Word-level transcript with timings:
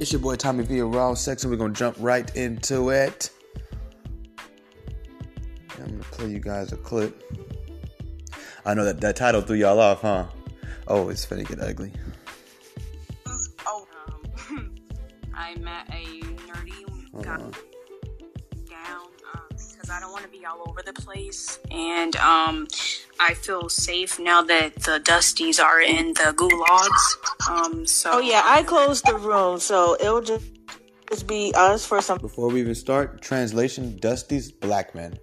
It's 0.00 0.12
your 0.12 0.20
boy 0.20 0.36
Tommy 0.36 0.64
V, 0.64 0.80
Raw 0.80 1.14
Section. 1.14 1.50
We're 1.50 1.56
gonna 1.56 1.74
jump 1.74 1.96
right 2.00 2.34
into 2.34 2.88
it. 2.90 3.30
I'm 5.78 5.88
gonna 5.90 6.02
play 6.04 6.28
you 6.30 6.40
guys 6.40 6.72
a 6.72 6.76
clip. 6.76 7.22
I 8.64 8.74
know 8.74 8.84
that 8.84 9.00
that 9.02 9.16
title 9.16 9.42
threw 9.42 9.56
y'all 9.56 9.78
off, 9.78 10.00
huh? 10.02 10.26
Oh, 10.88 11.08
it's 11.10 11.24
finna 11.26 11.46
get 11.46 11.60
ugly. 11.60 11.92
Oh, 13.66 13.86
um, 14.50 14.74
I 15.34 15.54
met 15.56 15.88
a 15.90 16.20
nerdy 16.46 17.22
guy 17.22 17.34
Uh-huh. 17.34 17.50
down 18.68 19.06
because 19.50 19.90
I 19.90 20.00
don't 20.00 20.12
want 20.12 20.24
to 20.24 20.30
be 20.30 20.44
all 20.46 20.64
over 20.68 20.82
the 20.82 20.92
place, 20.94 21.58
and 21.70 22.16
um, 22.16 22.66
I 23.20 23.34
feel 23.34 23.68
safe 23.68 24.18
now 24.18 24.40
that 24.40 24.74
the 24.76 24.98
Dusties 24.98 25.62
are 25.62 25.80
in 25.80 26.14
the 26.14 26.32
gulags. 26.34 27.50
Um, 27.50 27.86
so 27.86 28.12
Oh 28.14 28.18
yeah, 28.20 28.42
I 28.44 28.62
closed 28.62 29.06
the 29.06 29.14
room, 29.14 29.60
so 29.60 29.94
it'll 30.00 30.22
just 30.22 30.46
just 31.10 31.26
be 31.26 31.52
us 31.54 31.84
for 31.84 32.00
some. 32.00 32.16
Before 32.18 32.48
we 32.48 32.60
even 32.60 32.74
start, 32.74 33.20
translation: 33.20 33.98
Dusty's 34.00 34.50
black 34.50 34.94
men. 34.94 35.18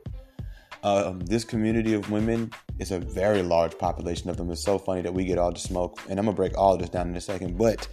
Um, 0.83 1.19
this 1.21 1.43
community 1.43 1.95
of 1.95 2.11
women 2.11 2.51
is 2.77 2.91
a 2.91 2.99
very 2.99 3.41
large 3.41 3.75
population 3.79 4.29
of 4.29 4.37
them. 4.37 4.51
It's 4.51 4.63
so 4.63 4.77
funny 4.77 5.01
that 5.01 5.13
we 5.13 5.25
get 5.25 5.39
all 5.39 5.51
the 5.51 5.59
smoke, 5.59 5.99
and 6.07 6.19
I'm 6.19 6.25
gonna 6.25 6.35
break 6.35 6.55
all 6.55 6.73
of 6.73 6.79
this 6.79 6.89
down 6.89 7.09
in 7.09 7.15
a 7.15 7.21
second. 7.21 7.57
But 7.57 7.87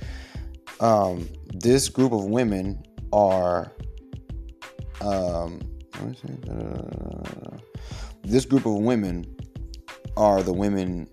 um, 0.80 1.26
this 1.54 1.88
group 1.88 2.12
of 2.12 2.26
women 2.26 2.82
are, 3.10 3.72
um, 5.00 5.60
what 5.98 6.10
is 6.10 6.22
it? 6.24 6.48
Uh, 6.48 7.56
this 8.22 8.44
group 8.44 8.66
of 8.66 8.74
women 8.74 9.33
are 10.16 10.42
the 10.42 10.52
women. 10.52 11.08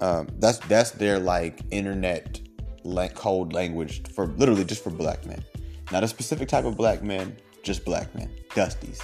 Um, 0.00 0.28
that's 0.38 0.58
that's 0.58 0.92
their 0.92 1.18
like 1.18 1.60
internet 1.70 2.40
like 2.84 3.14
code 3.14 3.52
language 3.52 4.06
for 4.12 4.26
literally 4.26 4.64
just 4.64 4.82
for 4.82 4.90
black 4.90 5.24
men. 5.26 5.42
Not 5.90 6.04
a 6.04 6.08
specific 6.08 6.48
type 6.48 6.64
of 6.64 6.76
black 6.76 7.02
men, 7.02 7.36
just 7.62 7.84
black 7.84 8.14
men, 8.14 8.30
dusties. 8.50 9.00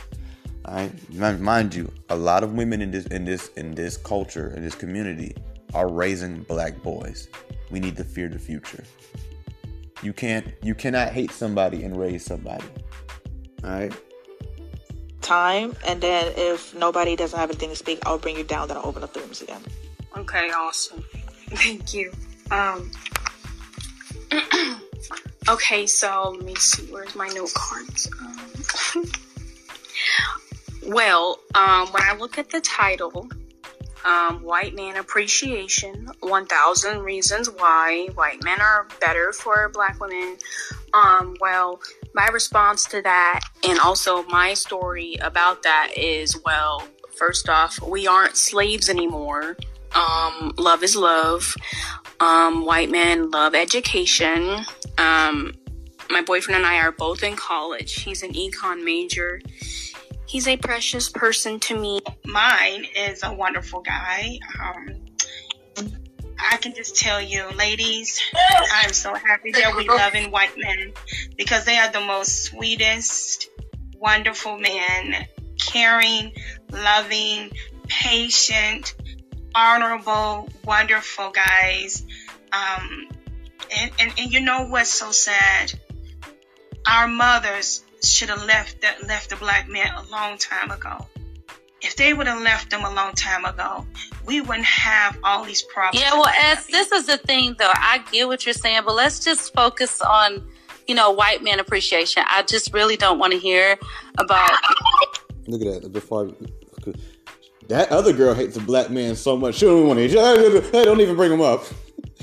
All 0.67 0.75
right, 0.75 1.41
mind, 1.41 1.75
you, 1.75 1.91
a 2.11 2.17
lot 2.17 2.45
of 2.45 2.53
women 2.53 2.83
in 2.83 2.91
this 2.91 3.07
in 3.07 3.25
this 3.25 3.49
in 3.57 3.75
this 3.75 3.97
culture 3.97 4.53
in 4.55 4.63
this 4.63 4.75
community 4.75 5.35
are 5.75 5.89
raising 5.89 6.43
black 6.43 6.83
boys. 6.83 7.29
We 7.71 7.81
need 7.81 7.97
to 7.97 8.05
fear 8.05 8.29
the 8.29 8.39
future. 8.39 8.85
You 10.03 10.13
can't 10.13 10.53
you 10.63 10.75
cannot 10.75 11.09
hate 11.09 11.31
somebody 11.31 11.85
and 11.85 11.97
raise 11.97 12.25
somebody. 12.25 12.67
All 13.65 13.71
right. 13.71 13.93
Time, 15.21 15.77
and 15.87 16.01
then 16.01 16.33
if 16.37 16.75
nobody 16.75 17.17
doesn't 17.17 17.39
have 17.39 17.51
anything 17.51 17.71
to 17.71 17.77
speak, 17.77 18.01
I'll 18.07 18.19
bring 18.19 18.37
you 18.37 18.45
down. 18.45 18.69
Then 18.69 18.77
I'll 18.77 18.87
open 18.87 19.03
up 19.03 19.13
the 19.13 19.21
rooms 19.21 19.43
again. 19.43 19.63
Okay, 20.17 20.51
awesome. 20.51 21.05
Thank 21.51 21.95
you. 21.95 22.13
Um, 22.51 22.91
okay, 25.49 25.87
so 25.87 26.35
let 26.37 26.45
me 26.45 26.55
see. 26.57 26.87
Where's 26.93 27.15
my 27.15 27.29
note 27.29 27.53
cards? 27.55 28.11
Um, 28.21 29.05
well, 30.87 31.39
um, 31.55 31.89
when 31.89 32.03
I 32.03 32.17
look 32.19 32.39
at 32.39 32.51
the 32.51 32.61
title, 32.61 33.29
um, 34.05 34.43
White 34.43 34.75
Man 34.75 34.97
Appreciation 34.97 36.09
1000 36.21 37.01
Reasons 37.01 37.51
Why 37.51 38.09
White 38.15 38.43
Men 38.43 38.61
Are 38.61 38.87
Better 39.01 39.33
for 39.33 39.69
Black 39.69 40.01
Women, 40.01 40.37
um, 40.95 41.37
well, 41.41 41.81
my 42.15 42.27
response 42.29 42.85
to 42.87 43.03
that 43.03 43.41
and 43.69 43.79
also 43.79 44.25
my 44.25 44.55
story 44.55 45.17
about 45.21 45.63
that 45.63 45.93
is 45.97 46.41
well, 46.45 46.87
first 47.17 47.49
off, 47.49 47.81
we 47.83 48.07
aren't 48.07 48.37
slaves 48.37 48.89
anymore. 48.89 49.57
Um, 49.95 50.53
love 50.57 50.83
is 50.83 50.97
love. 50.97 51.55
Um, 52.21 52.65
white 52.65 52.91
men 52.91 53.31
love 53.31 53.55
education. 53.55 54.65
Um, 54.99 55.55
my 56.11 56.23
boyfriend 56.23 56.59
and 56.59 56.67
I 56.67 56.79
are 56.79 56.93
both 56.93 57.23
in 57.23 57.37
college. 57.37 58.03
He's 58.03 58.23
an 58.23 58.33
econ 58.33 58.85
major. 58.85 59.41
He's 60.31 60.47
a 60.47 60.57
precious 60.57 61.09
person 61.09 61.59
to 61.59 61.77
me. 61.77 61.99
mine 62.25 62.87
is 62.95 63.25
a 63.25 63.33
wonderful 63.35 63.81
guy. 63.81 64.39
Um, 64.63 64.95
I 66.39 66.57
can 66.59 66.73
just 66.73 66.95
tell 66.95 67.21
you, 67.21 67.51
ladies, 67.57 68.21
I'm 68.73 68.93
so 68.93 69.13
happy 69.13 69.51
that 69.51 69.75
we 69.75 69.89
loving 69.89 70.31
white 70.31 70.57
men 70.57 70.93
because 71.37 71.65
they 71.65 71.79
are 71.79 71.91
the 71.91 72.01
most 72.03 72.45
sweetest, 72.45 73.51
wonderful 73.97 74.57
men, 74.57 75.27
caring, 75.59 76.33
loving, 76.71 77.51
patient, 77.89 78.95
honorable, 79.57 80.49
wonderful 80.65 81.33
guys. 81.33 82.07
Um, 82.53 83.09
and, 83.77 83.91
and, 83.99 84.13
and 84.17 84.33
you 84.33 84.43
know 84.43 84.69
what's 84.69 84.91
so 84.91 85.11
sad? 85.11 85.73
Our 86.87 87.09
mothers 87.09 87.83
should 88.05 88.29
have 88.29 88.45
left 88.45 88.81
the, 88.81 89.07
left 89.07 89.31
the 89.31 89.37
black 89.37 89.69
man 89.69 89.93
a 89.95 90.03
long 90.11 90.39
time 90.39 90.71
ago 90.71 91.07
if 91.83 91.97
they 91.97 92.13
would 92.13 92.27
have 92.27 92.43
left 92.43 92.71
them 92.71 92.85
a 92.85 92.93
long 92.93 93.13
time 93.15 93.45
ago, 93.45 93.87
we 94.27 94.41
wouldn't 94.41 94.67
have 94.67 95.19
all 95.25 95.45
these 95.45 95.63
problems. 95.63 96.03
Yeah, 96.03 96.13
well, 96.13 96.27
as 96.27 96.67
this 96.67 96.93
is 96.93 97.07
the 97.07 97.17
thing, 97.17 97.57
though, 97.59 97.73
I 97.75 98.05
get 98.13 98.27
what 98.29 98.45
you're 98.45 98.53
saying, 98.53 98.83
but 98.85 98.95
let's 98.95 99.19
just 99.21 99.55
focus 99.55 100.01
on, 100.03 100.47
you 100.87 100.95
know, 100.95 101.11
white 101.11 101.43
man 101.43 101.59
appreciation. 101.59 102.23
I 102.27 102.43
just 102.43 102.73
really 102.75 102.97
don't 102.97 103.19
want 103.19 103.33
to 103.33 103.39
hear 103.39 103.79
about. 104.19 104.51
Look 105.47 105.63
at 105.63 105.83
that. 105.83 105.93
Before 105.93 106.29
I, 106.29 106.93
that 107.69 107.91
other 107.91 108.13
girl 108.13 108.35
hates 108.35 108.57
a 108.57 108.61
black 108.61 108.91
man 108.91 109.17
so 109.17 109.37
much 109.37 109.57
she 109.57 109.67
don't 109.67 109.79
even 109.79 109.89
want 109.89 110.01
to. 110.01 110.61
Hey, 110.71 110.85
don't 110.85 111.01
even 111.01 111.17
bring 111.17 111.33
him 111.33 111.41
up. 111.41 111.65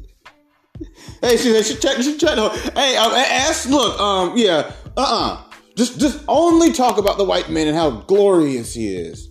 hey, 1.21 1.37
she 1.37 1.63
she 1.63 1.75
check 1.75 1.97
she 1.97 2.17
check. 2.17 2.37
Hey, 2.73 2.97
um, 2.97 3.11
ask. 3.13 3.69
Look, 3.69 3.99
um, 3.99 4.37
yeah, 4.37 4.71
uh, 4.97 5.41
uh 5.41 5.43
Just 5.75 5.99
just 5.99 6.23
only 6.27 6.73
talk 6.73 6.97
about 6.97 7.17
the 7.17 7.23
white 7.23 7.49
man 7.49 7.67
and 7.67 7.75
how 7.75 7.91
glorious 7.91 8.73
he 8.73 8.95
is. 8.95 9.29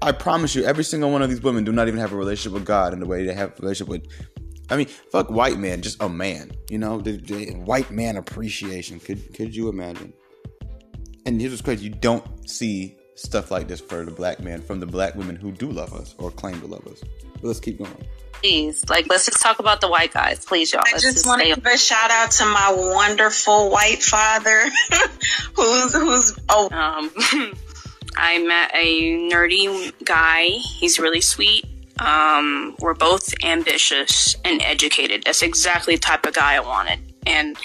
I 0.00 0.12
promise 0.12 0.54
you, 0.54 0.64
every 0.64 0.84
single 0.84 1.10
one 1.10 1.22
of 1.22 1.30
these 1.30 1.42
women 1.42 1.64
do 1.64 1.72
not 1.72 1.88
even 1.88 1.98
have 2.00 2.12
a 2.12 2.16
relationship 2.16 2.52
with 2.52 2.64
God 2.64 2.92
in 2.92 3.00
the 3.00 3.06
way 3.06 3.24
they 3.24 3.34
have 3.34 3.50
a 3.58 3.62
relationship 3.62 3.88
with. 3.88 4.06
I 4.70 4.76
mean, 4.76 4.86
fuck 4.86 5.30
white 5.30 5.58
man, 5.58 5.80
just 5.80 6.00
a 6.02 6.08
man. 6.08 6.52
You 6.70 6.78
know, 6.78 7.00
the, 7.00 7.16
the 7.16 7.52
white 7.54 7.90
man 7.90 8.16
appreciation. 8.16 9.00
Could 9.00 9.34
could 9.34 9.56
you 9.56 9.68
imagine? 9.68 10.12
And 11.26 11.40
here's 11.40 11.52
what's 11.52 11.62
crazy: 11.62 11.84
you 11.84 11.90
don't 11.90 12.48
see 12.48 12.97
stuff 13.18 13.50
like 13.50 13.68
this 13.68 13.80
for 13.80 14.04
the 14.04 14.10
black 14.10 14.40
man 14.40 14.62
from 14.62 14.80
the 14.80 14.86
black 14.86 15.14
women 15.14 15.36
who 15.36 15.50
do 15.50 15.70
love 15.70 15.92
us 15.92 16.14
or 16.18 16.30
claim 16.30 16.60
to 16.60 16.66
love 16.66 16.86
us. 16.86 17.02
But 17.34 17.44
let's 17.44 17.60
keep 17.60 17.78
going. 17.78 17.92
Please, 18.32 18.88
like, 18.88 19.08
let's 19.08 19.26
just 19.26 19.42
talk 19.42 19.58
about 19.58 19.80
the 19.80 19.88
white 19.88 20.12
guys, 20.12 20.44
please, 20.44 20.72
y'all. 20.72 20.82
I 20.86 20.92
Let's 20.92 21.02
just 21.02 21.26
want 21.26 21.42
to 21.42 21.48
give 21.48 21.66
a 21.66 21.76
shout 21.76 22.10
out 22.12 22.30
to 22.32 22.44
my 22.44 22.72
wonderful 22.72 23.70
white 23.70 24.00
father, 24.00 24.66
who's 25.56 25.92
who's 25.92 26.38
oh 26.48 26.68
Um, 26.70 27.10
I 28.16 28.38
met 28.38 28.70
a 28.74 29.28
nerdy 29.28 29.92
guy. 30.04 30.50
He's 30.50 31.00
really 31.00 31.20
sweet. 31.20 31.64
Um, 31.98 32.76
we're 32.78 32.94
both 32.94 33.34
ambitious 33.42 34.36
and 34.44 34.62
educated. 34.62 35.24
That's 35.24 35.42
exactly 35.42 35.96
the 35.96 36.00
type 36.00 36.24
of 36.26 36.34
guy 36.34 36.54
I 36.54 36.60
wanted. 36.60 37.00
And 37.26 37.56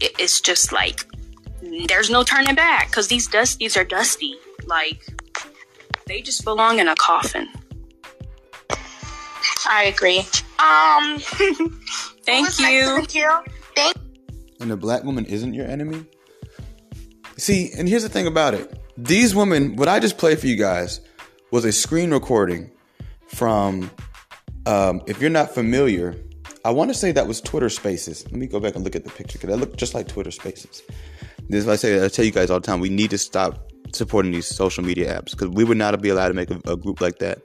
it's 0.00 0.40
just 0.40 0.72
like, 0.72 1.04
there's 1.88 2.10
no 2.10 2.22
turning 2.22 2.54
back 2.54 2.88
because 2.88 3.08
these 3.08 3.28
dusties 3.28 3.76
are 3.76 3.84
dusty. 3.84 4.34
Like, 4.66 5.04
they 6.06 6.20
just 6.22 6.44
belong 6.44 6.78
in 6.78 6.88
a 6.88 6.94
coffin. 6.96 7.48
I 9.68 9.84
agree. 9.84 10.20
Um, 10.58 11.18
Thank 12.24 12.58
you. 12.58 12.84
Thank 12.84 13.14
you. 13.14 13.30
Thank- 13.74 13.96
And 14.60 14.70
the 14.70 14.76
black 14.76 15.04
woman 15.04 15.24
isn't 15.26 15.54
your 15.54 15.66
enemy. 15.66 16.04
See, 17.36 17.70
and 17.76 17.88
here's 17.88 18.02
the 18.02 18.08
thing 18.08 18.26
about 18.26 18.54
it: 18.54 18.78
these 18.96 19.34
women, 19.34 19.76
what 19.76 19.88
I 19.88 20.00
just 20.00 20.16
played 20.18 20.38
for 20.38 20.46
you 20.46 20.56
guys, 20.56 21.00
was 21.50 21.64
a 21.64 21.72
screen 21.72 22.10
recording 22.12 22.70
from. 23.28 23.90
Um, 24.66 25.02
if 25.06 25.20
you're 25.20 25.30
not 25.30 25.54
familiar, 25.54 26.16
I 26.64 26.70
want 26.70 26.90
to 26.90 26.94
say 26.94 27.12
that 27.12 27.28
was 27.28 27.40
Twitter 27.40 27.68
Spaces. 27.68 28.24
Let 28.24 28.34
me 28.34 28.46
go 28.48 28.58
back 28.58 28.74
and 28.74 28.82
look 28.82 28.96
at 28.96 29.04
the 29.04 29.10
picture 29.10 29.38
because 29.38 29.50
that 29.50 29.58
looked 29.58 29.76
just 29.76 29.94
like 29.94 30.08
Twitter 30.08 30.32
Spaces. 30.32 30.82
This 31.48 31.60
is 31.60 31.66
what 31.66 31.74
I 31.74 31.76
say. 31.76 32.04
I 32.04 32.08
tell 32.08 32.24
you 32.24 32.32
guys 32.32 32.50
all 32.50 32.60
the 32.60 32.66
time. 32.66 32.80
We 32.80 32.88
need 32.88 33.10
to 33.10 33.18
stop 33.18 33.70
supporting 33.92 34.32
these 34.32 34.46
social 34.46 34.82
media 34.84 35.16
apps 35.20 35.30
because 35.30 35.48
we 35.48 35.64
would 35.64 35.76
not 35.78 36.00
be 36.02 36.08
allowed 36.08 36.28
to 36.28 36.34
make 36.34 36.50
a, 36.50 36.60
a 36.66 36.76
group 36.76 37.00
like 37.00 37.18
that 37.18 37.38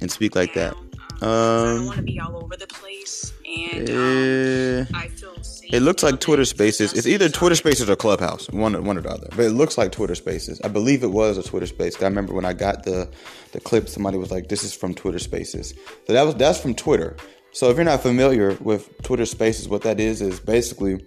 and 0.00 0.10
speak 0.10 0.34
like 0.34 0.54
that. 0.54 0.74
I 1.20 1.24
don't 1.26 1.78
Um, 1.80 1.86
want 1.86 1.96
to 1.98 2.02
be 2.02 2.20
all 2.20 2.36
over 2.42 2.56
the 2.56 2.66
place. 2.68 3.32
And 3.44 3.90
um, 3.90 4.86
I 4.94 5.08
feel 5.08 5.34
safe. 5.42 5.72
it 5.72 5.80
looks 5.80 6.02
like 6.02 6.20
Twitter 6.20 6.44
Spaces. 6.44 6.92
It's 6.92 7.06
either 7.08 7.28
Twitter 7.28 7.56
Spaces 7.56 7.90
or 7.90 7.96
Clubhouse, 7.96 8.48
one 8.50 8.84
one 8.84 8.96
or 8.96 9.00
the 9.00 9.10
other. 9.10 9.26
But 9.30 9.46
it 9.46 9.50
looks 9.50 9.76
like 9.76 9.90
Twitter 9.90 10.14
Spaces. 10.14 10.60
I 10.62 10.68
believe 10.68 11.02
it 11.02 11.10
was 11.10 11.36
a 11.38 11.42
Twitter 11.42 11.66
Space. 11.66 12.00
I 12.00 12.04
remember 12.04 12.34
when 12.34 12.44
I 12.44 12.52
got 12.52 12.84
the 12.84 13.08
the 13.52 13.60
clip, 13.60 13.88
somebody 13.88 14.16
was 14.18 14.30
like, 14.30 14.48
"This 14.48 14.62
is 14.64 14.74
from 14.74 14.94
Twitter 14.94 15.18
Spaces." 15.18 15.74
So 16.06 16.12
that 16.12 16.22
was 16.22 16.34
that's 16.36 16.60
from 16.60 16.74
Twitter. 16.74 17.16
So 17.52 17.68
if 17.70 17.76
you're 17.76 17.84
not 17.84 18.02
familiar 18.02 18.56
with 18.60 18.90
Twitter 19.02 19.26
Spaces, 19.26 19.68
what 19.68 19.82
that 19.82 19.98
is 19.98 20.20
is 20.22 20.38
basically 20.38 21.04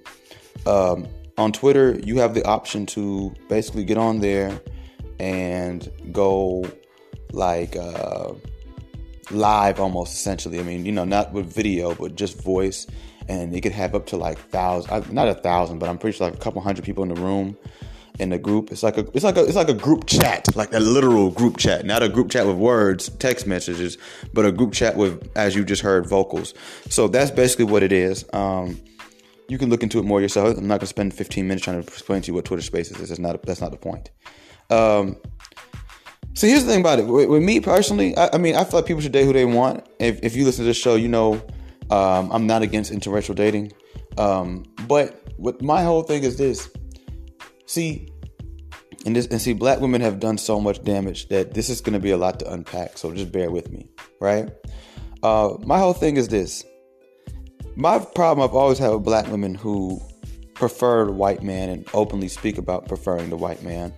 um, 0.66 1.08
on 1.42 1.52
Twitter 1.52 2.00
you 2.04 2.18
have 2.20 2.34
the 2.34 2.46
option 2.46 2.86
to 2.86 3.34
basically 3.50 3.84
get 3.84 3.98
on 3.98 4.20
there 4.20 4.62
and 5.20 5.92
go 6.12 6.66
like 7.34 7.76
uh, 7.76 8.34
live 9.30 9.80
almost 9.80 10.14
essentially. 10.14 10.60
I 10.60 10.64
mean, 10.64 10.86
you 10.86 10.92
know, 10.92 11.06
not 11.06 11.34
with 11.34 11.52
video, 11.52 11.96
but 11.96 12.16
just 12.16 12.42
voice. 12.42 12.88
And 13.28 13.56
it 13.56 13.62
could 13.62 13.72
have 13.72 13.96
up 13.96 14.08
to 14.08 14.18
like 14.18 14.38
thousand, 14.38 15.14
not 15.14 15.28
a 15.28 15.36
thousand, 15.36 15.80
but 15.80 15.90
I'm 15.90 15.98
pretty 15.98 16.18
sure 16.18 16.28
like 16.28 16.36
a 16.36 16.42
couple 16.42 16.62
hundred 16.62 16.86
people 16.86 17.04
in 17.04 17.14
the 17.14 17.22
room 17.22 17.58
in 18.20 18.30
the 18.30 18.38
group. 18.38 18.72
It's 18.72 18.84
like 18.84 18.98
a 18.98 19.06
it's 19.14 19.24
like 19.24 19.38
a 19.38 19.44
it's 19.44 19.56
like 19.56 19.70
a 19.70 19.74
group 19.74 20.06
chat, 20.06 20.54
like 20.56 20.74
a 20.74 20.80
literal 20.80 21.30
group 21.30 21.58
chat, 21.58 21.86
not 21.86 22.04
a 22.04 22.10
group 22.10 22.30
chat 22.30 22.46
with 22.46 22.58
words, 22.58 23.10
text 23.20 23.48
messages, 23.48 23.98
but 24.34 24.46
a 24.46 24.52
group 24.52 24.74
chat 24.74 24.98
with, 24.98 25.30
as 25.36 25.56
you 25.56 25.64
just 25.64 25.82
heard, 25.82 26.08
vocals. 26.08 26.54
So 26.90 27.08
that's 27.08 27.32
basically 27.32 27.66
what 27.66 27.84
it 27.84 27.92
is. 27.92 28.26
Um, 28.34 28.80
you 29.51 29.57
can 29.57 29.69
look 29.69 29.83
into 29.83 30.00
it 30.00 30.06
more 30.06 30.21
yourself. 30.21 30.57
I'm 30.57 30.68
not 30.68 30.80
gonna 30.80 30.88
spend 30.88 31.13
15 31.13 31.48
minutes 31.48 31.65
trying 31.65 31.81
to 31.81 31.88
explain 31.88 32.21
to 32.21 32.27
you 32.27 32.33
what 32.33 32.45
Twitter 32.45 32.63
Spaces 32.63 33.00
is. 33.00 33.09
That's 33.09 33.19
not 33.19 33.42
that's 33.44 33.62
not 33.62 33.71
the 33.71 33.77
point. 33.77 34.09
Um, 34.69 35.18
so 36.33 36.48
here's 36.48 36.63
the 36.63 36.71
thing 36.71 36.80
about 36.80 37.00
it. 37.00 37.07
With, 37.07 37.27
with 37.27 37.44
me 37.44 37.59
personally, 37.59 38.15
I, 38.15 38.30
I, 38.33 38.38
mean, 38.38 38.56
I 38.56 38.63
feel 38.63 38.80
like 38.80 38.86
people 38.86 39.01
should 39.01 39.12
date 39.12 39.25
who 39.25 39.33
they 39.33 39.45
want. 39.45 39.86
If 40.00 40.24
if 40.24 40.36
you 40.36 40.45
listen 40.45 40.63
to 40.63 40.68
this 40.68 40.77
show, 40.77 40.95
you 40.95 41.09
know 41.09 41.33
um, 41.89 42.31
I'm 42.31 42.48
not 42.48 42.62
against 42.62 42.92
interracial 42.92 43.36
dating. 43.36 43.74
Um, 44.18 44.63
but 44.88 45.21
what 45.38 45.62
my 45.62 45.83
whole 45.83 46.03
thing 46.03 46.24
is 46.24 46.38
this 46.38 46.69
See, 47.71 48.09
and 49.06 49.15
this 49.15 49.27
and 49.27 49.39
see, 49.42 49.53
black 49.53 49.80
women 49.80 50.01
have 50.01 50.19
done 50.19 50.38
so 50.38 50.59
much 50.59 50.83
damage 50.83 51.30
that 51.30 51.53
this 51.53 51.69
is 51.69 51.80
going 51.80 51.94
to 51.94 52.01
be 52.01 52.12
a 52.12 52.18
lot 52.18 52.38
to 52.39 52.51
unpack. 52.51 52.98
So 52.98 53.13
just 53.13 53.31
bear 53.31 53.50
with 53.50 53.71
me, 53.71 53.88
right? 54.19 54.50
Uh, 55.24 55.56
my 55.62 55.80
whole 55.80 55.94
thing 55.94 56.18
is 56.18 56.27
this. 56.27 56.65
My 57.76 58.00
problem 58.00 58.48
I've 58.48 58.56
always 58.56 58.78
had 58.78 58.90
with 58.92 59.04
black 59.04 59.28
women 59.28 59.56
who 59.56 60.02
prefer 60.54 61.06
the 61.06 61.12
white 61.12 61.42
man 61.42 61.70
and 61.70 61.88
openly 61.94 62.28
speak 62.28 62.58
about 62.58 62.88
preferring 62.88 63.30
the 63.30 63.38
white 63.38 63.64
man 63.64 63.94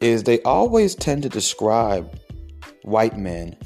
is 0.00 0.24
they 0.24 0.40
always 0.42 0.94
tend 0.94 1.22
to 1.22 1.28
describe 1.28 2.18
white 2.82 3.16
men 3.16 3.56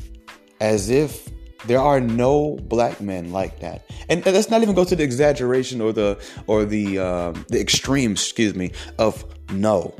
as 0.60 0.90
if 0.90 1.28
there 1.66 1.80
are 1.80 2.00
no 2.00 2.56
black 2.62 3.00
men 3.00 3.32
like 3.32 3.60
that, 3.60 3.90
and 4.08 4.24
let's 4.24 4.50
not 4.50 4.62
even 4.62 4.74
go 4.74 4.84
to 4.84 4.94
the 4.94 5.02
exaggeration 5.02 5.80
or 5.80 5.92
the 5.92 6.22
or 6.46 6.64
the 6.64 6.98
um, 6.98 7.44
the 7.48 7.60
extremes, 7.60 8.20
excuse 8.22 8.54
me, 8.54 8.72
of 8.98 9.24
no. 9.50 9.94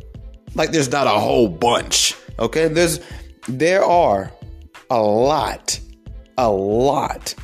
Like 0.54 0.70
there's 0.70 0.90
not 0.90 1.06
a 1.06 1.18
whole 1.18 1.48
bunch. 1.48 2.14
Okay, 2.38 2.68
there's 2.68 3.00
there 3.48 3.84
are 3.84 4.30
a 4.90 5.00
lot, 5.02 5.80
a 6.38 6.50
lot 6.50 7.34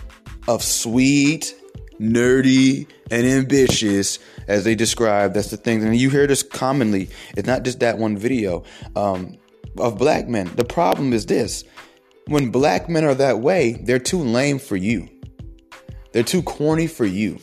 of 0.47 0.63
sweet, 0.63 1.55
nerdy, 2.03 2.87
and 3.11 3.27
ambitious, 3.27 4.19
as 4.49 4.65
they 4.65 4.75
describe. 4.75 5.35
That's 5.35 5.51
the 5.51 5.57
thing, 5.57 5.83
and 5.83 5.97
you 5.97 6.11
hear 6.11 6.27
this 6.27 6.43
commonly. 6.43 7.09
It's 7.37 7.47
not 7.47 7.63
just 7.63 7.81
that 7.81 7.99
one 7.99 8.17
video 8.17 8.65
um, 8.97 9.37
of 9.79 9.99
black 9.99 10.29
men. 10.29 10.51
The 10.57 10.65
problem 10.65 11.13
is 11.13 11.27
this 11.27 11.65
when 12.27 12.51
black 12.51 12.89
men 12.89 13.05
are 13.05 13.15
that 13.15 13.41
way, 13.41 13.73
they're 13.85 13.99
too 13.99 14.19
lame 14.19 14.59
for 14.59 14.77
you. 14.77 15.09
They're 16.13 16.23
too 16.23 16.43
corny 16.43 16.87
for 16.87 17.07
you. 17.07 17.39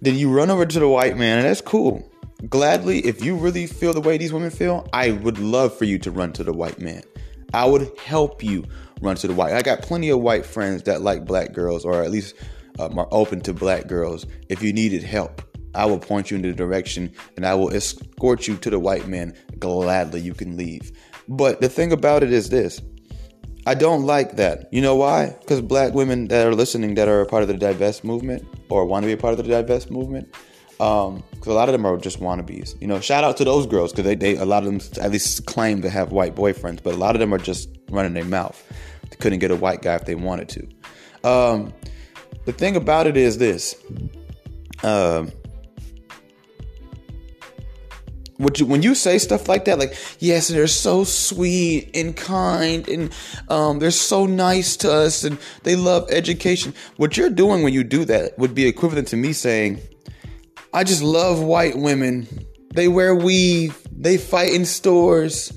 Then 0.00 0.16
you 0.16 0.32
run 0.32 0.50
over 0.50 0.66
to 0.66 0.78
the 0.78 0.88
white 0.88 1.16
man, 1.16 1.38
and 1.38 1.46
that's 1.46 1.60
cool. 1.60 2.10
Gladly, 2.48 3.00
if 3.00 3.24
you 3.24 3.36
really 3.36 3.66
feel 3.66 3.92
the 3.92 4.00
way 4.00 4.18
these 4.18 4.32
women 4.32 4.50
feel, 4.50 4.86
I 4.92 5.12
would 5.12 5.38
love 5.38 5.76
for 5.76 5.84
you 5.84 5.98
to 6.00 6.10
run 6.10 6.32
to 6.34 6.44
the 6.44 6.52
white 6.52 6.78
man. 6.78 7.02
I 7.54 7.64
would 7.64 7.90
help 7.98 8.42
you 8.42 8.64
run 9.00 9.16
to 9.16 9.26
the 9.26 9.34
white. 9.34 9.54
I 9.54 9.62
got 9.62 9.82
plenty 9.82 10.10
of 10.10 10.20
white 10.20 10.44
friends 10.44 10.82
that 10.84 11.00
like 11.00 11.24
black 11.24 11.52
girls, 11.52 11.84
or 11.84 12.02
at 12.02 12.10
least 12.10 12.34
um, 12.78 12.98
are 12.98 13.08
open 13.10 13.40
to 13.42 13.52
black 13.52 13.86
girls. 13.86 14.26
If 14.48 14.62
you 14.62 14.72
needed 14.72 15.02
help, 15.02 15.42
I 15.74 15.84
will 15.84 15.98
point 15.98 16.30
you 16.30 16.36
in 16.36 16.42
the 16.42 16.52
direction 16.52 17.12
and 17.36 17.46
I 17.46 17.54
will 17.54 17.72
escort 17.72 18.48
you 18.48 18.56
to 18.56 18.70
the 18.70 18.78
white 18.78 19.06
man. 19.06 19.34
Gladly, 19.58 20.20
you 20.20 20.34
can 20.34 20.56
leave. 20.56 20.92
But 21.28 21.60
the 21.60 21.68
thing 21.68 21.92
about 21.92 22.22
it 22.22 22.32
is 22.32 22.50
this 22.50 22.80
I 23.66 23.74
don't 23.74 24.04
like 24.04 24.36
that. 24.36 24.72
You 24.72 24.80
know 24.80 24.94
why? 24.94 25.36
Because 25.40 25.60
black 25.60 25.92
women 25.92 26.28
that 26.28 26.46
are 26.46 26.54
listening 26.54 26.94
that 26.94 27.08
are 27.08 27.20
a 27.20 27.26
part 27.26 27.42
of 27.42 27.48
the 27.48 27.56
divest 27.56 28.04
movement 28.04 28.46
or 28.68 28.84
want 28.84 29.02
to 29.02 29.08
be 29.08 29.12
a 29.12 29.16
part 29.16 29.32
of 29.32 29.44
the 29.44 29.50
divest 29.50 29.90
movement, 29.90 30.32
because 30.78 31.08
um, 31.08 31.22
a 31.46 31.52
lot 31.52 31.68
of 31.68 31.72
them 31.72 31.84
are 31.84 31.96
just 31.96 32.20
wannabes. 32.20 32.80
You 32.80 32.86
know, 32.86 33.00
shout 33.00 33.24
out 33.24 33.36
to 33.38 33.44
those 33.44 33.66
girls 33.66 33.90
because 33.90 34.04
they, 34.04 34.14
they 34.14 34.36
a 34.36 34.44
lot 34.44 34.64
of 34.64 34.66
them 34.66 35.02
at 35.04 35.10
least 35.10 35.46
claim 35.46 35.82
to 35.82 35.90
have 35.90 36.12
white 36.12 36.36
boyfriends, 36.36 36.80
but 36.80 36.94
a 36.94 36.96
lot 36.96 37.16
of 37.16 37.20
them 37.20 37.34
are 37.34 37.38
just 37.38 37.68
running 37.90 38.14
their 38.14 38.24
mouth. 38.24 38.62
They 39.10 39.16
couldn't 39.16 39.40
get 39.40 39.50
a 39.50 39.56
white 39.56 39.82
guy 39.82 39.96
if 39.96 40.04
they 40.04 40.14
wanted 40.14 40.48
to. 40.50 41.28
Um, 41.28 41.72
the 42.46 42.52
thing 42.52 42.76
about 42.76 43.06
it 43.06 43.16
is 43.16 43.36
this. 43.36 43.74
Um, 44.82 45.30
what 48.38 48.60
you, 48.60 48.66
when 48.66 48.82
you 48.82 48.94
say 48.94 49.18
stuff 49.18 49.48
like 49.48 49.64
that, 49.64 49.78
like 49.78 49.96
yes, 50.18 50.48
they're 50.48 50.66
so 50.66 51.04
sweet 51.04 51.90
and 51.94 52.16
kind, 52.16 52.88
and 52.88 53.12
um, 53.48 53.78
they're 53.78 53.90
so 53.90 54.26
nice 54.26 54.76
to 54.78 54.92
us, 54.92 55.24
and 55.24 55.38
they 55.64 55.76
love 55.76 56.08
education. 56.10 56.74
What 56.96 57.16
you're 57.16 57.30
doing 57.30 57.62
when 57.62 57.72
you 57.72 57.84
do 57.84 58.04
that 58.04 58.38
would 58.38 58.54
be 58.54 58.66
equivalent 58.66 59.08
to 59.08 59.16
me 59.16 59.32
saying, 59.32 59.80
"I 60.72 60.84
just 60.84 61.02
love 61.02 61.42
white 61.42 61.76
women. 61.76 62.28
They 62.74 62.88
wear 62.88 63.14
weave. 63.14 63.86
They 63.90 64.18
fight 64.18 64.52
in 64.52 64.66
stores. 64.66 65.52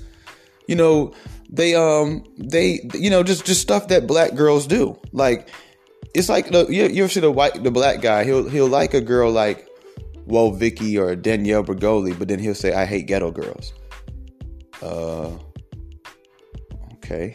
You 0.66 0.76
know, 0.76 1.12
they 1.50 1.74
um, 1.74 2.24
they 2.38 2.80
you 2.94 3.10
know 3.10 3.22
just 3.22 3.44
just 3.44 3.60
stuff 3.60 3.88
that 3.88 4.06
black 4.06 4.34
girls 4.34 4.66
do. 4.66 4.98
Like 5.12 5.48
it's 6.14 6.28
like 6.28 6.50
the, 6.50 6.66
you, 6.66 6.86
you 6.86 7.04
ever 7.04 7.12
see 7.12 7.20
the 7.20 7.30
white 7.30 7.62
the 7.62 7.70
black 7.70 8.00
guy? 8.00 8.24
He'll 8.24 8.48
he'll 8.48 8.68
like 8.68 8.94
a 8.94 9.00
girl 9.00 9.30
like 9.30 9.68
Woah 10.26 10.56
Vicky 10.56 10.98
or 10.98 11.16
Danielle 11.16 11.64
Bregoli, 11.64 12.18
but 12.18 12.28
then 12.28 12.38
he'll 12.38 12.54
say, 12.54 12.72
I 12.72 12.84
hate 12.84 13.06
ghetto 13.06 13.30
girls. 13.30 13.72
Uh, 14.82 15.30
okay. 16.94 17.34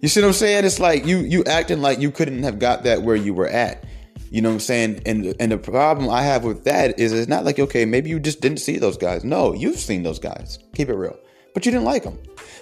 You 0.00 0.08
see 0.08 0.20
what 0.20 0.28
I'm 0.28 0.32
saying? 0.34 0.64
It's 0.64 0.80
like 0.80 1.06
you 1.06 1.18
you 1.18 1.44
acting 1.44 1.80
like 1.80 2.00
you 2.00 2.10
couldn't 2.10 2.42
have 2.42 2.58
got 2.58 2.84
that 2.84 3.02
where 3.02 3.16
you 3.16 3.34
were 3.34 3.48
at. 3.48 3.84
You 4.30 4.42
know 4.42 4.48
what 4.48 4.54
I'm 4.54 4.60
saying? 4.60 5.02
And 5.06 5.34
and 5.40 5.52
the 5.52 5.58
problem 5.58 6.10
I 6.10 6.22
have 6.22 6.44
with 6.44 6.64
that 6.64 6.98
is 6.98 7.12
it's 7.12 7.28
not 7.28 7.44
like 7.44 7.58
okay, 7.58 7.84
maybe 7.84 8.10
you 8.10 8.20
just 8.20 8.40
didn't 8.40 8.58
see 8.58 8.78
those 8.78 8.96
guys. 8.96 9.24
No, 9.24 9.54
you've 9.54 9.78
seen 9.78 10.02
those 10.02 10.18
guys. 10.18 10.58
Keep 10.74 10.90
it 10.90 10.96
real. 10.96 11.18
But 11.54 11.64
you 11.64 11.72
didn't 11.72 11.86
like 11.86 12.02
them. 12.02 12.18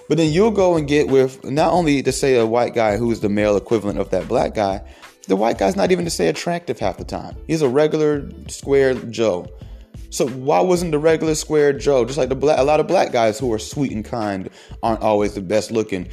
But 0.07 0.17
then 0.17 0.31
you'll 0.31 0.51
go 0.51 0.77
and 0.77 0.87
get 0.87 1.09
with 1.09 1.43
not 1.43 1.73
only 1.73 2.01
to 2.03 2.11
say 2.11 2.37
a 2.37 2.45
white 2.45 2.73
guy 2.73 2.95
who's 2.95 3.19
the 3.19 3.27
male 3.27 3.57
equivalent 3.57 3.99
of 3.99 4.09
that 4.11 4.27
black 4.27 4.53
guy, 4.53 4.81
the 5.25 5.35
white 5.35 5.57
guy's 5.57 5.75
not 5.75 5.91
even 5.91 6.05
to 6.05 6.11
say 6.11 6.27
attractive 6.27 6.79
half 6.79 6.97
the 6.97 7.03
time. 7.03 7.35
He's 7.47 7.61
a 7.61 7.69
regular 7.69 8.29
square 8.47 8.93
Joe. 8.93 9.47
So 10.09 10.27
why 10.29 10.61
wasn't 10.61 10.91
the 10.91 10.99
regular 10.99 11.35
square 11.35 11.73
Joe, 11.73 12.05
just 12.05 12.17
like 12.17 12.29
the 12.29 12.35
black, 12.35 12.57
a 12.59 12.63
lot 12.63 12.79
of 12.79 12.87
black 12.87 13.11
guys 13.11 13.37
who 13.37 13.51
are 13.51 13.59
sweet 13.59 13.91
and 13.91 14.05
kind 14.05 14.49
aren't 14.81 15.01
always 15.01 15.33
the 15.33 15.41
best 15.41 15.71
looking? 15.71 16.07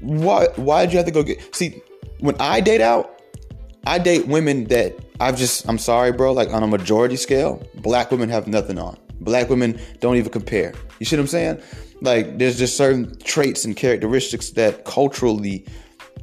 Why 0.00 0.46
why 0.56 0.84
did 0.84 0.92
you 0.92 0.98
have 0.98 1.06
to 1.06 1.12
go 1.12 1.22
get 1.22 1.54
see 1.54 1.82
when 2.20 2.36
I 2.40 2.60
date 2.60 2.80
out, 2.80 3.20
I 3.86 3.98
date 3.98 4.26
women 4.26 4.64
that 4.64 4.96
I've 5.20 5.36
just 5.36 5.68
I'm 5.68 5.78
sorry, 5.78 6.12
bro, 6.12 6.32
like 6.32 6.50
on 6.50 6.62
a 6.62 6.66
majority 6.66 7.16
scale, 7.16 7.62
black 7.76 8.10
women 8.10 8.28
have 8.28 8.46
nothing 8.46 8.78
on. 8.78 8.96
Black 9.20 9.48
women 9.48 9.78
don't 10.00 10.16
even 10.16 10.32
compare. 10.32 10.72
You 10.98 11.06
see 11.06 11.16
what 11.16 11.22
I'm 11.22 11.26
saying? 11.28 11.62
Like 12.00 12.38
there's 12.38 12.58
just 12.58 12.76
certain 12.76 13.16
traits 13.18 13.64
and 13.64 13.76
characteristics 13.76 14.50
that 14.50 14.84
culturally 14.84 15.64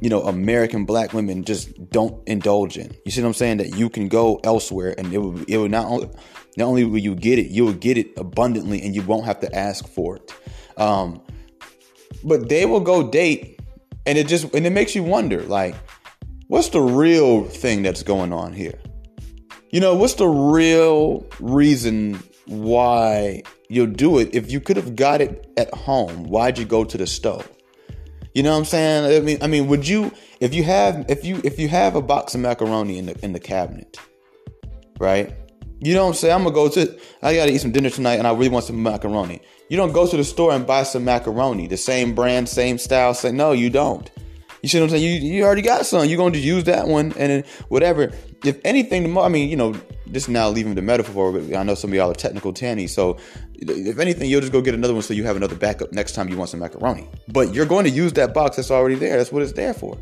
you 0.00 0.08
know, 0.08 0.22
American 0.22 0.86
black 0.86 1.12
women 1.12 1.44
just 1.44 1.90
don't 1.90 2.26
indulge 2.26 2.78
in. 2.78 2.94
You 3.04 3.10
see 3.10 3.20
what 3.20 3.28
I'm 3.28 3.34
saying? 3.34 3.58
That 3.58 3.76
you 3.76 3.90
can 3.90 4.08
go 4.08 4.40
elsewhere 4.44 4.94
and 4.96 5.12
it 5.12 5.18
will 5.18 5.42
it 5.42 5.56
will 5.58 5.68
not 5.68 5.86
only 5.86 6.08
not 6.56 6.66
only 6.66 6.84
will 6.84 6.98
you 6.98 7.14
get 7.14 7.38
it, 7.38 7.50
you 7.50 7.64
will 7.66 7.74
get 7.74 7.98
it 7.98 8.12
abundantly 8.16 8.82
and 8.82 8.94
you 8.94 9.02
won't 9.02 9.26
have 9.26 9.40
to 9.40 9.54
ask 9.54 9.86
for 9.86 10.16
it. 10.16 10.34
Um, 10.76 11.22
but 12.24 12.48
they 12.48 12.66
will 12.66 12.80
go 12.80 13.08
date 13.08 13.60
and 14.06 14.16
it 14.16 14.26
just 14.26 14.52
and 14.54 14.66
it 14.66 14.70
makes 14.70 14.94
you 14.94 15.02
wonder 15.02 15.42
like 15.42 15.74
what's 16.48 16.70
the 16.70 16.80
real 16.80 17.44
thing 17.44 17.82
that's 17.82 18.02
going 18.02 18.32
on 18.32 18.52
here? 18.54 18.78
You 19.70 19.80
know, 19.80 19.94
what's 19.94 20.14
the 20.14 20.26
real 20.26 21.26
reason 21.38 22.20
why 22.46 23.42
you'll 23.68 23.86
do 23.86 24.18
it 24.18 24.34
if 24.34 24.50
you 24.50 24.60
could 24.60 24.76
have 24.76 24.96
got 24.96 25.20
it 25.20 25.48
at 25.56 25.72
home? 25.74 26.24
Why'd 26.24 26.58
you 26.58 26.64
go 26.64 26.84
to 26.84 26.98
the 26.98 27.06
stove? 27.06 27.48
You 28.34 28.42
know 28.42 28.52
what 28.52 28.58
I'm 28.58 28.64
saying? 28.64 29.16
I 29.16 29.20
mean, 29.24 29.38
I 29.42 29.46
mean, 29.46 29.66
would 29.66 29.86
you 29.86 30.12
if 30.40 30.54
you 30.54 30.62
have 30.64 31.04
if 31.08 31.24
you 31.24 31.40
if 31.42 31.58
you 31.58 31.68
have 31.68 31.96
a 31.96 32.02
box 32.02 32.34
of 32.34 32.40
macaroni 32.40 32.98
in 32.98 33.06
the 33.06 33.24
in 33.24 33.32
the 33.32 33.40
cabinet, 33.40 33.98
right? 34.98 35.34
You 35.80 35.94
don't 35.94 36.14
say 36.14 36.30
I'm 36.30 36.44
gonna 36.44 36.54
go 36.54 36.68
to 36.68 36.98
I 37.22 37.34
gotta 37.34 37.52
eat 37.52 37.58
some 37.58 37.72
dinner 37.72 37.90
tonight 37.90 38.16
and 38.16 38.26
I 38.26 38.32
really 38.32 38.48
want 38.48 38.66
some 38.66 38.82
macaroni. 38.82 39.40
You 39.68 39.76
don't 39.76 39.92
go 39.92 40.06
to 40.06 40.16
the 40.16 40.24
store 40.24 40.52
and 40.52 40.66
buy 40.66 40.82
some 40.84 41.04
macaroni, 41.04 41.66
the 41.66 41.76
same 41.76 42.14
brand, 42.14 42.48
same 42.48 42.78
style. 42.78 43.14
Say 43.14 43.32
no, 43.32 43.52
you 43.52 43.70
don't. 43.70 44.10
You 44.62 44.68
see 44.68 44.78
what 44.78 44.84
I'm 44.84 44.90
saying? 44.90 45.02
You 45.02 45.12
you 45.36 45.44
already 45.44 45.62
got 45.62 45.86
some. 45.86 46.06
You're 46.06 46.18
going 46.18 46.34
to 46.34 46.38
use 46.38 46.64
that 46.64 46.86
one 46.86 47.06
and 47.16 47.30
then 47.30 47.44
whatever. 47.68 48.12
If 48.44 48.60
anything, 48.64 49.16
I 49.16 49.28
mean, 49.28 49.48
you 49.48 49.56
know, 49.56 49.74
just 50.12 50.28
now 50.28 50.48
leaving 50.48 50.74
the 50.74 50.82
metaphor, 50.82 51.32
but 51.32 51.54
I 51.56 51.62
know 51.62 51.74
some 51.74 51.90
of 51.90 51.94
y'all 51.94 52.10
are 52.10 52.14
technical 52.14 52.52
tanny. 52.52 52.86
So 52.86 53.16
if 53.60 53.98
anything, 53.98 54.30
you'll 54.30 54.40
just 54.40 54.52
go 54.52 54.60
get 54.60 54.74
another 54.74 54.94
one 54.94 55.02
so 55.02 55.14
you 55.14 55.24
have 55.24 55.36
another 55.36 55.56
backup 55.56 55.92
next 55.92 56.12
time 56.12 56.28
you 56.28 56.36
want 56.36 56.50
some 56.50 56.60
macaroni. 56.60 57.08
But 57.28 57.54
you're 57.54 57.66
going 57.66 57.84
to 57.84 57.90
use 57.90 58.12
that 58.14 58.32
box 58.32 58.56
that's 58.56 58.70
already 58.70 58.94
there. 58.94 59.16
That's 59.16 59.30
what 59.30 59.42
it's 59.42 59.52
there 59.52 59.74
for. 59.74 59.98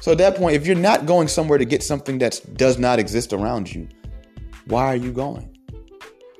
So 0.00 0.12
at 0.12 0.18
that 0.18 0.36
point, 0.36 0.54
if 0.54 0.66
you're 0.66 0.76
not 0.76 1.06
going 1.06 1.28
somewhere 1.28 1.58
to 1.58 1.64
get 1.64 1.82
something 1.82 2.18
that 2.18 2.40
does 2.54 2.78
not 2.78 2.98
exist 2.98 3.32
around 3.32 3.74
you, 3.74 3.88
why 4.66 4.86
are 4.86 4.96
you 4.96 5.12
going? 5.12 5.54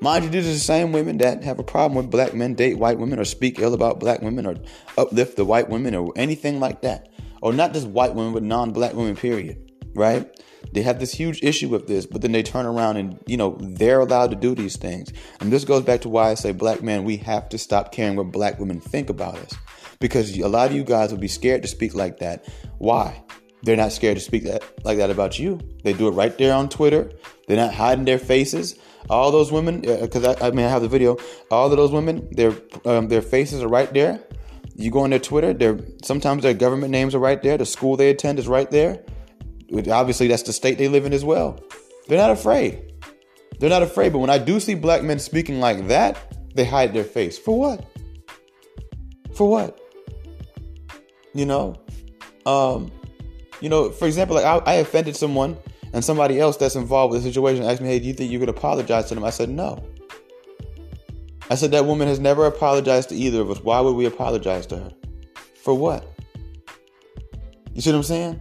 Mind 0.01 0.23
you, 0.23 0.29
these 0.29 0.47
are 0.47 0.53
the 0.53 0.59
same 0.59 0.93
women 0.93 1.17
that 1.17 1.43
have 1.43 1.59
a 1.59 1.63
problem 1.63 1.97
with 1.97 2.09
black 2.09 2.33
men 2.33 2.53
date 2.53 2.77
white 2.77 2.97
women 2.97 3.19
or 3.19 3.25
speak 3.25 3.59
ill 3.59 3.73
about 3.73 3.99
black 3.99 4.21
women 4.21 4.45
or 4.45 4.55
uplift 4.97 5.35
the 5.35 5.43
white 5.43 5.67
women 5.67 5.93
or 5.93 6.13
anything 6.15 6.61
like 6.61 6.81
that. 6.83 7.09
or 7.41 7.53
not 7.53 7.73
just 7.73 7.87
white 7.87 8.13
women, 8.13 8.33
but 8.33 8.43
non-black 8.43 8.93
women, 8.93 9.15
period. 9.15 9.71
Right? 9.93 10.29
They 10.71 10.81
have 10.81 10.99
this 10.99 11.13
huge 11.13 11.43
issue 11.43 11.69
with 11.69 11.87
this, 11.87 12.05
but 12.05 12.21
then 12.21 12.31
they 12.31 12.43
turn 12.43 12.65
around 12.65 12.97
and, 12.97 13.19
you 13.25 13.37
know, 13.37 13.57
they're 13.59 14.01
allowed 14.01 14.31
to 14.31 14.35
do 14.35 14.55
these 14.55 14.77
things. 14.77 15.11
And 15.39 15.51
this 15.51 15.65
goes 15.65 15.83
back 15.83 16.01
to 16.01 16.09
why 16.09 16.29
I 16.29 16.33
say, 16.35 16.51
black 16.51 16.83
men, 16.83 17.03
we 17.03 17.17
have 17.17 17.49
to 17.49 17.57
stop 17.57 17.91
caring 17.91 18.15
what 18.15 18.31
black 18.31 18.59
women 18.59 18.79
think 18.79 19.09
about 19.09 19.35
us. 19.35 19.53
Because 19.99 20.37
a 20.37 20.47
lot 20.47 20.69
of 20.69 20.75
you 20.75 20.83
guys 20.83 21.11
would 21.11 21.21
be 21.21 21.27
scared 21.27 21.61
to 21.63 21.67
speak 21.67 21.93
like 21.93 22.19
that. 22.19 22.47
Why? 22.77 23.23
They're 23.63 23.75
not 23.75 23.91
scared 23.91 24.17
to 24.17 24.23
speak 24.23 24.43
that 24.45 24.63
like 24.85 24.97
that 24.99 25.09
about 25.09 25.37
you. 25.37 25.59
They 25.83 25.93
do 25.93 26.07
it 26.07 26.11
right 26.11 26.37
there 26.37 26.53
on 26.53 26.69
Twitter. 26.69 27.11
They're 27.47 27.57
not 27.57 27.73
hiding 27.73 28.05
their 28.05 28.19
faces. 28.19 28.79
All 29.09 29.31
those 29.31 29.51
women, 29.51 29.81
because 29.81 30.23
uh, 30.23 30.35
I, 30.39 30.47
I, 30.47 30.51
mean 30.51 30.65
I 30.65 30.69
have 30.69 30.81
the 30.81 30.87
video. 30.87 31.17
All 31.51 31.69
of 31.69 31.75
those 31.75 31.91
women, 31.91 32.27
their 32.31 32.53
um, 32.85 33.07
their 33.07 33.21
faces 33.21 33.61
are 33.61 33.67
right 33.67 33.91
there. 33.93 34.23
You 34.75 34.91
go 34.91 34.99
on 34.99 35.09
their 35.09 35.19
Twitter. 35.19 35.53
Their 35.53 35.79
sometimes 36.03 36.43
their 36.43 36.53
government 36.53 36.91
names 36.91 37.15
are 37.15 37.19
right 37.19 37.41
there. 37.41 37.57
The 37.57 37.65
school 37.65 37.97
they 37.97 38.11
attend 38.11 38.39
is 38.39 38.47
right 38.47 38.69
there. 38.71 39.03
Obviously, 39.73 40.27
that's 40.27 40.43
the 40.43 40.53
state 40.53 40.77
they 40.77 40.87
live 40.87 41.05
in 41.05 41.13
as 41.13 41.23
well. 41.23 41.59
They're 42.07 42.17
not 42.17 42.31
afraid. 42.31 42.93
They're 43.59 43.69
not 43.69 43.83
afraid. 43.83 44.13
But 44.13 44.19
when 44.19 44.29
I 44.29 44.37
do 44.37 44.59
see 44.59 44.73
black 44.75 45.03
men 45.03 45.19
speaking 45.19 45.59
like 45.59 45.87
that, 45.87 46.17
they 46.55 46.65
hide 46.65 46.93
their 46.93 47.03
face. 47.03 47.37
For 47.37 47.57
what? 47.57 47.85
For 49.35 49.47
what? 49.47 49.79
You 51.33 51.45
know, 51.45 51.75
um, 52.45 52.91
you 53.61 53.69
know, 53.69 53.91
for 53.91 54.07
example, 54.07 54.35
like 54.35 54.45
I, 54.45 54.57
I 54.65 54.73
offended 54.75 55.15
someone 55.15 55.57
and 55.93 56.03
somebody 56.03 56.39
else 56.39 56.57
that's 56.57 56.75
involved 56.75 57.13
with 57.13 57.23
the 57.23 57.29
situation 57.29 57.63
asked 57.63 57.81
me, 57.81 57.89
"Hey, 57.89 57.99
do 57.99 58.07
you 58.07 58.13
think 58.13 58.31
you 58.31 58.39
could 58.39 58.49
apologize 58.49 59.05
to 59.05 59.15
them?" 59.15 59.23
I 59.23 59.29
said, 59.29 59.49
"No." 59.49 59.83
I 61.51 61.55
said 61.55 61.71
that 61.71 61.85
woman 61.85 62.07
has 62.07 62.19
never 62.19 62.45
apologized 62.45 63.09
to 63.09 63.15
either 63.15 63.41
of 63.41 63.49
us. 63.49 63.59
Why 63.61 63.79
would 63.79 63.95
we 63.95 64.05
apologize 64.05 64.65
to 64.67 64.77
her? 64.77 64.91
For 65.63 65.73
what? 65.73 66.07
You 67.73 67.81
see 67.81 67.91
what 67.91 67.97
I'm 67.97 68.03
saying? 68.03 68.39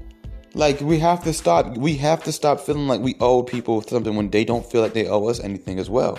Like 0.54 0.80
we 0.80 0.98
have 0.98 1.22
to 1.24 1.32
stop. 1.32 1.76
We 1.76 1.96
have 1.96 2.24
to 2.24 2.32
stop 2.32 2.60
feeling 2.60 2.88
like 2.88 3.00
we 3.00 3.16
owe 3.20 3.42
people 3.42 3.82
something 3.82 4.16
when 4.16 4.30
they 4.30 4.44
don't 4.44 4.64
feel 4.64 4.80
like 4.80 4.94
they 4.94 5.06
owe 5.06 5.26
us 5.28 5.40
anything 5.40 5.78
as 5.78 5.90
well, 5.90 6.18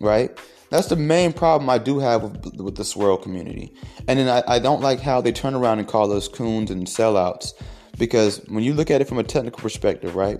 right? 0.00 0.36
That's 0.70 0.88
the 0.88 0.96
main 0.96 1.32
problem 1.32 1.70
I 1.70 1.78
do 1.78 1.98
have 1.98 2.22
with, 2.22 2.60
with 2.60 2.76
the 2.76 2.84
swirl 2.84 3.16
community. 3.16 3.72
And 4.06 4.18
then 4.18 4.28
I, 4.28 4.56
I 4.56 4.58
don't 4.58 4.82
like 4.82 5.00
how 5.00 5.20
they 5.20 5.32
turn 5.32 5.54
around 5.54 5.78
and 5.78 5.88
call 5.88 6.12
us 6.12 6.28
coons 6.28 6.70
and 6.70 6.86
sellouts 6.86 7.54
because 7.96 8.38
when 8.48 8.62
you 8.62 8.74
look 8.74 8.90
at 8.90 9.00
it 9.00 9.08
from 9.08 9.18
a 9.18 9.24
technical 9.24 9.60
perspective, 9.60 10.14
right? 10.14 10.38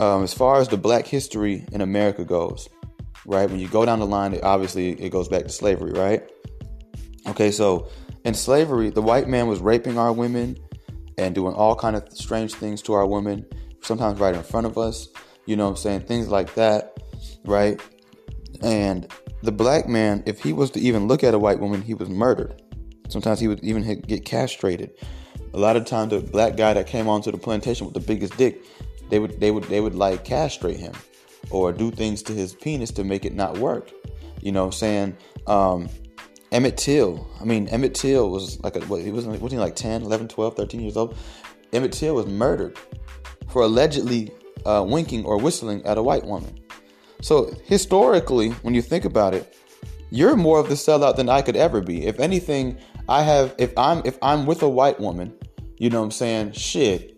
Um, 0.00 0.22
as 0.22 0.34
far 0.34 0.60
as 0.60 0.68
the 0.68 0.76
black 0.76 1.06
history 1.06 1.64
in 1.72 1.80
America 1.80 2.24
goes, 2.24 2.68
right? 3.24 3.48
When 3.48 3.58
you 3.58 3.68
go 3.68 3.86
down 3.86 4.00
the 4.00 4.06
line, 4.06 4.34
it, 4.34 4.42
obviously 4.42 4.90
it 5.00 5.10
goes 5.10 5.28
back 5.28 5.44
to 5.44 5.48
slavery, 5.48 5.92
right? 5.92 6.22
Okay, 7.28 7.50
so 7.50 7.88
in 8.24 8.34
slavery, 8.34 8.90
the 8.90 9.02
white 9.02 9.28
man 9.28 9.48
was 9.48 9.60
raping 9.60 9.98
our 9.98 10.12
women 10.12 10.58
and 11.18 11.34
doing 11.34 11.54
all 11.54 11.74
kind 11.74 11.96
of 11.96 12.10
strange 12.12 12.54
things 12.54 12.82
to 12.82 12.92
our 12.92 13.06
women, 13.06 13.46
sometimes 13.80 14.20
right 14.20 14.34
in 14.34 14.42
front 14.42 14.66
of 14.66 14.76
us. 14.78 15.08
You 15.46 15.56
know 15.56 15.68
I'm 15.68 15.76
saying? 15.76 16.00
Things 16.00 16.28
like 16.28 16.54
that, 16.54 16.98
right? 17.44 17.80
And 18.62 19.06
the 19.42 19.52
black 19.52 19.88
man, 19.88 20.22
if 20.26 20.42
he 20.42 20.52
was 20.52 20.70
to 20.72 20.80
even 20.80 21.08
look 21.08 21.22
at 21.22 21.34
a 21.34 21.38
white 21.38 21.60
woman, 21.60 21.82
he 21.82 21.94
was 21.94 22.08
murdered. 22.08 22.62
Sometimes 23.08 23.38
he 23.38 23.48
would 23.48 23.62
even 23.62 24.00
get 24.00 24.24
castrated. 24.24 24.90
A 25.54 25.58
lot 25.58 25.76
of 25.76 25.84
times, 25.84 26.10
the 26.10 26.20
black 26.20 26.56
guy 26.56 26.74
that 26.74 26.86
came 26.86 27.08
onto 27.08 27.30
the 27.30 27.38
plantation 27.38 27.86
with 27.86 27.94
the 27.94 28.00
biggest 28.00 28.36
dick, 28.36 28.64
they 29.08 29.18
would 29.18 29.40
they 29.40 29.50
would 29.50 29.64
they 29.64 29.80
would 29.80 29.94
like 29.94 30.24
castrate 30.24 30.78
him, 30.78 30.92
or 31.50 31.72
do 31.72 31.90
things 31.90 32.22
to 32.24 32.32
his 32.32 32.54
penis 32.54 32.90
to 32.92 33.04
make 33.04 33.24
it 33.24 33.34
not 33.34 33.56
work. 33.58 33.92
You 34.42 34.52
know, 34.52 34.70
saying 34.70 35.16
um, 35.46 35.88
Emmett 36.52 36.76
Till. 36.76 37.28
I 37.40 37.44
mean, 37.44 37.68
Emmett 37.68 37.94
Till 37.94 38.30
was 38.30 38.62
like 38.62 38.76
a, 38.76 38.80
what, 38.86 39.02
he 39.02 39.10
was 39.10 39.26
wasn't 39.26 39.52
he 39.52 39.58
like 39.58 39.76
10, 39.76 40.02
11, 40.02 40.28
12, 40.28 40.56
13 40.56 40.80
years 40.80 40.96
old. 40.96 41.16
Emmett 41.72 41.92
Till 41.92 42.14
was 42.14 42.26
murdered 42.26 42.78
for 43.48 43.62
allegedly 43.62 44.30
uh, 44.64 44.84
winking 44.86 45.24
or 45.24 45.38
whistling 45.38 45.84
at 45.84 45.98
a 45.98 46.02
white 46.02 46.24
woman. 46.24 46.58
So 47.20 47.52
historically, 47.64 48.50
when 48.62 48.74
you 48.74 48.82
think 48.82 49.04
about 49.04 49.34
it, 49.34 49.56
you're 50.10 50.36
more 50.36 50.60
of 50.60 50.68
the 50.68 50.74
sellout 50.74 51.16
than 51.16 51.28
I 51.28 51.42
could 51.42 51.56
ever 51.56 51.80
be. 51.80 52.06
If 52.06 52.20
anything, 52.20 52.78
I 53.08 53.22
have 53.22 53.54
if 53.58 53.76
I'm 53.76 54.02
if 54.04 54.18
I'm 54.22 54.46
with 54.46 54.62
a 54.62 54.68
white 54.68 55.00
woman, 55.00 55.34
you 55.78 55.90
know 55.90 55.98
what 55.98 56.06
I'm 56.06 56.10
saying? 56.10 56.52
Shit. 56.52 57.15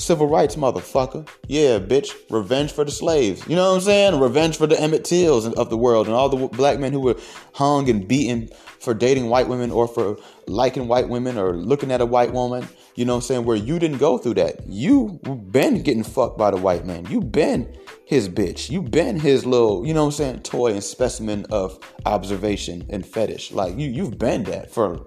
Civil 0.00 0.28
rights, 0.28 0.56
motherfucker. 0.56 1.28
Yeah, 1.46 1.78
bitch. 1.78 2.14
Revenge 2.30 2.72
for 2.72 2.86
the 2.86 2.90
slaves. 2.90 3.46
You 3.46 3.54
know 3.54 3.68
what 3.68 3.76
I'm 3.76 3.80
saying? 3.82 4.18
Revenge 4.18 4.56
for 4.56 4.66
the 4.66 4.80
Emmett 4.80 5.04
Tills 5.04 5.46
of 5.46 5.68
the 5.68 5.76
world 5.76 6.06
and 6.06 6.16
all 6.16 6.30
the 6.30 6.48
black 6.48 6.80
men 6.80 6.92
who 6.92 7.00
were 7.00 7.16
hung 7.52 7.86
and 7.90 8.08
beaten 8.08 8.48
for 8.80 8.94
dating 8.94 9.28
white 9.28 9.46
women 9.46 9.70
or 9.70 9.86
for 9.86 10.16
liking 10.46 10.88
white 10.88 11.10
women 11.10 11.36
or 11.36 11.54
looking 11.54 11.92
at 11.92 12.00
a 12.00 12.06
white 12.06 12.32
woman. 12.32 12.66
You 12.94 13.04
know 13.04 13.12
what 13.12 13.24
I'm 13.24 13.26
saying? 13.26 13.44
Where 13.44 13.58
you 13.58 13.78
didn't 13.78 13.98
go 13.98 14.16
through 14.16 14.34
that. 14.34 14.66
You 14.66 15.20
been 15.50 15.82
getting 15.82 16.02
fucked 16.02 16.38
by 16.38 16.50
the 16.50 16.56
white 16.56 16.86
man. 16.86 17.04
You 17.04 17.20
been 17.20 17.70
his 18.06 18.26
bitch. 18.26 18.70
You 18.70 18.80
been 18.80 19.20
his 19.20 19.44
little, 19.44 19.86
you 19.86 19.92
know 19.92 20.04
what 20.04 20.14
I'm 20.14 20.16
saying, 20.16 20.40
toy 20.44 20.72
and 20.72 20.82
specimen 20.82 21.44
of 21.50 21.78
observation 22.06 22.86
and 22.88 23.04
fetish. 23.04 23.52
Like 23.52 23.76
you 23.76 23.90
you've 23.90 24.18
been 24.18 24.44
that 24.44 24.72
for 24.72 25.06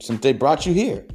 since 0.00 0.20
they 0.22 0.32
brought 0.32 0.66
you 0.66 0.74
here. 0.74 1.06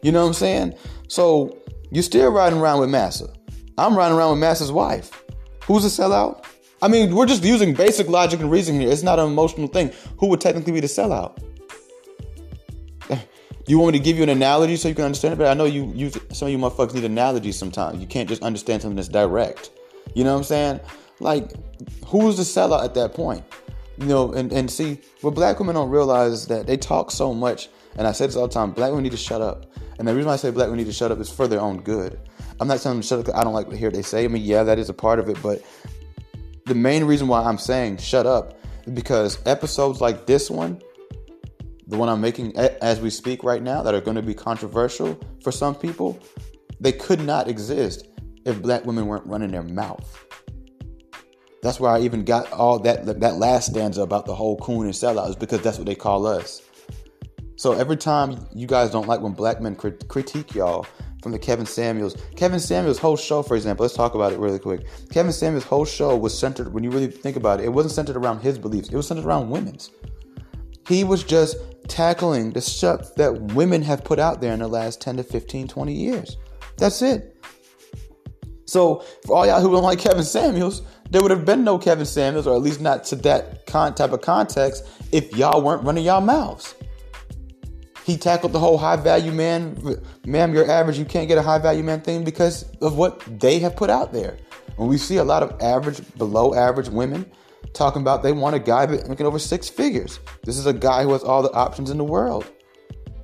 You 0.00 0.12
know 0.12 0.20
what 0.20 0.28
I'm 0.28 0.34
saying? 0.34 0.74
So 1.08 1.58
you're 1.90 2.02
still 2.02 2.30
riding 2.30 2.58
around 2.58 2.80
with 2.80 2.90
Massa. 2.90 3.32
I'm 3.76 3.96
riding 3.96 4.16
around 4.16 4.30
with 4.30 4.40
Massa's 4.40 4.72
wife. 4.72 5.22
Who's 5.64 5.84
a 5.84 5.88
sellout? 6.02 6.44
I 6.80 6.88
mean, 6.88 7.14
we're 7.14 7.26
just 7.26 7.44
using 7.44 7.74
basic 7.74 8.08
logic 8.08 8.40
and 8.40 8.50
reasoning 8.50 8.82
here. 8.82 8.90
It's 8.90 9.02
not 9.02 9.18
an 9.18 9.26
emotional 9.26 9.66
thing. 9.66 9.92
Who 10.18 10.28
would 10.28 10.40
technically 10.40 10.72
be 10.72 10.80
the 10.80 10.86
sellout? 10.86 11.42
You 13.68 13.78
want 13.78 13.92
me 13.92 13.98
to 13.98 14.04
give 14.04 14.16
you 14.16 14.22
an 14.22 14.30
analogy 14.30 14.76
so 14.76 14.88
you 14.88 14.94
can 14.94 15.04
understand 15.04 15.34
it? 15.34 15.36
But 15.36 15.48
I 15.48 15.52
know 15.52 15.66
you, 15.66 15.92
you 15.94 16.10
some 16.32 16.48
of 16.48 16.52
you 16.52 16.56
motherfuckers 16.56 16.94
need 16.94 17.04
analogies 17.04 17.58
sometimes. 17.58 18.00
You 18.00 18.06
can't 18.06 18.26
just 18.26 18.42
understand 18.42 18.80
something 18.80 18.96
that's 18.96 19.08
direct. 19.08 19.72
You 20.14 20.24
know 20.24 20.32
what 20.32 20.38
I'm 20.38 20.44
saying? 20.44 20.80
Like, 21.20 21.52
who's 22.06 22.38
the 22.38 22.44
sellout 22.44 22.82
at 22.82 22.94
that 22.94 23.12
point? 23.12 23.44
You 23.98 24.06
know, 24.06 24.32
and, 24.32 24.50
and 24.54 24.70
see, 24.70 24.98
what 25.20 25.34
black 25.34 25.58
women 25.58 25.74
don't 25.74 25.90
realize 25.90 26.32
is 26.32 26.46
that 26.46 26.66
they 26.66 26.78
talk 26.78 27.10
so 27.10 27.34
much, 27.34 27.68
and 27.96 28.06
I 28.06 28.12
say 28.12 28.26
this 28.26 28.36
all 28.36 28.46
the 28.46 28.54
time, 28.54 28.72
black 28.72 28.90
women 28.90 29.04
need 29.04 29.12
to 29.12 29.18
shut 29.18 29.40
up. 29.40 29.66
And 29.98 30.06
the 30.06 30.14
reason 30.14 30.30
I 30.30 30.36
say 30.36 30.50
black 30.50 30.66
women 30.66 30.78
need 30.78 30.86
to 30.86 30.92
shut 30.92 31.10
up 31.10 31.18
is 31.18 31.30
for 31.30 31.48
their 31.48 31.60
own 31.60 31.80
good. 31.82 32.18
I'm 32.60 32.68
not 32.68 32.80
telling 32.80 32.98
them 32.98 33.02
to 33.02 33.08
shut 33.08 33.28
up 33.28 33.34
I 33.34 33.44
don't 33.44 33.54
like 33.54 33.68
to 33.70 33.76
hear 33.76 33.90
they 33.90 34.02
say. 34.02 34.24
I 34.24 34.28
mean, 34.28 34.42
yeah, 34.42 34.62
that 34.64 34.78
is 34.78 34.88
a 34.88 34.94
part 34.94 35.18
of 35.18 35.28
it, 35.28 35.38
but 35.42 35.62
the 36.66 36.74
main 36.74 37.04
reason 37.04 37.28
why 37.28 37.42
I'm 37.42 37.58
saying 37.58 37.98
shut 37.98 38.26
up 38.26 38.58
is 38.86 38.92
because 38.92 39.38
episodes 39.46 40.00
like 40.00 40.26
this 40.26 40.50
one, 40.50 40.80
the 41.86 41.96
one 41.96 42.08
I'm 42.08 42.20
making 42.20 42.56
as 42.56 43.00
we 43.00 43.10
speak 43.10 43.42
right 43.42 43.62
now, 43.62 43.82
that 43.82 43.94
are 43.94 44.00
going 44.00 44.16
to 44.16 44.22
be 44.22 44.34
controversial 44.34 45.18
for 45.42 45.50
some 45.50 45.74
people, 45.74 46.20
they 46.80 46.92
could 46.92 47.20
not 47.20 47.48
exist 47.48 48.06
if 48.44 48.60
black 48.62 48.84
women 48.84 49.06
weren't 49.06 49.26
running 49.26 49.50
their 49.50 49.62
mouth. 49.62 50.24
That's 51.62 51.80
why 51.80 51.96
I 51.96 52.02
even 52.02 52.24
got 52.24 52.52
all 52.52 52.78
that 52.80 53.20
that 53.20 53.34
last 53.36 53.70
stanza 53.70 54.02
about 54.02 54.26
the 54.26 54.34
whole 54.34 54.56
coon 54.58 54.84
and 54.84 54.94
sellouts 54.94 55.38
because 55.38 55.60
that's 55.62 55.78
what 55.78 55.86
they 55.86 55.94
call 55.94 56.26
us. 56.26 56.62
So 57.58 57.72
every 57.72 57.96
time 57.96 58.46
you 58.54 58.68
guys 58.68 58.92
don't 58.92 59.08
like 59.08 59.20
when 59.20 59.32
black 59.32 59.60
men 59.60 59.74
crit- 59.74 60.06
critique 60.06 60.54
y'all 60.54 60.86
from 61.24 61.32
the 61.32 61.40
Kevin 61.40 61.66
Samuels, 61.66 62.16
Kevin 62.36 62.60
Samuels' 62.60 62.98
whole 62.98 63.16
show, 63.16 63.42
for 63.42 63.56
example, 63.56 63.82
let's 63.82 63.96
talk 63.96 64.14
about 64.14 64.32
it 64.32 64.38
really 64.38 64.60
quick. 64.60 64.86
Kevin 65.10 65.32
Samuels' 65.32 65.64
whole 65.64 65.84
show 65.84 66.16
was 66.16 66.38
centered, 66.38 66.72
when 66.72 66.84
you 66.84 66.90
really 66.92 67.08
think 67.08 67.36
about 67.36 67.58
it, 67.58 67.64
it 67.64 67.70
wasn't 67.70 67.94
centered 67.94 68.16
around 68.16 68.42
his 68.42 68.60
beliefs, 68.60 68.90
it 68.90 68.94
was 68.94 69.08
centered 69.08 69.24
around 69.24 69.50
women's. 69.50 69.90
He 70.86 71.02
was 71.02 71.24
just 71.24 71.56
tackling 71.88 72.52
the 72.52 72.60
stuff 72.60 73.16
that 73.16 73.32
women 73.54 73.82
have 73.82 74.04
put 74.04 74.20
out 74.20 74.40
there 74.40 74.52
in 74.52 74.60
the 74.60 74.68
last 74.68 75.00
10 75.00 75.16
to 75.16 75.24
15, 75.24 75.66
20 75.66 75.92
years. 75.92 76.36
That's 76.76 77.02
it. 77.02 77.36
So 78.66 79.02
for 79.26 79.34
all 79.34 79.46
y'all 79.48 79.60
who 79.60 79.72
don't 79.72 79.82
like 79.82 79.98
Kevin 79.98 80.22
Samuels, 80.22 80.82
there 81.10 81.22
would 81.22 81.32
have 81.32 81.44
been 81.44 81.64
no 81.64 81.76
Kevin 81.76 82.06
Samuels, 82.06 82.46
or 82.46 82.54
at 82.54 82.62
least 82.62 82.80
not 82.80 83.02
to 83.06 83.16
that 83.16 83.66
con- 83.66 83.96
type 83.96 84.12
of 84.12 84.20
context, 84.20 84.86
if 85.10 85.36
y'all 85.36 85.60
weren't 85.60 85.82
running 85.82 86.04
y'all 86.04 86.20
mouths. 86.20 86.76
He 88.08 88.16
tackled 88.16 88.54
the 88.54 88.58
whole 88.58 88.78
high 88.78 88.96
value 88.96 89.32
man, 89.32 89.76
ma'am, 90.24 90.54
you're 90.54 90.70
average, 90.70 90.98
you 90.98 91.04
can't 91.04 91.28
get 91.28 91.36
a 91.36 91.42
high 91.42 91.58
value 91.58 91.82
man 91.82 92.00
thing 92.00 92.24
because 92.24 92.64
of 92.80 92.96
what 92.96 93.20
they 93.38 93.58
have 93.58 93.76
put 93.76 93.90
out 93.90 94.14
there. 94.14 94.38
When 94.76 94.88
we 94.88 94.96
see 94.96 95.18
a 95.18 95.24
lot 95.24 95.42
of 95.42 95.60
average, 95.60 96.00
below 96.16 96.54
average 96.54 96.88
women 96.88 97.30
talking 97.74 98.00
about 98.00 98.22
they 98.22 98.32
want 98.32 98.56
a 98.56 98.60
guy 98.60 98.86
making 98.86 99.26
over 99.26 99.38
six 99.38 99.68
figures. 99.68 100.20
This 100.42 100.56
is 100.56 100.64
a 100.64 100.72
guy 100.72 101.02
who 101.02 101.12
has 101.12 101.22
all 101.22 101.42
the 101.42 101.52
options 101.52 101.90
in 101.90 101.98
the 101.98 102.04
world. 102.04 102.50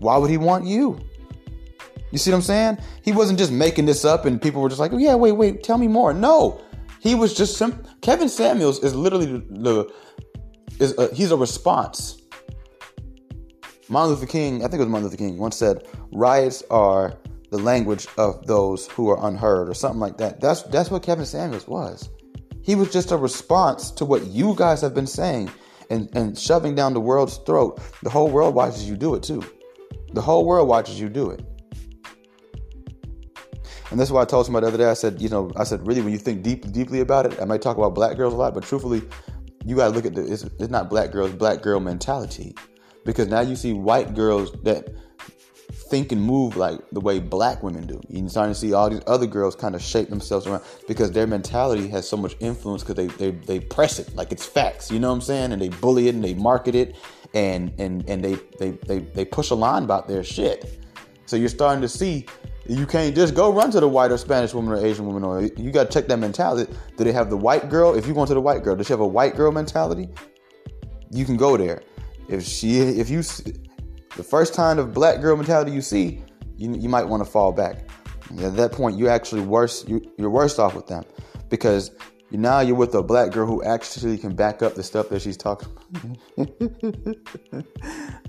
Why 0.01 0.19
would 0.19 0.29
he 0.29 0.37
want 0.37 0.67
you? 0.67 1.01
You 2.11 2.19
see 2.19 2.31
what 2.31 2.37
I'm 2.37 2.43
saying? 2.43 2.79
He 3.03 3.13
wasn't 3.13 3.39
just 3.39 3.53
making 3.53 3.87
this 3.87 4.05
up 4.05 4.27
and 4.27 4.41
people 4.41 4.61
were 4.61 4.69
just 4.69 4.81
like, 4.81 4.93
oh, 4.93 4.99
yeah, 4.99 5.15
wait, 5.15 5.33
wait, 5.33 5.63
tell 5.63 5.79
me 5.79 5.89
more. 5.89 6.13
No, 6.13 6.61
he 7.01 7.15
was 7.15 7.33
just 7.33 7.57
some. 7.57 7.83
Kevin 8.03 8.29
Samuels 8.29 8.85
is 8.85 8.95
literally 8.95 9.25
the, 9.25 9.39
the 9.49 9.93
is 10.79 10.99
a, 10.99 11.15
he's 11.15 11.31
a 11.31 11.39
response 11.39 12.21
Martin 13.89 14.15
Luther 14.15 14.27
King, 14.27 14.57
I 14.57 14.69
think 14.69 14.75
it 14.75 14.79
was 14.81 14.89
Martin 14.89 15.05
Luther 15.05 15.17
King, 15.17 15.39
once 15.39 15.57
said, 15.57 15.87
"Riots 16.13 16.63
are 16.71 17.15
the 17.51 17.59
language 17.59 18.07
of 18.17 18.47
those 18.47 18.87
who 18.89 19.09
are 19.11 19.27
unheard," 19.27 19.69
or 19.69 19.75
something 19.75 20.01
like 20.01 20.17
that. 20.19 20.41
That's 20.41 20.63
that's 20.63 20.91
what 20.91 21.03
Kevin 21.03 21.27
Samuels 21.27 21.69
was. 21.69 22.09
He 22.63 22.75
was 22.75 22.91
just 22.91 23.13
a 23.13 23.17
response 23.17 23.91
to 23.93 24.05
what 24.05 24.27
you 24.27 24.55
guys 24.57 24.81
have 24.81 24.95
been 24.95 25.07
saying 25.07 25.51
and, 25.91 26.09
and 26.17 26.39
shoving 26.39 26.75
down 26.75 26.95
the 26.95 27.01
world's 27.01 27.37
throat. 27.39 27.79
The 28.03 28.09
whole 28.09 28.31
world 28.31 28.55
watches 28.55 28.89
you 28.89 28.97
do 28.97 29.15
it 29.15 29.23
too. 29.23 29.43
The 30.15 30.23
whole 30.23 30.47
world 30.47 30.67
watches 30.67 30.99
you 30.99 31.11
do 31.11 31.31
it. 31.31 31.45
And 33.91 34.01
that's 34.01 34.11
why 34.11 34.23
I 34.23 34.25
told 34.25 34.47
somebody 34.47 34.65
the 34.65 34.69
other 34.69 34.79
day. 34.79 34.91
I 34.91 34.95
said, 34.95 35.21
you 35.21 35.29
know, 35.29 35.53
I 35.57 35.65
said, 35.65 35.87
really, 35.87 36.01
when 36.01 36.13
you 36.13 36.19
think 36.19 36.43
deep, 36.43 36.73
deeply 36.73 37.01
about 37.01 37.27
it, 37.27 37.41
I 37.41 37.45
might 37.45 37.61
talk 37.61 37.77
about 37.77 37.95
black 37.95 38.17
girls 38.17 38.33
a 38.33 38.37
lot, 38.37 38.55
but 38.55 38.65
truthfully, 38.65 39.03
you 39.65 39.77
gotta 39.77 39.95
look 39.95 40.07
at 40.07 40.15
the. 40.15 40.23
It's, 40.23 40.45
it's 40.45 40.71
not 40.71 40.89
black 40.89 41.13
girls, 41.13 41.33
black 41.33 41.63
girl 41.63 41.81
mentality, 41.81 42.55
because 43.05 43.29
now 43.29 43.41
you 43.41 43.57
see 43.57 43.73
white 43.73 44.15
girls 44.15 44.53
that 44.63 44.89
think 45.95 46.13
and 46.13 46.23
move 46.23 46.57
like 46.57 46.79
the 46.91 47.01
way 47.01 47.21
black 47.21 47.63
women 47.63 47.87
do. 47.87 48.01
You're 48.09 48.29
starting 48.29 48.55
to 48.55 48.59
see 48.59 48.73
all 48.73 48.91
these 48.91 49.03
other 49.07 49.27
girls 49.27 49.55
kind 49.55 49.75
of 49.75 49.83
shape 49.83 50.09
themselves 50.09 50.47
around 50.47 50.63
because 50.89 51.13
their 51.13 51.27
mentality 51.27 51.89
has 51.89 52.09
so 52.09 52.17
much 52.17 52.37
influence 52.41 52.83
because 52.83 52.97
they, 52.97 53.07
they 53.07 53.31
they 53.31 53.61
press 53.61 53.99
it 53.99 54.15
like 54.15 54.33
it's 54.33 54.47
facts. 54.47 54.91
You 54.91 54.99
know 54.99 55.09
what 55.09 55.17
I'm 55.17 55.21
saying? 55.21 55.53
And 55.53 55.61
they 55.61 55.69
bully 55.69 56.09
it 56.09 56.15
and 56.15 56.25
they 56.25 56.35
market 56.35 56.75
it 56.75 56.97
and 57.35 57.73
and 57.79 58.09
and 58.09 58.25
they 58.25 58.35
they 58.59 58.71
they, 58.89 58.99
they 59.01 59.25
push 59.25 59.51
a 59.51 59.55
line 59.55 59.85
about 59.85 60.09
their 60.09 60.25
shit. 60.25 60.81
So 61.27 61.37
you're 61.37 61.49
starting 61.49 61.83
to 61.83 61.89
see 61.89 62.27
you 62.67 62.87
can't 62.87 63.15
just 63.15 63.35
go 63.35 63.53
run 63.53 63.71
to 63.73 63.81
the 63.81 63.89
white 63.89 64.11
or 64.11 64.17
Spanish 64.17 64.55
woman 64.55 64.73
or 64.73 64.85
Asian 64.85 65.07
woman 65.07 65.23
or 65.23 65.43
you 65.43 65.71
got 65.71 65.91
to 65.91 65.93
check 65.93 66.09
that 66.09 66.19
mentality. 66.19 66.73
Do 66.97 67.05
they 67.05 67.13
have 67.13 67.29
the 67.29 67.37
white 67.37 67.69
girl? 67.69 67.95
If 67.95 68.07
you 68.07 68.15
go 68.15 68.25
to 68.25 68.35
the 68.35 68.41
white 68.41 68.63
girl, 68.65 68.75
does 68.75 68.87
she 68.87 68.93
have 68.93 69.01
a 69.01 69.07
white 69.07 69.37
girl 69.37 69.53
mentality? 69.53 70.09
You 71.11 71.25
can 71.25 71.37
go 71.37 71.57
there. 71.57 71.83
If 72.29 72.45
she 72.45 72.79
if 72.81 73.11
you 73.11 73.23
the 74.17 74.23
first 74.23 74.55
kind 74.55 74.79
of 74.79 74.93
black 74.93 75.21
girl 75.21 75.37
mentality 75.37 75.73
you 75.73 75.83
see, 75.83 76.23
you, 76.57 76.75
you 76.75 76.89
might 76.89 77.05
want 77.05 77.25
to 77.25 77.31
fall 77.31 77.53
back. 77.53 77.89
At 78.41 78.57
that 78.57 78.73
point, 78.73 78.99
you're 78.99 79.11
actually 79.11 79.43
worse 79.43 79.87
you, 79.87 80.01
you're 80.17 80.31
worse 80.31 80.59
off 80.59 80.75
with 80.75 80.87
them 80.87 81.05
because 81.51 81.91
now 82.31 82.61
you're 82.61 82.77
with 82.77 82.95
a 82.95 83.03
black 83.03 83.31
girl 83.31 83.47
who 83.47 83.63
actually 83.63 84.19
can 84.19 84.35
back 84.35 84.63
up 84.63 84.75
the 84.75 84.83
stuff 84.83 85.09
that 85.11 85.23
she's 85.23 85.37
talking 85.37 85.69
about. 85.93 86.17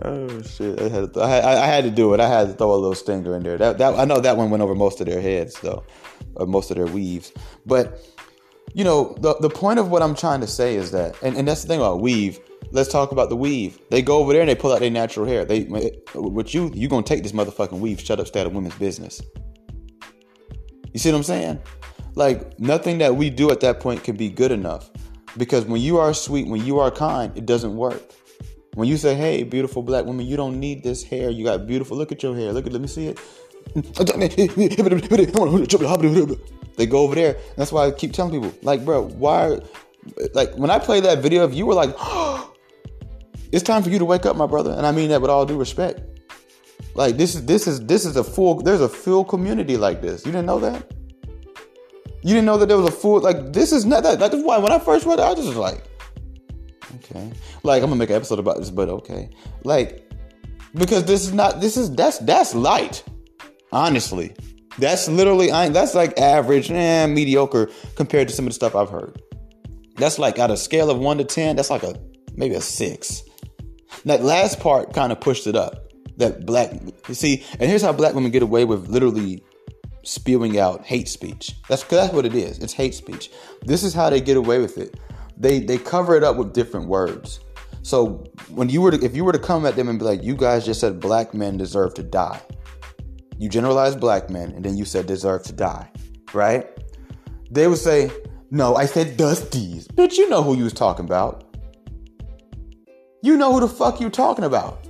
oh 0.03 0.41
shit! 0.43 0.79
I 0.79 0.89
had, 0.89 1.13
to, 1.13 1.21
I, 1.21 1.63
I, 1.63 1.65
had 1.65 1.85
to 1.85 1.91
do 1.91 2.13
it. 2.13 2.19
I 2.19 2.27
had 2.27 2.47
to 2.47 2.53
throw 2.53 2.73
a 2.73 2.75
little 2.75 2.93
stinger 2.93 3.35
in 3.35 3.43
there. 3.43 3.57
That, 3.57 3.77
that 3.79 3.97
I 3.97 4.05
know 4.05 4.19
that 4.19 4.37
one 4.37 4.49
went 4.49 4.61
over 4.61 4.75
most 4.75 4.99
of 5.01 5.07
their 5.07 5.21
heads 5.21 5.59
though, 5.61 5.83
or 6.35 6.45
most 6.45 6.69
of 6.71 6.77
their 6.77 6.85
weaves. 6.87 7.31
But 7.65 7.99
you 8.73 8.83
know, 8.83 9.15
the 9.19 9.35
the 9.39 9.49
point 9.49 9.79
of 9.79 9.89
what 9.89 10.01
I'm 10.01 10.15
trying 10.15 10.41
to 10.41 10.47
say 10.47 10.75
is 10.75 10.91
that, 10.91 11.21
and, 11.21 11.37
and 11.37 11.47
that's 11.47 11.61
the 11.61 11.67
thing 11.67 11.79
about 11.79 12.01
weave. 12.01 12.39
Let's 12.71 12.91
talk 12.91 13.11
about 13.11 13.29
the 13.29 13.35
weave. 13.35 13.79
They 13.89 14.01
go 14.01 14.17
over 14.17 14.33
there 14.33 14.41
and 14.41 14.49
they 14.49 14.55
pull 14.55 14.73
out 14.73 14.79
their 14.79 14.89
natural 14.89 15.25
hair. 15.25 15.45
They, 15.45 15.61
what 16.13 16.53
you, 16.53 16.71
you 16.73 16.89
gonna 16.89 17.03
take 17.03 17.23
this 17.23 17.31
motherfucking 17.31 17.79
weave. 17.79 18.01
Shut 18.01 18.19
up, 18.19 18.27
stay 18.27 18.41
out 18.41 18.47
of 18.47 18.53
women's 18.53 18.75
business. 18.75 19.21
You 20.91 20.99
see 20.99 21.11
what 21.11 21.17
I'm 21.17 21.23
saying? 21.23 21.61
Like 22.15 22.59
nothing 22.59 22.97
that 22.97 23.15
we 23.15 23.29
do 23.29 23.51
at 23.51 23.59
that 23.61 23.79
point 23.79 24.03
can 24.03 24.15
be 24.15 24.29
good 24.29 24.51
enough. 24.51 24.89
Because 25.37 25.65
when 25.65 25.81
you 25.81 25.97
are 25.97 26.13
sweet, 26.13 26.47
when 26.47 26.65
you 26.65 26.79
are 26.79 26.91
kind, 26.91 27.37
it 27.37 27.45
doesn't 27.45 27.75
work. 27.75 28.01
When 28.73 28.87
you 28.87 28.97
say, 28.97 29.15
"Hey, 29.15 29.43
beautiful 29.43 29.83
black 29.83 30.05
woman, 30.05 30.25
you 30.25 30.35
don't 30.35 30.59
need 30.59 30.83
this 30.83 31.03
hair. 31.03 31.29
You 31.29 31.45
got 31.45 31.67
beautiful. 31.67 31.97
Look 31.97 32.11
at 32.11 32.23
your 32.23 32.35
hair. 32.35 32.51
Look 32.51 32.65
at. 32.65 32.73
Let 32.73 32.81
me 32.81 32.87
see 32.87 33.07
it." 33.07 33.19
They 36.75 36.85
go 36.85 36.99
over 36.99 37.15
there. 37.15 37.37
That's 37.57 37.71
why 37.71 37.85
I 37.85 37.91
keep 37.91 38.13
telling 38.13 38.31
people, 38.31 38.57
like, 38.61 38.83
bro, 38.83 39.07
why? 39.07 39.59
Like 40.33 40.55
when 40.55 40.69
I 40.69 40.79
play 40.79 40.99
that 41.01 41.19
video, 41.19 41.45
if 41.45 41.53
you 41.53 41.65
were 41.65 41.73
like, 41.73 41.93
oh, 41.97 42.53
"It's 43.51 43.63
time 43.63 43.81
for 43.83 43.89
you 43.89 43.99
to 43.99 44.05
wake 44.05 44.25
up, 44.25 44.35
my 44.35 44.45
brother," 44.45 44.71
and 44.71 44.85
I 44.85 44.91
mean 44.91 45.09
that 45.09 45.21
with 45.21 45.31
all 45.31 45.45
due 45.45 45.57
respect. 45.57 46.01
Like 46.93 47.17
this 47.17 47.35
is 47.35 47.45
this 47.45 47.67
is 47.67 47.85
this 47.85 48.05
is 48.05 48.15
a 48.15 48.23
full. 48.23 48.61
There's 48.61 48.81
a 48.81 48.89
full 48.89 49.25
community 49.25 49.77
like 49.77 50.01
this. 50.01 50.25
You 50.25 50.31
didn't 50.31 50.45
know 50.45 50.59
that? 50.59 50.91
You 52.21 52.33
didn't 52.33 52.45
know 52.45 52.57
that 52.57 52.67
there 52.67 52.77
was 52.77 52.87
a 52.87 52.91
full 52.91 53.19
like 53.19 53.53
this 53.53 53.71
is 53.71 53.85
not 53.85 54.03
that. 54.03 54.19
That's 54.19 54.35
why 54.35 54.57
when 54.57 54.71
I 54.71 54.79
first 54.79 55.05
read 55.05 55.19
it, 55.19 55.21
I 55.21 55.33
was 55.33 55.45
just 55.45 55.57
like, 55.57 55.83
okay, 56.95 57.31
like 57.63 57.83
I'm 57.83 57.89
gonna 57.89 57.99
make 57.99 58.09
an 58.09 58.15
episode 58.15 58.39
about 58.39 58.57
this, 58.57 58.69
but 58.69 58.89
okay, 58.89 59.29
like 59.63 60.09
because 60.73 61.05
this 61.05 61.23
is 61.25 61.33
not 61.33 61.61
this 61.61 61.77
is 61.77 61.93
that's 61.93 62.19
that's 62.19 62.55
light, 62.55 63.03
honestly. 63.71 64.33
That's 64.77 65.07
literally 65.07 65.47
that's 65.47 65.95
like 65.95 66.19
average 66.19 66.69
and 66.69 66.77
eh, 66.77 67.13
mediocre 67.13 67.69
compared 67.95 68.27
to 68.27 68.33
some 68.33 68.45
of 68.45 68.49
the 68.49 68.55
stuff 68.55 68.75
I've 68.75 68.89
heard. 68.89 69.21
That's 69.97 70.19
like 70.19 70.37
at 70.39 70.51
a 70.51 70.57
scale 70.57 70.89
of 70.89 70.99
one 70.99 71.17
to 71.17 71.23
ten, 71.23 71.55
that's 71.55 71.69
like 71.69 71.83
a 71.83 71.95
maybe 72.35 72.55
a 72.55 72.61
six. 72.61 73.23
That 74.03 74.23
last 74.23 74.59
part 74.59 74.93
kind 74.93 75.11
of 75.11 75.19
pushed 75.19 75.47
it 75.47 75.55
up. 75.55 75.81
That 76.17 76.45
black, 76.45 76.71
you 77.07 77.13
see, 77.13 77.43
and 77.59 77.69
here's 77.69 77.81
how 77.81 77.91
black 77.91 78.13
women 78.13 78.31
get 78.31 78.43
away 78.43 78.63
with 78.65 78.87
literally 78.87 79.43
spewing 80.03 80.59
out 80.59 80.85
hate 80.85 81.07
speech. 81.07 81.53
That's 81.67 81.83
that's 81.83 82.13
what 82.13 82.25
it 82.25 82.35
is. 82.35 82.59
It's 82.59 82.73
hate 82.73 82.95
speech. 82.95 83.31
This 83.63 83.83
is 83.83 83.93
how 83.93 84.09
they 84.09 84.21
get 84.21 84.37
away 84.37 84.59
with 84.59 84.77
it. 84.77 84.99
They 85.37 85.59
they 85.59 85.77
cover 85.77 86.15
it 86.15 86.23
up 86.23 86.37
with 86.37 86.53
different 86.53 86.87
words. 86.87 87.39
So 87.81 88.23
when 88.49 88.69
you 88.69 88.81
were 88.81 88.91
to, 88.91 89.05
if 89.05 89.15
you 89.15 89.23
were 89.23 89.31
to 89.31 89.39
come 89.39 89.65
at 89.65 89.75
them 89.75 89.89
and 89.89 89.99
be 89.99 90.05
like, 90.05 90.23
you 90.23 90.35
guys 90.35 90.65
just 90.65 90.79
said 90.79 90.99
black 90.99 91.33
men 91.35 91.57
deserve 91.57 91.93
to 91.95 92.03
die. 92.03 92.41
You 93.37 93.49
generalized 93.49 93.99
black 93.99 94.29
men 94.29 94.51
and 94.51 94.63
then 94.63 94.77
you 94.77 94.85
said 94.85 95.07
deserve 95.07 95.43
to 95.43 95.53
die, 95.53 95.91
right? 96.33 96.67
They 97.51 97.67
would 97.67 97.77
say, 97.77 98.11
no, 98.51 98.75
I 98.75 98.85
said 98.85 99.17
dusties. 99.17 99.87
Bitch, 99.87 100.17
you 100.17 100.29
know 100.29 100.41
who 100.41 100.55
you 100.55 100.63
was 100.63 100.73
talking 100.73 101.05
about. 101.05 101.43
You 103.21 103.37
know 103.37 103.53
who 103.53 103.59
the 103.59 103.67
fuck 103.67 103.99
you 103.99 104.09
talking 104.09 104.45
about. 104.45 104.87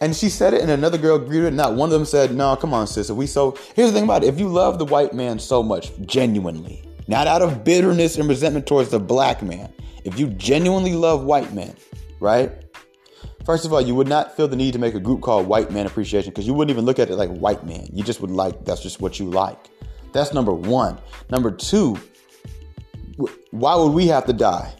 And 0.00 0.14
she 0.14 0.28
said 0.28 0.54
it, 0.54 0.60
and 0.60 0.70
another 0.70 0.98
girl 0.98 1.16
agreed 1.16 1.40
with 1.40 1.48
it. 1.48 1.56
Not 1.56 1.74
one 1.74 1.88
of 1.88 1.92
them 1.92 2.04
said, 2.04 2.34
"No, 2.34 2.54
come 2.54 2.72
on, 2.72 2.86
sister. 2.86 3.14
We 3.14 3.26
so." 3.26 3.56
Here's 3.74 3.90
the 3.90 3.94
thing 3.94 4.04
about 4.04 4.22
it: 4.22 4.28
if 4.28 4.38
you 4.38 4.48
love 4.48 4.78
the 4.78 4.84
white 4.84 5.12
man 5.12 5.40
so 5.40 5.60
much, 5.60 5.90
genuinely, 6.02 6.88
not 7.08 7.26
out 7.26 7.42
of 7.42 7.64
bitterness 7.64 8.16
and 8.16 8.28
resentment 8.28 8.66
towards 8.66 8.90
the 8.90 9.00
black 9.00 9.42
man, 9.42 9.72
if 10.04 10.18
you 10.18 10.28
genuinely 10.28 10.92
love 10.92 11.24
white 11.24 11.52
men, 11.52 11.74
right? 12.20 12.52
First 13.48 13.64
of 13.64 13.72
all, 13.72 13.80
you 13.80 13.94
would 13.94 14.08
not 14.08 14.36
feel 14.36 14.46
the 14.46 14.56
need 14.56 14.74
to 14.74 14.78
make 14.78 14.94
a 14.94 15.00
group 15.00 15.22
called 15.22 15.46
White 15.46 15.70
Man 15.70 15.86
Appreciation 15.86 16.32
because 16.32 16.46
you 16.46 16.52
wouldn't 16.52 16.70
even 16.70 16.84
look 16.84 16.98
at 16.98 17.08
it 17.08 17.16
like 17.16 17.30
white 17.30 17.64
man. 17.64 17.88
You 17.94 18.04
just 18.04 18.20
would 18.20 18.30
like 18.30 18.66
that's 18.66 18.82
just 18.82 19.00
what 19.00 19.18
you 19.18 19.30
like. 19.30 19.70
That's 20.12 20.34
number 20.34 20.52
one. 20.52 20.98
Number 21.30 21.50
two, 21.50 21.98
why 23.50 23.74
would 23.74 23.92
we 23.92 24.06
have 24.08 24.26
to 24.26 24.34
die? 24.34 24.70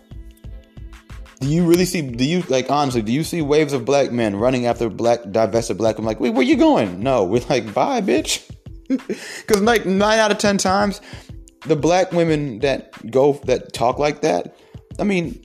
Do 1.41 1.49
you 1.49 1.65
really 1.65 1.87
see? 1.87 2.03
Do 2.03 2.27
you 2.27 2.43
like 2.51 2.71
honestly? 2.71 3.01
Do 3.01 3.11
you 3.11 3.25
see 3.25 3.41
waves 3.41 3.73
of 3.73 3.87
black 3.87 4.13
men 4.13 4.37
running 4.37 4.67
after 4.67 4.91
black 4.91 5.21
divested 5.33 5.79
black? 5.79 5.99
I'm 5.99 6.05
like, 6.05 6.21
wait, 6.21 6.35
where 6.35 6.45
you 6.45 6.59
going? 6.59 7.03
No, 7.03 7.25
we're 7.25 7.41
like, 7.49 7.73
bye, 7.73 8.03
bitch. 8.03 8.45
Because 8.89 9.63
like 9.63 9.87
nine 9.87 10.19
out 10.19 10.31
of 10.31 10.37
ten 10.37 10.59
times, 10.59 11.01
the 11.65 11.77
black 11.77 12.13
women 12.13 12.59
that 12.59 13.11
go 13.11 13.33
that 13.45 13.73
talk 13.73 13.99
like 13.99 14.21
that, 14.21 14.57
I 14.99 15.05
mean, 15.05 15.43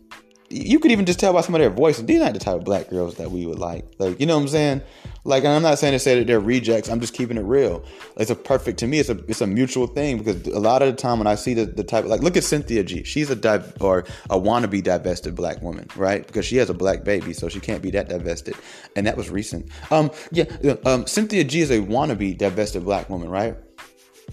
you 0.54 0.80
could 0.80 0.92
even 0.92 1.06
just 1.06 1.20
tell 1.20 1.34
by 1.34 1.42
some 1.42 1.56
of 1.56 1.60
their 1.60 1.70
voices. 1.70 2.06
These 2.06 2.22
aren't 2.22 2.36
the 2.36 2.40
type 2.40 2.56
of 2.56 2.64
black 2.64 2.90
girls 2.90 3.16
that 3.16 3.32
we 3.32 3.46
would 3.46 3.60
like. 3.60 3.86
Like, 3.98 4.20
you 4.20 4.26
know 4.26 4.36
what 4.36 4.44
I'm 4.44 4.48
saying? 4.50 4.82
Like, 5.26 5.46
I'm 5.46 5.62
not 5.62 5.80
saying 5.80 5.94
to 5.94 6.00
say 6.00 6.20
that 6.20 6.28
they're 6.28 6.40
rejects. 6.40 6.90
I'm 6.90 7.00
just 7.00 7.14
keeping 7.14 7.38
it 7.38 7.44
real. 7.44 7.84
It's 8.18 8.30
a 8.30 8.36
perfect 8.36 8.80
to 8.80 8.88
me. 8.88 9.00
It's 9.00 9.10
a 9.10 9.18
it's 9.28 9.42
a 9.42 9.48
mutual 9.48 9.88
thing 9.88 10.18
because 10.18 10.46
a 10.48 10.60
lot 10.60 10.82
of 10.82 10.90
the 10.90 11.02
time 11.02 11.18
when 11.18 11.28
I 11.28 11.36
see 11.36 11.54
the, 11.54 11.66
the 11.66 11.84
type 11.84 12.06
like 12.06 12.22
look 12.22 12.38
at 12.38 12.44
Cynthia 12.44 12.84
G. 12.84 13.04
She's 13.04 13.30
a 13.30 13.36
div, 13.36 13.82
or 13.82 14.00
a 14.30 14.40
wannabe 14.40 14.84
divested 14.84 15.36
black 15.36 15.62
woman, 15.62 15.88
right? 15.96 16.26
Because 16.26 16.46
she 16.46 16.58
has 16.58 16.70
a 16.70 16.74
black 16.74 17.04
baby, 17.04 17.34
so 17.34 17.50
she 17.50 17.60
can't 17.60 17.82
be 17.82 17.90
that 17.92 18.10
divested. 18.10 18.56
And 18.96 19.08
that 19.08 19.18
was 19.18 19.30
recent. 19.30 19.70
Um, 19.92 20.12
yeah. 20.32 20.46
Um, 20.86 21.08
Cynthia 21.08 21.44
G 21.44 21.62
is 21.62 21.72
a 21.72 21.80
wannabe 21.80 22.38
divested 22.38 22.84
black 22.84 23.10
woman, 23.10 23.30
right? 23.30 23.56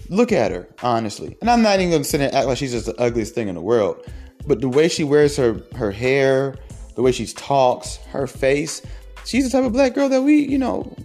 Look 0.09 0.31
at 0.31 0.51
her, 0.51 0.67
honestly. 0.83 1.37
And 1.41 1.49
I'm 1.49 1.61
not 1.61 1.79
even 1.79 1.91
gonna 1.91 2.03
sit 2.03 2.21
and 2.21 2.33
act 2.33 2.47
like 2.47 2.57
she's 2.57 2.71
just 2.71 2.85
the 2.87 2.99
ugliest 3.01 3.33
thing 3.33 3.47
in 3.47 3.55
the 3.55 3.61
world. 3.61 4.05
But 4.47 4.61
the 4.61 4.69
way 4.69 4.87
she 4.87 5.03
wears 5.03 5.37
her 5.37 5.61
her 5.75 5.91
hair, 5.91 6.55
the 6.95 7.01
way 7.01 7.11
she 7.11 7.25
talks, 7.25 7.97
her 8.11 8.27
face, 8.27 8.81
she's 9.25 9.49
the 9.49 9.57
type 9.57 9.65
of 9.65 9.73
black 9.73 9.93
girl 9.93 10.09
that 10.09 10.21
we, 10.21 10.39
you 10.39 10.57
know, 10.57 10.95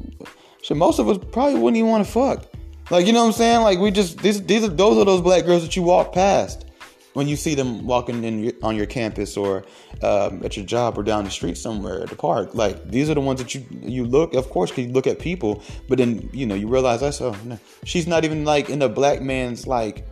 so 0.63 0.75
most 0.75 0.99
of 0.99 1.09
us 1.09 1.19
probably 1.31 1.61
wouldn't 1.61 1.77
even 1.77 1.91
want 1.91 2.05
to 2.05 2.11
fuck. 2.11 2.45
Like, 2.91 3.07
you 3.07 3.13
know 3.13 3.21
what 3.21 3.27
I'm 3.27 3.33
saying? 3.33 3.63
Like, 3.63 3.79
we 3.79 3.91
just 3.91 4.19
these 4.19 4.43
these 4.43 4.65
are 4.65 4.69
those 4.69 4.97
are 4.97 5.05
those 5.05 5.21
black 5.21 5.45
girls 5.45 5.63
that 5.63 5.77
you 5.77 5.83
walk 5.83 6.13
past 6.13 6.65
when 7.13 7.27
you 7.27 7.37
see 7.37 7.55
them 7.55 7.87
walking 7.87 8.25
in 8.25 8.45
your, 8.45 8.53
on 8.63 8.77
your 8.77 8.87
campus 8.87 9.37
or 9.37 9.65
um, 10.03 10.45
at 10.45 10.57
your 10.57 10.67
job 10.67 10.99
or 10.99 11.03
down 11.03 11.25
the 11.25 11.31
street 11.31 11.57
somewhere 11.57 12.03
at 12.03 12.11
the 12.11 12.17
park. 12.17 12.55
Like, 12.55 12.91
these 12.91 13.09
are 13.09 13.15
the 13.15 13.21
ones 13.21 13.41
that 13.41 13.55
you 13.55 13.65
you 13.71 14.05
look. 14.05 14.35
Of 14.35 14.51
course, 14.51 14.77
you 14.77 14.89
look 14.89 15.07
at 15.07 15.19
people, 15.19 15.63
but 15.89 15.99
then 15.99 16.29
you 16.33 16.47
know 16.47 16.55
you 16.55 16.69
realize 16.69 17.01
that's 17.01 17.21
oh, 17.21 17.37
no, 17.45 17.59
she's 17.85 18.07
not 18.07 18.25
even 18.25 18.45
like 18.45 18.69
in 18.69 18.79
the 18.79 18.89
black 18.89 19.23
man's 19.23 19.67
like 19.67 20.07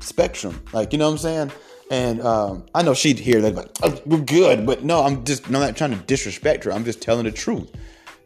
spectrum. 0.00 0.62
Like, 0.72 0.92
you 0.92 0.98
know 0.98 1.06
what 1.06 1.12
I'm 1.12 1.18
saying? 1.18 1.52
And 1.90 2.20
um, 2.20 2.66
I 2.74 2.82
know 2.82 2.94
she'd 2.94 3.18
hear 3.18 3.40
that, 3.42 3.54
like, 3.54 3.70
oh, 3.82 4.00
we're 4.06 4.18
good. 4.18 4.66
But 4.66 4.84
no, 4.84 5.02
I'm 5.02 5.24
just, 5.24 5.46
I'm 5.46 5.52
not 5.52 5.76
trying 5.76 5.92
to 5.92 6.04
disrespect 6.04 6.64
her. 6.64 6.72
I'm 6.72 6.84
just 6.84 7.00
telling 7.00 7.24
the 7.24 7.32
truth. 7.32 7.70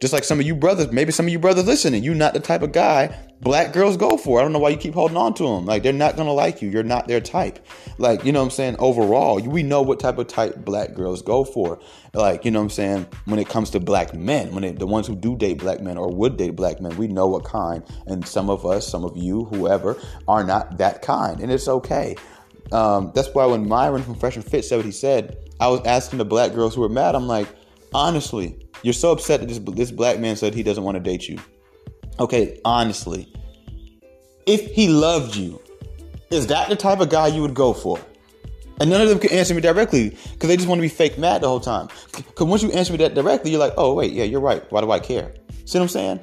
Just 0.00 0.14
like 0.14 0.24
some 0.24 0.40
of 0.40 0.46
you 0.46 0.54
brothers, 0.54 0.92
maybe 0.92 1.12
some 1.12 1.26
of 1.26 1.32
you 1.32 1.38
brothers 1.38 1.66
listening, 1.66 2.02
you're 2.02 2.14
not 2.14 2.32
the 2.32 2.40
type 2.40 2.62
of 2.62 2.72
guy 2.72 3.14
black 3.40 3.72
girls 3.72 3.96
go 3.96 4.16
for. 4.16 4.38
I 4.38 4.42
don't 4.42 4.52
know 4.52 4.58
why 4.58 4.70
you 4.70 4.76
keep 4.76 4.94
holding 4.94 5.16
on 5.16 5.34
to 5.34 5.44
them. 5.44 5.66
Like, 5.66 5.82
they're 5.82 5.92
not 5.92 6.16
going 6.16 6.26
to 6.26 6.32
like 6.32 6.62
you. 6.62 6.68
You're 6.68 6.82
not 6.82 7.08
their 7.08 7.20
type. 7.20 7.66
Like, 7.98 8.24
you 8.24 8.32
know 8.32 8.40
what 8.40 8.46
I'm 8.46 8.50
saying? 8.50 8.76
Overall, 8.78 9.40
we 9.40 9.62
know 9.62 9.82
what 9.82 10.00
type 10.00 10.18
of 10.18 10.28
type 10.28 10.56
black 10.64 10.94
girls 10.94 11.22
go 11.22 11.44
for. 11.44 11.80
Like, 12.12 12.44
you 12.44 12.50
know 12.50 12.58
what 12.58 12.64
I'm 12.64 12.70
saying? 12.70 13.06
When 13.24 13.38
it 13.38 13.48
comes 13.48 13.70
to 13.70 13.80
black 13.80 14.14
men, 14.14 14.54
when 14.54 14.64
it, 14.64 14.78
the 14.78 14.86
ones 14.86 15.06
who 15.06 15.16
do 15.16 15.36
date 15.36 15.58
black 15.58 15.80
men 15.80 15.96
or 15.96 16.12
would 16.12 16.36
date 16.36 16.56
black 16.56 16.80
men, 16.80 16.96
we 16.96 17.08
know 17.08 17.28
what 17.28 17.44
kind. 17.44 17.82
And 18.06 18.26
some 18.26 18.50
of 18.50 18.66
us, 18.66 18.86
some 18.86 19.04
of 19.04 19.16
you, 19.16 19.44
whoever, 19.46 19.96
are 20.28 20.44
not 20.44 20.78
that 20.78 21.02
kind. 21.02 21.40
And 21.40 21.50
it's 21.50 21.68
okay. 21.68 22.16
Um, 22.72 23.12
that's 23.14 23.28
why 23.34 23.46
when 23.46 23.68
Myron 23.68 24.02
from 24.02 24.14
Fresh 24.14 24.36
and 24.36 24.44
Fit 24.44 24.64
said 24.64 24.76
what 24.76 24.84
he 24.84 24.92
said, 24.92 25.36
I 25.58 25.68
was 25.68 25.80
asking 25.84 26.18
the 26.18 26.24
black 26.24 26.54
girls 26.54 26.74
who 26.74 26.80
were 26.80 26.88
mad. 26.88 27.14
I'm 27.14 27.26
like, 27.26 27.48
honestly, 27.92 28.56
you're 28.82 28.94
so 28.94 29.12
upset 29.12 29.40
that 29.40 29.46
this 29.46 29.58
this 29.58 29.90
black 29.90 30.18
man 30.18 30.36
said 30.36 30.54
he 30.54 30.62
doesn't 30.62 30.84
want 30.84 30.96
to 30.96 31.00
date 31.00 31.28
you. 31.28 31.38
Okay, 32.18 32.60
honestly, 32.64 33.32
if 34.46 34.70
he 34.72 34.88
loved 34.88 35.36
you, 35.36 35.60
is 36.30 36.46
that 36.48 36.68
the 36.68 36.76
type 36.76 37.00
of 37.00 37.08
guy 37.08 37.26
you 37.26 37.42
would 37.42 37.54
go 37.54 37.72
for? 37.72 37.98
And 38.80 38.88
none 38.88 39.02
of 39.02 39.08
them 39.10 39.18
can 39.18 39.30
answer 39.30 39.54
me 39.54 39.60
directly 39.60 40.10
because 40.10 40.48
they 40.48 40.56
just 40.56 40.68
want 40.68 40.78
to 40.78 40.82
be 40.82 40.88
fake 40.88 41.18
mad 41.18 41.42
the 41.42 41.48
whole 41.48 41.60
time. 41.60 41.88
Because 42.16 42.46
once 42.46 42.62
you 42.62 42.72
answer 42.72 42.92
me 42.92 42.96
that 42.98 43.14
directly, 43.14 43.50
you're 43.50 43.60
like, 43.60 43.74
oh, 43.76 43.92
wait, 43.92 44.12
yeah, 44.12 44.24
you're 44.24 44.40
right. 44.40 44.64
Why 44.72 44.80
do 44.80 44.90
I 44.90 44.98
care? 44.98 45.34
See 45.66 45.78
what 45.78 45.82
I'm 45.82 45.88
saying? 45.88 46.20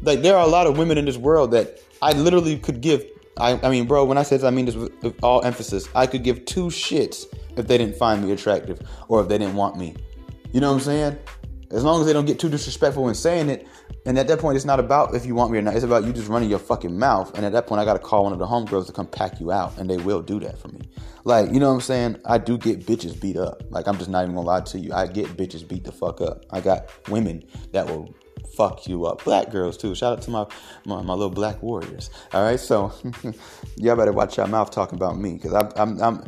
Like, 0.00 0.22
there 0.22 0.34
are 0.34 0.42
a 0.42 0.48
lot 0.48 0.66
of 0.66 0.78
women 0.78 0.96
in 0.96 1.04
this 1.04 1.18
world 1.18 1.50
that 1.50 1.80
I 2.00 2.12
literally 2.12 2.58
could 2.58 2.80
give. 2.80 3.04
I, 3.38 3.58
I 3.62 3.70
mean, 3.70 3.86
bro, 3.86 4.04
when 4.04 4.18
I 4.18 4.22
say 4.22 4.36
this, 4.36 4.44
I 4.44 4.50
mean 4.50 4.66
this 4.66 4.74
with, 4.74 4.92
with 5.02 5.22
all 5.22 5.42
emphasis. 5.42 5.88
I 5.94 6.06
could 6.06 6.22
give 6.22 6.44
two 6.44 6.66
shits 6.66 7.26
if 7.56 7.66
they 7.66 7.78
didn't 7.78 7.96
find 7.96 8.24
me 8.24 8.32
attractive 8.32 8.80
or 9.08 9.22
if 9.22 9.28
they 9.28 9.38
didn't 9.38 9.56
want 9.56 9.76
me. 9.76 9.96
You 10.52 10.60
know 10.60 10.68
what 10.68 10.78
I'm 10.78 10.80
saying? 10.80 11.18
As 11.70 11.84
long 11.84 12.00
as 12.00 12.06
they 12.06 12.12
don't 12.12 12.26
get 12.26 12.38
too 12.38 12.50
disrespectful 12.50 13.08
in 13.08 13.14
saying 13.14 13.48
it, 13.48 13.66
and 14.04 14.18
at 14.18 14.26
that 14.28 14.40
point, 14.40 14.56
it's 14.56 14.64
not 14.64 14.80
about 14.80 15.14
if 15.14 15.24
you 15.24 15.34
want 15.34 15.52
me 15.52 15.58
or 15.58 15.62
not. 15.62 15.74
It's 15.74 15.84
about 15.84 16.04
you 16.04 16.12
just 16.12 16.28
running 16.28 16.50
your 16.50 16.58
fucking 16.58 16.98
mouth. 16.98 17.34
And 17.36 17.46
at 17.46 17.52
that 17.52 17.66
point, 17.66 17.80
I 17.80 17.84
got 17.84 17.92
to 17.92 18.00
call 18.00 18.24
one 18.24 18.32
of 18.32 18.38
the 18.40 18.46
homegirls 18.46 18.86
to 18.86 18.92
come 18.92 19.06
pack 19.06 19.40
you 19.40 19.52
out, 19.52 19.78
and 19.78 19.88
they 19.88 19.96
will 19.96 20.20
do 20.20 20.40
that 20.40 20.58
for 20.58 20.68
me. 20.68 20.80
Like, 21.24 21.52
you 21.52 21.60
know 21.60 21.68
what 21.68 21.74
I'm 21.74 21.80
saying? 21.80 22.20
I 22.24 22.38
do 22.38 22.58
get 22.58 22.84
bitches 22.84 23.18
beat 23.18 23.36
up. 23.36 23.62
Like, 23.70 23.86
I'm 23.86 23.96
just 23.96 24.10
not 24.10 24.24
even 24.24 24.34
gonna 24.34 24.46
lie 24.46 24.60
to 24.60 24.78
you. 24.78 24.92
I 24.92 25.06
get 25.06 25.28
bitches 25.36 25.66
beat 25.66 25.84
the 25.84 25.92
fuck 25.92 26.20
up. 26.20 26.44
I 26.50 26.60
got 26.60 26.90
women 27.08 27.44
that 27.70 27.86
will 27.86 28.12
fuck 28.56 28.86
you 28.86 29.06
up. 29.06 29.24
Black 29.24 29.50
girls 29.50 29.76
too. 29.76 29.94
Shout 29.94 30.12
out 30.12 30.22
to 30.22 30.30
my 30.30 30.46
my, 30.84 31.02
my 31.02 31.14
little 31.14 31.30
black 31.30 31.62
warriors. 31.62 32.10
All 32.32 32.44
right, 32.44 32.58
so 32.58 32.92
y'all 33.76 33.96
better 33.96 34.12
watch 34.12 34.36
your 34.36 34.46
mouth 34.46 34.70
talking 34.70 34.96
about 34.96 35.18
me 35.18 35.34
because 35.34 35.52
I'm 35.54 35.70
I'm 35.76 36.02
I'm 36.02 36.24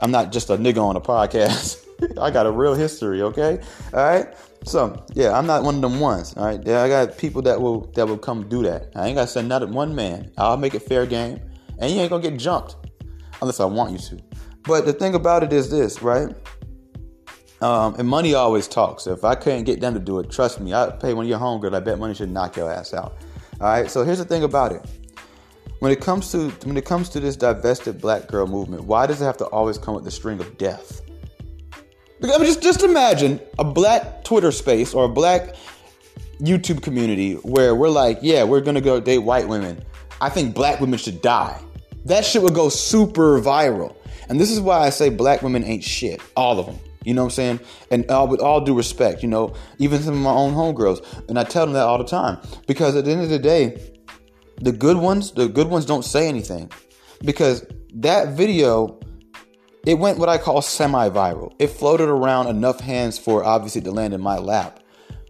I'm 0.00 0.10
not 0.10 0.32
just 0.32 0.50
a 0.50 0.56
nigga 0.56 0.78
on 0.78 0.96
a 0.96 1.00
podcast. 1.00 1.86
I 2.20 2.30
got 2.30 2.46
a 2.46 2.50
real 2.50 2.74
history. 2.74 3.22
Okay, 3.22 3.60
all 3.92 4.04
right. 4.04 4.26
So 4.64 5.04
yeah, 5.14 5.36
I'm 5.36 5.46
not 5.46 5.62
one 5.62 5.76
of 5.76 5.82
them 5.82 6.00
ones. 6.00 6.34
All 6.36 6.44
right, 6.44 6.60
yeah, 6.64 6.82
I 6.82 6.88
got 6.88 7.18
people 7.18 7.42
that 7.42 7.60
will 7.60 7.82
that 7.94 8.06
will 8.06 8.18
come 8.18 8.48
do 8.48 8.62
that. 8.62 8.92
I 8.94 9.06
ain't 9.06 9.16
got 9.16 9.22
to 9.22 9.28
send 9.28 9.48
not 9.48 9.68
one 9.68 9.94
man. 9.94 10.32
I'll 10.38 10.56
make 10.56 10.74
it 10.74 10.82
fair 10.82 11.06
game, 11.06 11.40
and 11.78 11.90
you 11.90 12.00
ain't 12.00 12.10
gonna 12.10 12.22
get 12.22 12.38
jumped 12.38 12.76
unless 13.40 13.60
I 13.60 13.64
want 13.64 13.92
you 13.92 13.98
to. 13.98 14.22
But 14.64 14.86
the 14.86 14.92
thing 14.92 15.14
about 15.14 15.42
it 15.42 15.52
is 15.52 15.70
this, 15.70 16.02
right? 16.02 16.34
Um, 17.62 17.94
and 17.96 18.08
money 18.08 18.34
always 18.34 18.66
talks. 18.66 19.06
If 19.06 19.24
I 19.24 19.36
couldn't 19.36 19.64
get 19.64 19.80
them 19.80 19.94
to 19.94 20.00
do 20.00 20.18
it, 20.18 20.30
trust 20.30 20.60
me, 20.60 20.74
I 20.74 20.90
pay 20.90 21.14
one 21.14 21.26
of 21.26 21.28
your 21.28 21.38
homegirls. 21.38 21.74
I 21.74 21.80
bet 21.80 21.96
money 21.98 22.12
should 22.12 22.30
knock 22.30 22.56
your 22.56 22.70
ass 22.70 22.92
out. 22.92 23.16
All 23.60 23.68
right. 23.68 23.88
So 23.88 24.04
here's 24.04 24.18
the 24.18 24.24
thing 24.24 24.42
about 24.42 24.72
it. 24.72 24.84
When 25.78 25.92
it 25.92 26.00
comes 26.00 26.32
to 26.32 26.50
when 26.64 26.76
it 26.76 26.84
comes 26.84 27.08
to 27.10 27.20
this 27.20 27.36
divested 27.36 28.00
black 28.00 28.26
girl 28.26 28.46
movement, 28.46 28.84
why 28.84 29.06
does 29.06 29.22
it 29.22 29.24
have 29.24 29.36
to 29.38 29.46
always 29.46 29.78
come 29.78 29.94
with 29.94 30.04
the 30.04 30.10
string 30.10 30.40
of 30.40 30.58
death? 30.58 31.02
I 32.22 32.38
mean, 32.38 32.46
just 32.46 32.62
just 32.62 32.82
imagine 32.82 33.40
a 33.58 33.64
black 33.64 34.24
Twitter 34.24 34.52
space 34.52 34.92
or 34.92 35.04
a 35.04 35.08
black 35.08 35.54
YouTube 36.40 36.82
community 36.82 37.34
where 37.34 37.74
we're 37.74 37.88
like, 37.88 38.18
yeah, 38.22 38.42
we're 38.42 38.60
gonna 38.60 38.80
go 38.80 39.00
date 39.00 39.18
white 39.18 39.46
women. 39.46 39.84
I 40.20 40.28
think 40.28 40.54
black 40.54 40.80
women 40.80 40.98
should 40.98 41.22
die. 41.22 41.60
That 42.04 42.24
shit 42.24 42.42
would 42.42 42.54
go 42.54 42.68
super 42.68 43.40
viral. 43.40 43.96
And 44.28 44.40
this 44.40 44.50
is 44.50 44.60
why 44.60 44.80
I 44.80 44.90
say 44.90 45.10
black 45.10 45.42
women 45.42 45.64
ain't 45.64 45.84
shit. 45.84 46.20
All 46.36 46.58
of 46.58 46.66
them. 46.66 46.78
You 47.04 47.14
know 47.14 47.22
what 47.22 47.32
I'm 47.32 47.34
saying? 47.34 47.60
And 47.90 48.10
uh, 48.10 48.26
with 48.28 48.40
all 48.40 48.60
due 48.60 48.74
respect, 48.74 49.22
you 49.22 49.28
know, 49.28 49.54
even 49.78 50.02
some 50.02 50.14
of 50.14 50.20
my 50.20 50.30
own 50.30 50.54
homegirls, 50.54 51.28
and 51.28 51.38
I 51.38 51.44
tell 51.44 51.66
them 51.66 51.74
that 51.74 51.84
all 51.84 51.98
the 51.98 52.04
time 52.04 52.38
because 52.66 52.96
at 52.96 53.04
the 53.04 53.12
end 53.12 53.22
of 53.22 53.28
the 53.28 53.38
day, 53.38 53.92
the 54.60 54.72
good 54.72 54.96
ones, 54.96 55.32
the 55.32 55.48
good 55.48 55.68
ones 55.68 55.84
don't 55.84 56.04
say 56.04 56.28
anything 56.28 56.70
because 57.24 57.66
that 57.94 58.28
video, 58.36 59.00
it 59.86 59.98
went 59.98 60.18
what 60.18 60.28
I 60.28 60.38
call 60.38 60.62
semi-viral. 60.62 61.54
It 61.58 61.68
floated 61.68 62.08
around 62.08 62.46
enough 62.48 62.80
hands 62.80 63.18
for 63.18 63.44
obviously 63.44 63.80
to 63.82 63.90
land 63.90 64.14
in 64.14 64.20
my 64.20 64.38
lap, 64.38 64.80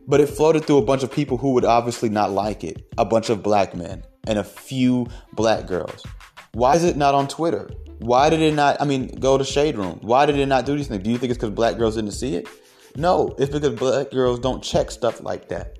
but 0.06 0.20
it 0.20 0.26
floated 0.26 0.64
through 0.64 0.78
a 0.78 0.84
bunch 0.84 1.02
of 1.02 1.10
people 1.10 1.38
who 1.38 1.52
would 1.54 1.64
obviously 1.64 2.08
not 2.08 2.30
like 2.30 2.64
it, 2.64 2.84
a 2.98 3.04
bunch 3.04 3.30
of 3.30 3.42
black 3.42 3.74
men 3.74 4.02
and 4.26 4.38
a 4.38 4.44
few 4.44 5.06
black 5.32 5.66
girls. 5.66 6.04
Why 6.52 6.74
is 6.74 6.84
it 6.84 6.96
not 6.98 7.14
on 7.14 7.28
Twitter? 7.28 7.70
Why 8.02 8.30
did 8.30 8.40
it 8.40 8.54
not? 8.54 8.80
I 8.80 8.84
mean, 8.84 9.06
go 9.20 9.38
to 9.38 9.44
Shade 9.44 9.76
Room. 9.76 10.00
Why 10.02 10.26
did 10.26 10.36
it 10.36 10.46
not 10.46 10.66
do 10.66 10.76
these 10.76 10.88
things? 10.88 11.04
Do 11.04 11.10
you 11.10 11.18
think 11.18 11.30
it's 11.30 11.38
because 11.38 11.54
black 11.54 11.78
girls 11.78 11.94
didn't 11.94 12.12
see 12.12 12.34
it? 12.34 12.48
No, 12.96 13.34
it's 13.38 13.50
because 13.52 13.78
black 13.78 14.10
girls 14.10 14.40
don't 14.40 14.62
check 14.62 14.90
stuff 14.90 15.22
like 15.22 15.48
that. 15.48 15.78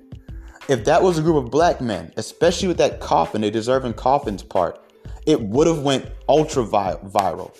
If 0.69 0.85
that 0.85 1.03
was 1.03 1.19
a 1.19 1.21
group 1.21 1.43
of 1.43 1.51
black 1.51 1.81
men, 1.81 2.13
especially 2.15 2.69
with 2.69 2.77
that 2.77 3.01
coffin, 3.01 3.41
the 3.41 3.51
deserving 3.51 3.95
coffins 3.95 4.41
part, 4.41 4.79
it 5.25 5.41
would 5.41 5.67
have 5.67 5.79
went 5.79 6.09
ultra 6.29 6.65
viral. 6.65 7.53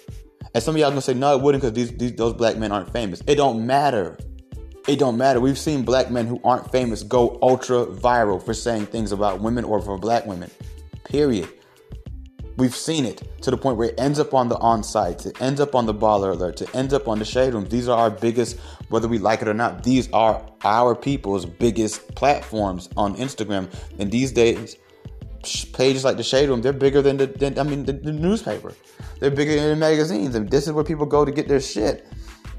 And 0.54 0.64
some 0.64 0.76
of 0.76 0.80
y'all 0.80 0.92
gonna 0.92 1.02
say, 1.02 1.14
no, 1.14 1.36
it 1.36 1.42
wouldn't 1.42 1.62
because 1.62 1.76
these, 1.76 1.92
these 1.98 2.16
those 2.16 2.34
black 2.34 2.58
men 2.58 2.72
aren't 2.72 2.92
famous. 2.94 3.22
It 3.28 3.36
don't 3.36 3.68
matter. 3.68 4.18
It 4.88 4.98
don't 4.98 5.18
matter. 5.18 5.42
We've 5.42 5.58
seen 5.58 5.84
black 5.84 6.10
men 6.10 6.26
who 6.26 6.40
aren't 6.44 6.72
famous 6.72 7.04
go 7.04 7.38
ultra 7.42 7.86
viral 7.86 8.44
for 8.44 8.54
saying 8.54 8.86
things 8.86 9.12
about 9.12 9.42
women 9.42 9.66
or 9.66 9.82
for 9.82 9.98
black 9.98 10.26
women. 10.26 10.50
Period. 11.04 11.50
We've 12.58 12.76
seen 12.76 13.06
it 13.06 13.42
to 13.42 13.52
the 13.52 13.58
point 13.58 13.78
where 13.78 13.90
it 13.90 14.00
ends 14.00 14.20
up 14.20 14.34
on 14.34 14.48
the 14.48 14.58
on 14.58 14.84
sites, 14.84 15.26
it 15.26 15.42
ends 15.42 15.60
up 15.60 15.74
on 15.76 15.86
the 15.86 15.94
baller 15.94 16.32
alert, 16.32 16.62
it 16.62 16.74
ends 16.76 16.94
up 16.94 17.08
on 17.08 17.20
the 17.20 17.26
shade 17.26 17.54
rooms. 17.54 17.70
These 17.70 17.88
are 17.88 17.98
our 17.98 18.10
biggest, 18.10 18.60
whether 18.90 19.08
we 19.08 19.18
like 19.18 19.42
it 19.42 19.48
or 19.48 19.54
not, 19.54 19.84
these 19.84 20.12
are 20.14 20.46
our 20.64 20.96
people's 20.96 21.46
biggest 21.46 22.14
platforms 22.16 22.90
on 22.96 23.16
Instagram. 23.16 23.74
And 23.98 24.12
these 24.12 24.32
days, 24.32 24.78
pages 25.74 26.04
like 26.04 26.18
the 26.18 26.24
shade 26.24 26.50
room, 26.50 26.62
they're 26.62 26.74
bigger 26.74 27.02
than 27.02 27.18
the, 27.18 27.28
than, 27.28 27.58
I 27.58 27.64
mean, 27.64 27.86
the, 27.86 27.94
the 27.94 28.14
newspaper. 28.14 28.74
They're 29.20 29.32
bigger 29.32 29.56
than 29.56 29.70
the 29.70 29.76
magazines. 29.76 30.36
And 30.36 30.50
this 30.50 30.68
is 30.68 30.74
where 30.74 30.84
people 30.84 31.06
go 31.06 31.26
to 31.26 31.32
get 31.32 31.48
their 31.48 31.62
shit 31.62 32.08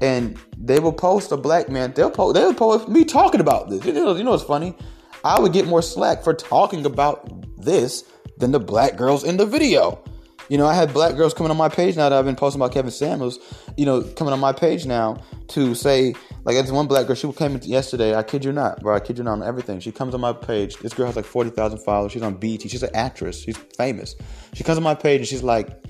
and 0.01 0.37
they 0.57 0.79
will 0.79 0.93
post 0.93 1.31
a 1.31 1.37
black 1.37 1.69
man. 1.69 1.93
They'll 1.93 2.11
post. 2.11 2.35
They'll 2.35 2.53
post 2.53 2.89
me 2.89 3.05
talking 3.05 3.39
about 3.39 3.69
this. 3.69 3.85
You 3.85 3.93
know, 3.93 4.15
you 4.15 4.23
know 4.23 4.31
what's 4.31 4.43
funny? 4.43 4.75
I 5.23 5.39
would 5.39 5.53
get 5.53 5.67
more 5.67 5.81
slack 5.81 6.23
for 6.23 6.33
talking 6.33 6.85
about 6.85 7.29
this 7.57 8.03
than 8.37 8.51
the 8.51 8.59
black 8.59 8.95
girls 8.95 9.23
in 9.23 9.37
the 9.37 9.45
video. 9.45 10.03
You 10.49 10.59
know, 10.59 10.67
I 10.67 10.75
had 10.75 10.93
black 10.93 11.15
girls 11.15 11.33
coming 11.33 11.49
on 11.49 11.57
my 11.57 11.69
page 11.69 11.95
now 11.95 12.07
that 12.09 12.17
I've 12.17 12.25
been 12.25 12.35
posting 12.35 12.61
about 12.61 12.71
Kevin 12.71 12.91
Samuels. 12.91 13.39
You 13.77 13.85
know, 13.85 14.03
coming 14.03 14.31
on 14.31 14.39
my 14.39 14.51
page 14.51 14.85
now 14.85 15.23
to 15.49 15.73
say, 15.73 16.13
like, 16.43 16.55
there's 16.55 16.71
one 16.71 16.85
black 16.85 17.07
girl. 17.07 17.15
She 17.15 17.31
came 17.33 17.59
yesterday. 17.63 18.13
I 18.13 18.21
kid 18.21 18.45
you 18.45 18.51
not, 18.51 18.81
bro. 18.81 18.95
I 18.95 18.99
kid 18.99 19.17
you 19.17 19.23
not 19.23 19.33
on 19.33 19.43
everything. 19.43 19.79
She 19.79 19.91
comes 19.91 20.13
on 20.13 20.21
my 20.21 20.33
page. 20.33 20.77
This 20.77 20.93
girl 20.93 21.07
has 21.07 21.15
like 21.15 21.25
forty 21.25 21.49
thousand 21.49 21.79
followers. 21.79 22.11
She's 22.11 22.21
on 22.21 22.35
BT. 22.35 22.69
She's 22.69 22.83
an 22.83 22.95
actress. 22.95 23.41
She's 23.41 23.57
famous. 23.57 24.15
She 24.53 24.63
comes 24.63 24.77
on 24.77 24.83
my 24.83 24.95
page 24.95 25.21
and 25.21 25.27
she's 25.27 25.43
like, 25.43 25.83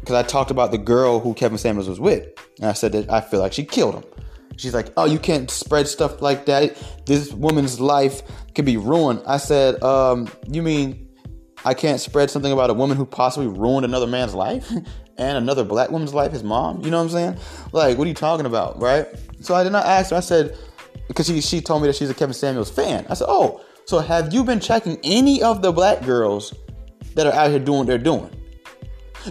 because 0.00 0.16
I 0.16 0.24
talked 0.24 0.50
about 0.50 0.72
the 0.72 0.78
girl 0.78 1.20
who 1.20 1.32
Kevin 1.34 1.58
Samuels 1.58 1.88
was 1.88 2.00
with, 2.00 2.26
and 2.58 2.68
I 2.68 2.72
said 2.72 2.92
that 2.92 3.08
I 3.10 3.20
feel 3.20 3.38
like 3.38 3.52
she 3.52 3.64
killed 3.64 3.94
him. 3.94 4.04
She's 4.56 4.74
like, 4.74 4.92
"Oh, 4.96 5.04
you 5.04 5.18
can't 5.18 5.50
spread 5.50 5.86
stuff 5.86 6.20
like 6.20 6.46
that. 6.46 6.76
This 7.06 7.32
woman's 7.32 7.80
life 7.80 8.22
could 8.54 8.64
be 8.64 8.76
ruined." 8.76 9.22
I 9.26 9.36
said, 9.36 9.80
um, 9.82 10.28
"You 10.48 10.62
mean 10.62 11.08
I 11.64 11.74
can't 11.74 12.00
spread 12.00 12.30
something 12.30 12.52
about 12.52 12.70
a 12.70 12.74
woman 12.74 12.96
who 12.96 13.06
possibly 13.06 13.46
ruined 13.46 13.84
another 13.84 14.06
man's 14.06 14.34
life 14.34 14.70
and 15.18 15.38
another 15.38 15.64
black 15.64 15.90
woman's 15.90 16.14
life, 16.14 16.32
his 16.32 16.42
mom. 16.42 16.84
You 16.84 16.90
know 16.90 16.98
what 16.98 17.04
I'm 17.04 17.10
saying? 17.10 17.36
Like, 17.72 17.98
what 17.98 18.04
are 18.06 18.08
you 18.08 18.14
talking 18.14 18.46
about, 18.46 18.80
right? 18.80 19.06
So 19.40 19.54
I 19.54 19.62
did 19.62 19.72
not 19.72 19.86
ask 19.86 20.10
her. 20.10 20.16
I 20.16 20.20
said, 20.20 20.56
because 21.08 21.26
she, 21.26 21.40
she 21.40 21.60
told 21.60 21.82
me 21.82 21.88
that 21.88 21.96
she's 21.96 22.10
a 22.10 22.14
Kevin 22.14 22.34
Samuels 22.34 22.70
fan. 22.70 23.06
I 23.08 23.14
said, 23.14 23.26
oh, 23.28 23.64
so 23.84 23.98
have 23.98 24.32
you 24.32 24.44
been 24.44 24.60
checking 24.60 24.98
any 25.02 25.42
of 25.42 25.62
the 25.62 25.72
black 25.72 26.04
girls 26.04 26.54
that 27.14 27.26
are 27.26 27.32
out 27.32 27.50
here 27.50 27.58
doing 27.58 27.78
what 27.78 27.86
they're 27.86 27.98
doing? 27.98 28.30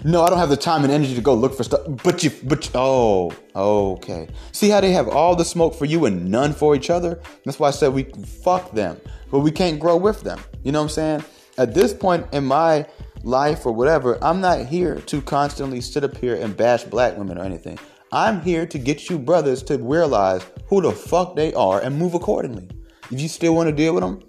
No, 0.04 0.22
I 0.22 0.30
don't 0.30 0.38
have 0.38 0.48
the 0.48 0.56
time 0.56 0.84
and 0.84 0.92
energy 0.92 1.14
to 1.14 1.20
go 1.20 1.34
look 1.34 1.54
for 1.54 1.64
stuff. 1.64 1.82
But 2.02 2.24
you, 2.24 2.30
but 2.44 2.70
oh, 2.74 3.32
okay. 3.54 4.28
See 4.52 4.70
how 4.70 4.80
they 4.80 4.92
have 4.92 5.08
all 5.08 5.36
the 5.36 5.44
smoke 5.44 5.74
for 5.74 5.84
you 5.84 6.06
and 6.06 6.30
none 6.30 6.54
for 6.54 6.74
each 6.74 6.88
other? 6.88 7.20
That's 7.44 7.58
why 7.58 7.68
I 7.68 7.72
said 7.72 7.92
we 7.92 8.04
fuck 8.42 8.72
them, 8.72 8.98
but 9.30 9.40
we 9.40 9.50
can't 9.50 9.78
grow 9.78 9.96
with 9.96 10.22
them. 10.22 10.40
You 10.62 10.72
know 10.72 10.80
what 10.80 10.84
I'm 10.84 10.90
saying? 10.90 11.24
At 11.58 11.74
this 11.74 11.92
point 11.92 12.26
in 12.32 12.44
my 12.44 12.86
life 13.22 13.66
or 13.66 13.72
whatever, 13.72 14.18
I'm 14.22 14.40
not 14.40 14.66
here 14.66 14.96
to 15.06 15.20
constantly 15.20 15.80
sit 15.80 16.02
up 16.02 16.16
here 16.16 16.34
and 16.34 16.56
bash 16.56 16.84
black 16.84 17.16
women 17.16 17.38
or 17.38 17.44
anything. 17.44 17.78
I'm 18.10 18.40
here 18.40 18.66
to 18.66 18.78
get 18.78 19.10
you 19.10 19.18
brothers 19.18 19.62
to 19.64 19.78
realize 19.78 20.44
who 20.66 20.80
the 20.80 20.92
fuck 20.92 21.36
they 21.36 21.52
are 21.54 21.80
and 21.80 21.98
move 21.98 22.14
accordingly. 22.14 22.68
If 23.10 23.20
you 23.20 23.28
still 23.28 23.54
want 23.54 23.68
to 23.68 23.74
deal 23.74 23.94
with 23.94 24.02
them 24.02 24.22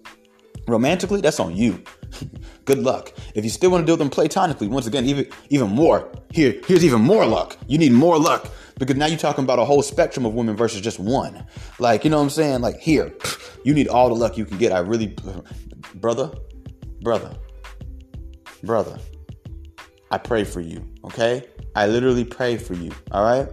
romantically, 0.68 1.22
that's 1.22 1.40
on 1.40 1.56
you. 1.56 1.82
Good 2.66 2.80
luck. 2.80 3.14
If 3.36 3.44
you 3.44 3.50
still 3.50 3.72
want 3.72 3.84
to 3.84 3.86
deal 3.86 3.94
with 3.94 4.00
them 4.00 4.10
platonically, 4.10 4.68
once 4.68 4.88
again, 4.88 5.06
even 5.06 5.28
even 5.50 5.70
more. 5.70 6.12
Here, 6.32 6.60
here's 6.66 6.84
even 6.84 7.02
more 7.02 7.26
luck. 7.26 7.58
You 7.68 7.78
need 7.78 7.92
more 7.92 8.18
luck 8.18 8.50
because 8.78 8.96
now 8.96 9.06
you're 9.06 9.18
talking 9.18 9.44
about 9.44 9.60
a 9.60 9.66
whole 9.66 9.82
spectrum 9.82 10.26
of 10.26 10.34
women 10.34 10.56
versus 10.56 10.82
just 10.82 11.00
one. 11.00 11.46
Like, 11.80 12.04
you 12.04 12.10
know 12.10 12.18
what 12.18 12.24
I'm 12.24 12.30
saying? 12.30 12.62
Like, 12.62 12.80
here, 12.80 13.14
you 13.64 13.74
need 13.74 13.88
all 13.88 14.10
the 14.10 14.16
luck 14.16 14.38
you 14.38 14.46
can 14.46 14.58
get. 14.58 14.72
I 14.72 14.80
really, 14.80 15.16
brother, 15.96 16.32
brother, 17.04 17.36
brother, 18.64 18.98
I 20.10 20.18
pray 20.18 20.44
for 20.44 20.62
you, 20.62 20.88
okay? 21.04 21.46
I 21.76 21.88
literally 21.88 22.24
pray 22.24 22.58
for 22.58 22.74
you, 22.74 22.92
all 23.12 23.24
right? 23.24 23.50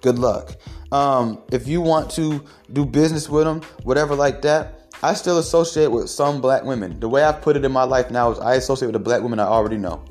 Good 0.00 0.18
luck. 0.18 0.56
Um, 0.90 1.42
if 1.52 1.68
you 1.68 1.80
want 1.80 2.10
to 2.12 2.44
do 2.72 2.84
business 2.84 3.28
with 3.28 3.44
them, 3.44 3.62
whatever 3.84 4.14
like 4.14 4.42
that, 4.42 4.94
I 5.02 5.14
still 5.14 5.38
associate 5.38 5.88
with 5.88 6.10
some 6.10 6.40
black 6.40 6.64
women. 6.64 6.98
The 6.98 7.08
way 7.08 7.22
I've 7.22 7.40
put 7.40 7.56
it 7.56 7.64
in 7.64 7.70
my 7.70 7.84
life 7.84 8.10
now 8.10 8.32
is 8.32 8.38
I 8.40 8.54
associate 8.54 8.88
with 8.88 8.94
the 8.94 8.98
black 8.98 9.22
women 9.22 9.38
I 9.38 9.44
already 9.44 9.76
know. 9.76 10.04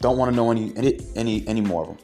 Don't 0.00 0.18
want 0.18 0.30
to 0.30 0.36
know 0.36 0.50
any 0.50 0.74
any 0.76 0.98
any 1.14 1.48
any 1.48 1.60
more 1.60 1.82
of 1.82 1.88
them. 1.88 1.98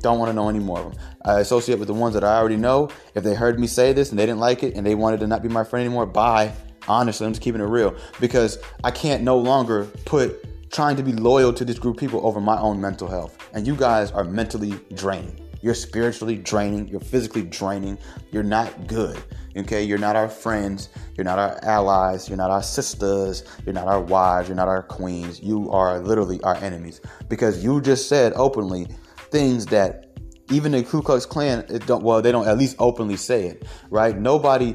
Don't 0.00 0.18
want 0.18 0.30
to 0.30 0.32
know 0.34 0.48
any 0.48 0.58
more 0.58 0.80
of 0.80 0.92
them. 0.92 1.02
I 1.24 1.40
associate 1.40 1.78
with 1.78 1.88
the 1.88 1.94
ones 1.94 2.14
that 2.14 2.24
I 2.24 2.36
already 2.36 2.56
know. 2.56 2.90
If 3.14 3.24
they 3.24 3.34
heard 3.34 3.58
me 3.58 3.66
say 3.66 3.92
this 3.92 4.10
and 4.10 4.18
they 4.18 4.26
didn't 4.26 4.40
like 4.40 4.62
it 4.62 4.74
and 4.74 4.86
they 4.86 4.94
wanted 4.94 5.20
to 5.20 5.26
not 5.26 5.42
be 5.42 5.48
my 5.48 5.64
friend 5.64 5.84
anymore, 5.84 6.06
bye. 6.06 6.52
Honestly, 6.88 7.26
I'm 7.26 7.32
just 7.32 7.42
keeping 7.42 7.60
it 7.60 7.64
real 7.64 7.94
because 8.20 8.58
I 8.84 8.90
can't 8.90 9.22
no 9.22 9.36
longer 9.36 9.84
put 10.04 10.44
trying 10.70 10.96
to 10.96 11.02
be 11.02 11.12
loyal 11.12 11.52
to 11.52 11.64
this 11.64 11.78
group 11.78 11.96
of 11.96 12.00
people 12.00 12.24
over 12.24 12.40
my 12.40 12.58
own 12.58 12.80
mental 12.80 13.08
health. 13.08 13.36
And 13.52 13.66
you 13.66 13.74
guys 13.74 14.12
are 14.12 14.24
mentally 14.24 14.78
draining. 14.94 15.40
You're 15.62 15.74
spiritually 15.74 16.36
draining. 16.36 16.88
You're 16.88 17.00
physically 17.00 17.42
draining. 17.42 17.98
You're 18.30 18.42
not 18.42 18.86
good. 18.86 19.18
Okay? 19.56 19.82
You're 19.82 19.98
not 19.98 20.16
our 20.16 20.28
friends. 20.28 20.88
You're 21.16 21.24
not 21.24 21.38
our 21.38 21.58
allies. 21.64 22.28
You're 22.28 22.38
not 22.38 22.50
our 22.50 22.62
sisters. 22.62 23.44
You're 23.66 23.74
not 23.74 23.86
our 23.86 24.00
wives. 24.00 24.48
You're 24.48 24.56
not 24.56 24.68
our 24.68 24.82
queens. 24.82 25.42
You 25.42 25.70
are 25.70 25.98
literally 25.98 26.40
our 26.42 26.56
enemies 26.56 27.00
because 27.28 27.62
you 27.62 27.80
just 27.80 28.08
said 28.08 28.32
openly 28.36 28.86
things 29.30 29.66
that 29.66 30.06
even 30.50 30.72
the 30.72 30.82
Ku 30.82 31.02
Klux 31.02 31.26
Klan 31.26 31.64
don't. 31.86 32.02
Well, 32.02 32.22
they 32.22 32.32
don't 32.32 32.48
at 32.48 32.58
least 32.58 32.76
openly 32.78 33.16
say 33.16 33.46
it, 33.46 33.64
right? 33.90 34.18
Nobody 34.18 34.74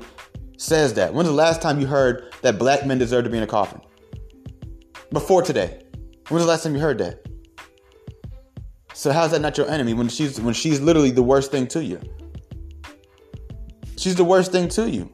says 0.57 0.93
that. 0.95 1.13
When's 1.13 1.27
the 1.27 1.35
last 1.35 1.61
time 1.61 1.79
you 1.79 1.87
heard 1.87 2.33
that 2.41 2.57
black 2.57 2.85
men 2.85 2.97
deserve 2.97 3.23
to 3.25 3.29
be 3.29 3.37
in 3.37 3.43
a 3.43 3.47
coffin? 3.47 3.81
Before 5.11 5.41
today. 5.41 5.83
When's 6.29 6.43
the 6.43 6.49
last 6.49 6.63
time 6.63 6.73
you 6.73 6.81
heard 6.81 6.97
that? 6.99 7.25
So 8.93 9.11
how's 9.11 9.31
that 9.31 9.41
not 9.41 9.57
your 9.57 9.69
enemy 9.69 9.93
when 9.93 10.07
she's 10.07 10.39
when 10.39 10.53
she's 10.53 10.79
literally 10.79 11.11
the 11.11 11.21
worst 11.21 11.51
thing 11.51 11.67
to 11.67 11.83
you? 11.83 11.99
She's 13.97 14.15
the 14.15 14.23
worst 14.23 14.51
thing 14.51 14.69
to 14.69 14.89
you. 14.89 15.11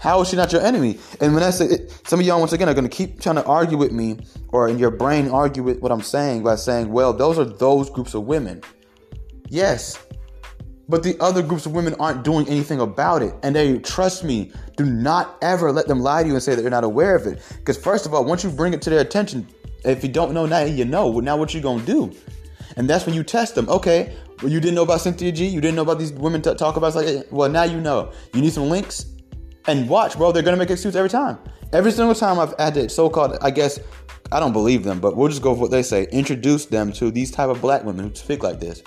How 0.00 0.20
is 0.22 0.28
she 0.28 0.36
not 0.36 0.52
your 0.52 0.62
enemy? 0.62 0.98
And 1.20 1.34
when 1.34 1.42
I 1.42 1.50
say 1.50 1.66
it, 1.66 2.00
some 2.06 2.20
of 2.20 2.26
y'all 2.26 2.40
once 2.40 2.52
again 2.52 2.68
are 2.68 2.74
to 2.74 2.88
keep 2.88 3.20
trying 3.20 3.36
to 3.36 3.44
argue 3.44 3.76
with 3.76 3.92
me, 3.92 4.18
or 4.48 4.68
in 4.68 4.78
your 4.78 4.90
brain 4.90 5.28
argue 5.28 5.62
with 5.62 5.80
what 5.80 5.92
I'm 5.92 6.00
saying 6.00 6.42
by 6.42 6.56
saying, 6.56 6.90
"Well, 6.90 7.12
those 7.12 7.38
are 7.38 7.44
those 7.44 7.90
groups 7.90 8.14
of 8.14 8.24
women." 8.24 8.62
Yes, 9.48 9.98
but 10.90 11.02
the 11.04 11.16
other 11.20 11.42
groups 11.42 11.66
of 11.66 11.72
women 11.72 11.94
aren't 12.00 12.24
doing 12.24 12.46
anything 12.48 12.80
about 12.80 13.22
it. 13.22 13.32
And 13.42 13.54
they 13.54 13.78
trust 13.78 14.24
me, 14.24 14.52
do 14.76 14.84
not 14.84 15.38
ever 15.40 15.70
let 15.70 15.86
them 15.86 16.00
lie 16.00 16.22
to 16.22 16.28
you 16.28 16.34
and 16.34 16.42
say 16.42 16.54
that 16.54 16.62
they're 16.62 16.70
not 16.70 16.84
aware 16.84 17.14
of 17.14 17.26
it. 17.26 17.40
Because 17.58 17.78
first 17.78 18.06
of 18.06 18.12
all, 18.12 18.24
once 18.24 18.42
you 18.42 18.50
bring 18.50 18.74
it 18.74 18.82
to 18.82 18.90
their 18.90 19.00
attention, 19.00 19.46
if 19.84 20.02
you 20.02 20.10
don't 20.10 20.34
know 20.34 20.46
now, 20.46 20.64
you 20.64 20.84
know. 20.84 21.20
Now 21.20 21.36
what 21.36 21.54
you 21.54 21.60
gonna 21.60 21.84
do? 21.84 22.12
And 22.76 22.90
that's 22.90 23.06
when 23.06 23.14
you 23.14 23.22
test 23.22 23.54
them. 23.54 23.68
Okay, 23.68 24.14
well, 24.42 24.50
you 24.50 24.60
didn't 24.60 24.74
know 24.74 24.82
about 24.82 25.00
Cynthia 25.00 25.32
G. 25.32 25.46
You 25.46 25.60
didn't 25.60 25.76
know 25.76 25.82
about 25.82 25.98
these 25.98 26.12
women 26.12 26.42
t- 26.42 26.54
talk 26.54 26.76
about. 26.76 26.88
It's 26.88 26.96
like, 26.96 27.26
well, 27.30 27.48
now 27.48 27.62
you 27.62 27.80
know. 27.80 28.12
You 28.34 28.40
need 28.40 28.52
some 28.52 28.68
links, 28.68 29.06
and 29.66 29.88
watch, 29.88 30.16
bro. 30.16 30.32
They're 30.32 30.42
gonna 30.42 30.56
make 30.56 30.70
excuses 30.70 30.96
every 30.96 31.10
time. 31.10 31.38
Every 31.72 31.92
single 31.92 32.14
time 32.14 32.38
I've 32.38 32.54
had 32.58 32.74
to 32.74 32.88
so-called, 32.88 33.38
I 33.40 33.50
guess, 33.50 33.78
I 34.32 34.40
don't 34.40 34.52
believe 34.52 34.82
them, 34.82 35.00
but 35.00 35.16
we'll 35.16 35.28
just 35.28 35.42
go 35.42 35.52
with 35.52 35.60
what 35.60 35.70
they 35.70 35.82
say. 35.82 36.06
Introduce 36.10 36.66
them 36.66 36.92
to 36.94 37.10
these 37.10 37.30
type 37.30 37.48
of 37.48 37.60
black 37.60 37.84
women 37.84 38.08
who 38.08 38.14
speak 38.14 38.42
like 38.42 38.60
this. 38.60 38.82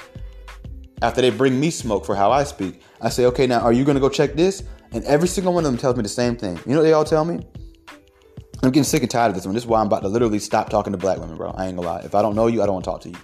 After 1.02 1.22
they 1.22 1.30
bring 1.30 1.60
me 1.60 1.70
smoke 1.70 2.06
for 2.06 2.16
how 2.16 2.32
I 2.32 2.44
speak, 2.44 2.82
I 3.02 3.10
say, 3.10 3.26
okay, 3.26 3.48
now 3.48 3.60
are 3.60 3.74
you 3.74 3.84
gonna 3.84 4.00
go 4.00 4.10
check 4.10 4.36
this? 4.36 4.64
And 4.94 5.04
every 5.06 5.28
single 5.28 5.54
one 5.54 5.66
of 5.66 5.72
them 5.72 5.80
tells 5.80 5.96
me 5.98 6.04
the 6.04 6.10
same 6.10 6.36
thing. 6.36 6.58
You 6.66 6.74
know 6.74 6.78
what 6.78 6.84
they 6.84 6.94
all 6.94 7.04
tell 7.04 7.26
me? 7.26 7.40
I'm 8.64 8.72
getting 8.72 8.84
sick 8.84 9.02
and 9.02 9.12
tired 9.12 9.30
of 9.30 9.36
this 9.36 9.46
one. 9.46 9.54
This 9.54 9.64
is 9.64 9.68
why 9.68 9.82
I'm 9.82 9.88
about 9.88 10.04
to 10.04 10.08
literally 10.08 10.40
stop 10.40 10.70
talking 10.70 10.94
to 10.94 10.98
black 10.98 11.18
women, 11.18 11.36
bro. 11.36 11.50
I 11.52 11.68
ain't 11.68 11.76
gonna 11.76 11.88
lie. 11.88 12.02
If 12.02 12.16
I 12.16 12.22
don't 12.22 12.36
know 12.36 12.48
you, 12.48 12.62
I 12.62 12.66
don't 12.66 12.76
want 12.76 12.86
to 12.86 12.92
talk 12.92 13.02
to 13.02 13.10
you. 13.10 13.18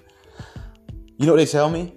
You 1.17 1.25
know 1.25 1.33
what 1.33 1.37
they 1.37 1.45
tell 1.45 1.69
me? 1.69 1.93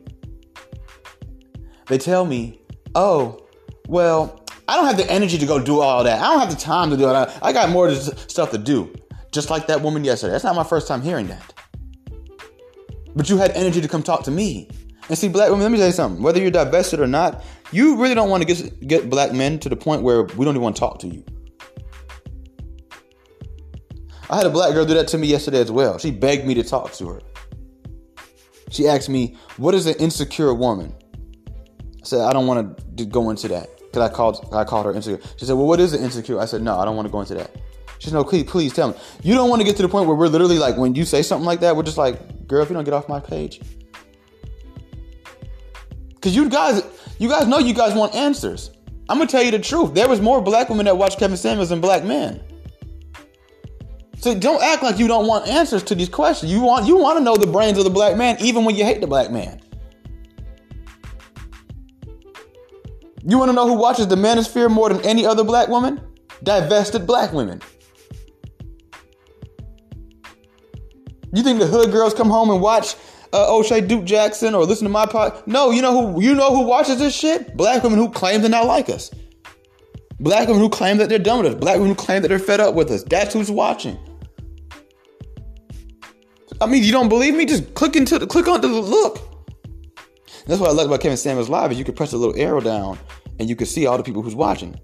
They 1.89 1.99
tell 1.99 2.25
me, 2.25 2.61
oh, 2.95 3.47
well, 3.89 4.45
I 4.69 4.77
don't 4.77 4.87
have 4.87 4.97
the 4.97 5.11
energy 5.11 5.39
to 5.39 5.47
go 5.47 5.63
do 5.63 5.81
all 5.81 6.05
that. 6.05 6.21
I 6.21 6.31
don't 6.31 6.39
have 6.39 6.51
the 6.51 6.57
time 6.57 6.91
to 6.91 6.97
do 6.97 7.11
it. 7.11 7.39
I 7.43 7.53
got 7.53 7.71
more 7.71 7.93
stuff 7.93 8.53
to 8.53 8.59
do. 8.59 8.95
Just 9.33 9.51
like 9.51 9.67
that 9.67 9.81
woman 9.81 10.05
yesterday. 10.05 10.33
That's 10.33 10.45
not 10.45 10.55
my 10.55 10.65
first 10.65 10.87
time 10.87 11.03
hearing 11.03 11.27
that. 11.29 11.55
But 13.17 13.29
you 13.29 13.39
had 13.39 13.51
energy 13.53 13.81
to 13.81 13.89
come 13.89 14.03
talk 14.03 14.23
to 14.25 14.31
me. 14.31 14.71
And 15.09 15.19
see, 15.19 15.29
black 15.29 15.51
women, 15.51 15.63
let 15.63 15.73
me 15.73 15.79
tell 15.79 15.89
you 15.89 15.93
something. 15.93 16.23
Whether 16.23 16.41
you're 16.41 16.51
divested 16.51 17.01
or 17.01 17.07
not, 17.07 17.45
you 17.73 17.97
really 17.97 18.15
don't 18.15 18.31
want 18.31 18.47
to 18.47 18.55
get, 18.55 18.87
get 18.87 19.11
black 19.11 19.33
men 19.33 19.59
to 19.61 19.69
the 19.69 19.77
point 19.77 20.03
where 20.03 20.23
we 20.23 20.45
don't 20.45 20.55
even 20.55 20.63
want 20.63 20.77
to 20.77 20.81
talk 20.81 20.99
to 21.01 21.09
you. 21.09 21.25
I 24.31 24.37
had 24.37 24.47
a 24.47 24.51
black 24.51 24.73
girl 24.73 24.87
do 24.87 24.95
that 24.95 25.09
to 25.09 25.19
me 25.19 25.27
yesterday 25.27 25.61
as 25.61 25.71
well. 25.71 25.99
She 25.99 26.11
begged 26.11 26.47
me 26.47 26.55
to 26.55 26.63
talk 26.63 26.93
to 26.95 27.09
her. 27.09 27.21
She 28.71 28.89
asked 28.89 29.11
me, 29.11 29.37
What 29.59 29.75
is 29.75 29.87
an 29.87 29.95
insecure 29.97 30.55
woman? 30.55 30.95
I 32.01 32.05
said, 32.05 32.21
I 32.21 32.33
don't 32.33 32.47
want 32.47 32.97
to 32.97 33.05
go 33.05 33.29
into 33.31 33.49
that. 33.49 33.69
Because 33.79 34.11
I 34.11 34.15
called, 34.15 34.49
I 34.53 34.65
called 34.65 34.87
her 34.87 34.93
insecure. 34.93 35.21
She 35.37 35.45
said, 35.45 35.53
Well, 35.53 35.67
what 35.67 35.81
is 35.81 35.93
an 35.93 36.03
insecure? 36.03 36.41
I 36.41 36.47
said, 36.47 36.63
No, 36.63 36.79
I 36.79 36.87
don't 36.87 36.97
want 36.97 37.07
to 37.07 37.13
go 37.13 37.21
into 37.21 37.35
that. 37.35 37.55
She 37.99 38.09
said, 38.09 38.15
No, 38.15 38.25
please, 38.25 38.45
please 38.45 38.73
tell 38.73 38.89
me. 38.89 38.95
You 39.23 39.35
don't 39.35 39.51
want 39.51 39.61
to 39.61 39.67
get 39.67 39.77
to 39.77 39.83
the 39.83 39.89
point 39.89 40.07
where 40.07 40.17
we're 40.17 40.29
literally 40.29 40.59
like, 40.59 40.79
when 40.79 40.95
you 40.95 41.05
say 41.05 41.21
something 41.23 41.45
like 41.45 41.61
that, 41.61 41.77
we're 41.77 41.83
just 41.83 41.99
like, 41.99 42.47
Girl, 42.47 42.63
if 42.63 42.71
you 42.71 42.75
don't 42.75 42.85
get 42.85 42.95
off 42.95 43.09
my 43.09 43.21
page. 43.21 43.61
Because 46.23 46.37
you 46.37 46.49
guys, 46.49 46.85
you 47.19 47.29
guys 47.29 47.49
know 47.49 47.59
you 47.59 47.75
guys 47.75 47.95
want 47.95 48.15
answers. 48.15 48.71
I'm 49.09 49.19
gonna 49.19 49.29
tell 49.29 49.43
you 49.43 49.51
the 49.51 49.59
truth. 49.59 49.93
There 49.93 50.09
was 50.09 50.21
more 50.21 50.41
black 50.41 50.69
women 50.69 50.87
that 50.87 50.97
watched 50.97 51.19
Kevin 51.19 51.37
Samuels 51.37 51.71
than 51.71 51.81
black 51.81 52.05
men. 52.05 52.41
So 54.19 54.33
don't 54.33 54.63
act 54.63 54.85
like 54.85 55.01
you 55.01 55.09
don't 55.09 55.27
want 55.27 55.49
answers 55.49 55.83
to 55.83 55.97
these 55.97 56.09
questions. 56.09 56.53
You 56.53 56.61
want 56.61 56.87
you 56.87 56.97
want 56.97 57.19
to 57.19 57.25
know 57.25 57.35
the 57.35 57.49
brains 57.49 57.77
of 57.77 57.83
the 57.83 57.91
black 57.91 58.17
man, 58.17 58.37
even 58.39 58.65
when 58.65 58.77
you 58.77 58.85
hate 58.85 59.01
the 59.01 59.09
black 59.09 59.33
man. 59.33 59.61
You 63.25 63.37
want 63.37 63.49
to 63.49 63.53
know 63.53 63.67
who 63.67 63.75
watches 63.75 64.07
the 64.07 64.15
manosphere 64.15 64.71
more 64.71 64.91
than 64.91 65.05
any 65.05 65.27
other 65.27 65.43
black 65.43 65.69
woman? 65.69 66.01
Divested 66.45 67.05
black 67.05 67.33
women. 67.33 67.61
You 71.35 71.43
think 71.43 71.59
the 71.59 71.67
hood 71.67 71.91
girls 71.91 72.15
come 72.15 72.31
home 72.31 72.51
and 72.51 72.61
watch 72.61 72.95
uh, 73.33 73.57
O'Shea 73.57 73.81
Duke 73.81 74.05
Jackson 74.05 74.55
or 74.55 74.65
listen 74.65 74.85
to 74.85 74.91
my 74.91 75.07
pod? 75.07 75.43
No, 75.47 75.71
you 75.71 75.83
know 75.83 76.13
who 76.13 76.23
you 76.23 76.35
know 76.35 76.55
who 76.55 76.63
watches 76.63 76.99
this 76.99 77.15
shit? 77.15 77.57
Black 77.57 77.83
women 77.83 77.99
who 77.99 78.11
claim 78.11 78.43
to 78.43 78.49
not 78.49 78.67
like 78.67 78.89
us. 78.89 79.11
Black 80.21 80.47
women 80.47 80.63
who 80.63 80.69
claim 80.69 80.99
that 80.99 81.09
they're 81.09 81.19
done 81.19 81.43
with 81.43 81.55
us. 81.55 81.59
Black 81.59 81.75
women 81.75 81.89
who 81.89 81.95
claim 81.95 82.23
that 82.23 82.29
they're 82.29 82.39
fed 82.39 82.61
up 82.61 82.75
with 82.75 82.91
us. 82.91 83.03
That's 83.03 83.35
who's 83.35 83.51
watching. 83.51 83.99
I 86.61 86.67
mean, 86.67 86.85
you 86.85 86.93
don't 86.93 87.09
believe 87.09 87.35
me? 87.35 87.45
Just 87.45 87.75
click 87.75 87.97
into 87.97 88.19
the 88.19 88.27
click 88.27 88.47
onto 88.47 88.69
the 88.69 88.81
look. 88.81 89.19
That's 90.47 90.61
what 90.61 90.71
I 90.71 90.73
like 90.73 90.87
about 90.87 91.01
Kevin 91.01 91.17
Samuels 91.17 91.49
Live 91.49 91.73
is 91.73 91.79
you 91.79 91.85
can 91.85 91.95
press 91.95 92.13
a 92.13 92.17
little 92.17 92.37
arrow 92.41 92.61
down 92.61 92.99
and 93.39 93.49
you 93.49 93.57
can 93.57 93.67
see 93.67 93.87
all 93.87 93.97
the 93.97 94.03
people 94.03 94.23
who's 94.23 94.35
watching. 94.35 94.79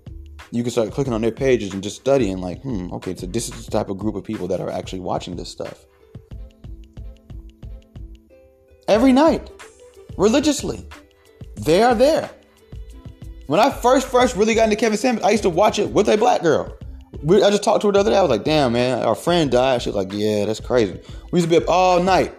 You 0.50 0.62
can 0.62 0.70
start 0.70 0.92
clicking 0.92 1.12
on 1.12 1.20
their 1.20 1.32
pages 1.32 1.74
and 1.74 1.82
just 1.82 1.96
studying, 1.96 2.38
like, 2.38 2.62
hmm, 2.62 2.90
okay, 2.94 3.14
so 3.14 3.26
this 3.26 3.48
is 3.48 3.66
the 3.66 3.70
type 3.70 3.90
of 3.90 3.98
group 3.98 4.14
of 4.14 4.24
people 4.24 4.48
that 4.48 4.60
are 4.60 4.70
actually 4.70 5.00
watching 5.00 5.36
this 5.36 5.50
stuff. 5.50 5.84
Every 8.88 9.12
night, 9.12 9.50
religiously. 10.16 10.86
They 11.56 11.82
are 11.82 11.94
there. 11.94 12.30
When 13.46 13.60
I 13.60 13.70
first 13.70 14.08
first 14.08 14.36
really 14.36 14.54
got 14.54 14.64
into 14.64 14.76
Kevin 14.76 14.98
Samuels, 14.98 15.26
I 15.26 15.30
used 15.30 15.42
to 15.42 15.50
watch 15.50 15.78
it 15.78 15.90
with 15.90 16.08
a 16.08 16.16
black 16.16 16.42
girl. 16.42 16.76
We, 17.22 17.42
I 17.42 17.50
just 17.50 17.62
talked 17.62 17.82
to 17.82 17.88
her 17.88 17.92
the 17.92 18.00
other 18.00 18.10
day. 18.10 18.16
I 18.16 18.22
was 18.22 18.30
like, 18.30 18.44
damn, 18.44 18.72
man, 18.72 19.02
our 19.02 19.14
friend 19.14 19.50
died. 19.50 19.82
She 19.82 19.88
was 19.88 19.96
like, 19.96 20.12
yeah, 20.12 20.44
that's 20.44 20.60
crazy. 20.60 21.00
We 21.32 21.40
used 21.40 21.50
to 21.50 21.58
be 21.58 21.62
up 21.62 21.68
all 21.68 22.02
night, 22.02 22.34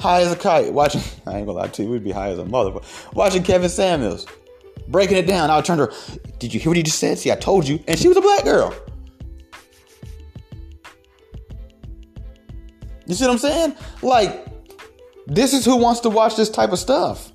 high 0.00 0.22
as 0.22 0.32
a 0.32 0.36
kite, 0.36 0.72
watching. 0.72 1.02
I 1.26 1.36
ain't 1.36 1.46
gonna 1.46 1.58
lie 1.58 1.68
to 1.68 1.82
you, 1.82 1.90
we'd 1.90 2.04
be 2.04 2.10
high 2.10 2.30
as 2.30 2.38
a 2.38 2.44
mother, 2.44 2.78
watching 3.12 3.42
Kevin 3.42 3.68
Samuels, 3.68 4.26
breaking 4.88 5.16
it 5.16 5.26
down. 5.26 5.50
I 5.50 5.56
would 5.56 5.64
turn 5.64 5.78
to 5.78 5.86
her, 5.86 5.92
did 6.38 6.52
you 6.52 6.60
hear 6.60 6.70
what 6.70 6.76
he 6.76 6.82
just 6.82 6.98
said? 6.98 7.18
See, 7.18 7.30
I 7.30 7.36
told 7.36 7.68
you. 7.68 7.82
And 7.86 7.98
she 7.98 8.08
was 8.08 8.16
a 8.16 8.22
black 8.22 8.44
girl. 8.44 8.74
You 13.06 13.14
see 13.14 13.24
what 13.24 13.32
I'm 13.32 13.38
saying? 13.38 13.76
Like, 14.02 14.55
this 15.26 15.52
is 15.52 15.64
who 15.64 15.76
wants 15.76 16.00
to 16.00 16.10
watch 16.10 16.36
this 16.36 16.50
type 16.50 16.72
of 16.72 16.78
stuff. 16.78 17.32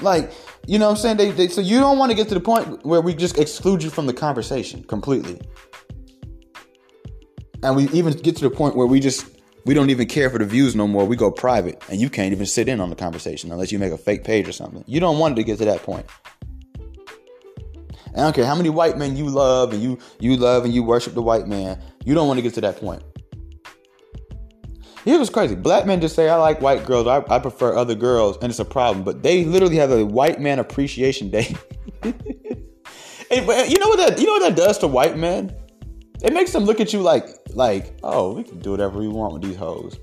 Like, 0.00 0.32
you 0.66 0.78
know 0.78 0.86
what 0.86 0.92
I'm 0.92 0.96
saying? 0.96 1.16
They, 1.16 1.30
they, 1.30 1.48
so 1.48 1.60
you 1.60 1.78
don't 1.80 1.98
want 1.98 2.10
to 2.10 2.16
get 2.16 2.28
to 2.28 2.34
the 2.34 2.40
point 2.40 2.84
where 2.84 3.00
we 3.00 3.14
just 3.14 3.38
exclude 3.38 3.82
you 3.82 3.90
from 3.90 4.06
the 4.06 4.12
conversation 4.12 4.82
completely. 4.84 5.40
And 7.62 7.76
we 7.76 7.88
even 7.90 8.14
get 8.14 8.36
to 8.36 8.48
the 8.48 8.50
point 8.50 8.74
where 8.74 8.86
we 8.86 9.00
just 9.00 9.26
we 9.66 9.74
don't 9.74 9.90
even 9.90 10.08
care 10.08 10.30
for 10.30 10.38
the 10.38 10.46
views 10.46 10.74
no 10.74 10.88
more. 10.88 11.04
We 11.04 11.16
go 11.16 11.30
private 11.30 11.82
and 11.90 12.00
you 12.00 12.08
can't 12.08 12.32
even 12.32 12.46
sit 12.46 12.68
in 12.68 12.80
on 12.80 12.88
the 12.88 12.96
conversation 12.96 13.52
unless 13.52 13.70
you 13.70 13.78
make 13.78 13.92
a 13.92 13.98
fake 13.98 14.24
page 14.24 14.48
or 14.48 14.52
something. 14.52 14.82
You 14.86 15.00
don't 15.00 15.18
want 15.18 15.36
to 15.36 15.44
get 15.44 15.58
to 15.58 15.66
that 15.66 15.82
point. 15.82 16.06
I 18.14 18.22
don't 18.22 18.34
care 18.34 18.46
how 18.46 18.56
many 18.56 18.70
white 18.70 18.98
men 18.98 19.16
you 19.16 19.26
love 19.26 19.72
and 19.72 19.82
you 19.82 19.98
you 20.18 20.36
love 20.36 20.64
and 20.64 20.74
you 20.74 20.82
worship 20.82 21.14
the 21.14 21.22
white 21.22 21.46
man. 21.46 21.80
You 22.04 22.14
don't 22.14 22.26
want 22.26 22.38
to 22.38 22.42
get 22.42 22.54
to 22.54 22.60
that 22.62 22.78
point. 22.78 23.02
It 25.06 25.18
was 25.18 25.30
crazy. 25.30 25.54
Black 25.54 25.86
men 25.86 26.00
just 26.00 26.14
say, 26.14 26.28
I 26.28 26.36
like 26.36 26.60
white 26.60 26.84
girls. 26.84 27.06
I, 27.06 27.24
I 27.34 27.38
prefer 27.38 27.74
other 27.74 27.94
girls. 27.94 28.36
And 28.42 28.50
it's 28.50 28.58
a 28.58 28.64
problem. 28.64 29.04
But 29.04 29.22
they 29.22 29.44
literally 29.44 29.76
have 29.76 29.90
a 29.90 30.04
white 30.04 30.40
man 30.40 30.58
appreciation 30.58 31.30
day. 31.30 31.54
you 33.30 33.40
know 33.40 33.88
what 33.88 33.98
that 33.98 34.16
you 34.18 34.26
know 34.26 34.32
what 34.32 34.42
that 34.42 34.56
does 34.56 34.78
to 34.78 34.86
white 34.86 35.16
men? 35.16 35.54
It 36.22 36.32
makes 36.34 36.52
them 36.52 36.64
look 36.64 36.80
at 36.80 36.92
you 36.92 37.00
like 37.00 37.26
like, 37.54 37.96
oh, 38.02 38.34
we 38.34 38.42
can 38.42 38.58
do 38.58 38.70
whatever 38.70 38.98
we 38.98 39.08
want 39.08 39.32
with 39.32 39.42
these 39.42 39.56
hoes. 39.56 39.98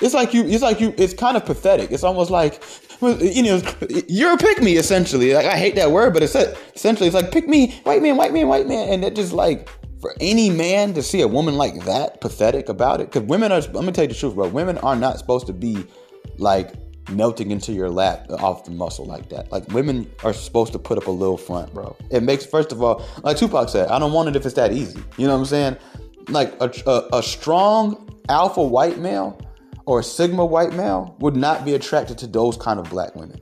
It's 0.00 0.14
like 0.14 0.32
you 0.32 0.44
it's 0.44 0.62
like 0.62 0.80
you 0.80 0.94
it's 0.96 1.14
kind 1.14 1.36
of 1.36 1.44
pathetic. 1.44 1.90
It's 1.90 2.04
almost 2.04 2.30
like 2.30 2.62
you 3.00 3.42
know, 3.42 3.62
you're 4.08 4.34
a 4.34 4.38
pick 4.38 4.62
me 4.62 4.76
essentially. 4.76 5.34
Like 5.34 5.46
I 5.46 5.56
hate 5.56 5.74
that 5.76 5.90
word, 5.90 6.14
but 6.14 6.22
it's 6.22 6.34
essentially 6.34 7.08
it's 7.08 7.14
like 7.14 7.30
pick 7.30 7.48
me, 7.48 7.72
white 7.82 8.02
man, 8.02 8.16
white 8.16 8.32
man, 8.32 8.48
white 8.48 8.66
man, 8.66 8.88
and 8.88 9.04
it 9.04 9.14
just 9.14 9.32
like 9.32 9.68
for 10.04 10.14
any 10.20 10.50
man 10.50 10.92
to 10.94 11.02
see 11.02 11.22
a 11.22 11.28
woman 11.28 11.56
like 11.56 11.84
that 11.84 12.20
pathetic 12.20 12.68
about 12.68 13.00
it, 13.00 13.10
because 13.10 13.26
women 13.26 13.50
are, 13.50 13.60
let 13.60 13.84
me 13.84 13.90
tell 13.92 14.04
you 14.04 14.08
the 14.08 14.14
truth, 14.14 14.34
bro. 14.34 14.48
Women 14.48 14.76
are 14.78 14.96
not 14.96 15.18
supposed 15.18 15.46
to 15.46 15.52
be 15.54 15.86
like 16.36 16.74
melting 17.10 17.50
into 17.50 17.72
your 17.72 17.88
lap 17.88 18.26
off 18.30 18.64
the 18.64 18.70
muscle 18.70 19.06
like 19.06 19.30
that. 19.30 19.50
Like 19.50 19.66
women 19.68 20.10
are 20.22 20.32
supposed 20.32 20.72
to 20.72 20.78
put 20.78 20.98
up 20.98 21.06
a 21.06 21.10
little 21.10 21.38
front, 21.38 21.72
bro. 21.72 21.96
It 22.10 22.22
makes, 22.22 22.44
first 22.44 22.70
of 22.70 22.82
all, 22.82 23.02
like 23.22 23.38
Tupac 23.38 23.70
said, 23.70 23.88
I 23.88 23.98
don't 23.98 24.12
want 24.12 24.28
it 24.28 24.36
if 24.36 24.44
it's 24.44 24.54
that 24.56 24.72
easy. 24.72 25.02
You 25.16 25.26
know 25.26 25.32
what 25.32 25.40
I'm 25.40 25.46
saying? 25.46 25.76
like 26.28 26.54
a, 26.60 26.72
a, 26.86 27.18
a 27.18 27.22
strong 27.22 28.08
alpha 28.28 28.62
white 28.62 28.98
male 28.98 29.38
or 29.86 30.00
a 30.00 30.02
sigma 30.02 30.44
white 30.44 30.72
male 30.72 31.16
would 31.20 31.36
not 31.36 31.64
be 31.64 31.74
attracted 31.74 32.18
to 32.18 32.26
those 32.26 32.56
kind 32.56 32.80
of 32.80 32.88
black 32.88 33.14
women. 33.14 33.40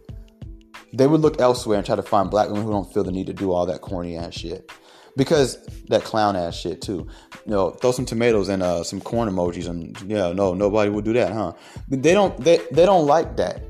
They 0.93 1.07
would 1.07 1.21
look 1.21 1.41
elsewhere 1.41 1.79
and 1.79 1.87
try 1.87 1.97
to 1.97 2.03
find 2.03 2.31
black 2.31 2.49
women 2.49 2.65
who 2.65 2.73
don't 2.73 2.93
feel 2.93 3.05
the 3.05 3.13
need 3.13 3.27
to 3.29 3.33
do 3.33 3.53
all 3.53 3.65
that 3.67 3.81
corny 3.81 4.17
ass 4.17 4.35
shit. 4.35 4.71
Because 5.17 5.59
that 5.89 6.05
clown 6.05 6.37
ass 6.37 6.57
shit 6.57 6.81
too. 6.81 7.07
You 7.45 7.53
know, 7.53 7.71
throw 7.71 7.93
some 7.93 8.07
tomatoes 8.07 8.49
and 8.49 8.63
uh, 8.63 8.83
some 8.83 9.01
corn 9.01 9.29
emojis 9.29 9.69
and 9.69 10.01
yeah, 10.07 10.33
no, 10.33 10.55
nobody 10.55 10.91
would 10.91 11.05
do 11.05 11.13
that, 11.13 11.33
huh? 11.33 11.53
They 11.89 12.15
don't 12.15 12.37
they, 12.43 12.61
they 12.71 12.87
don't 12.87 13.07
like 13.07 13.37
that. 13.37 13.63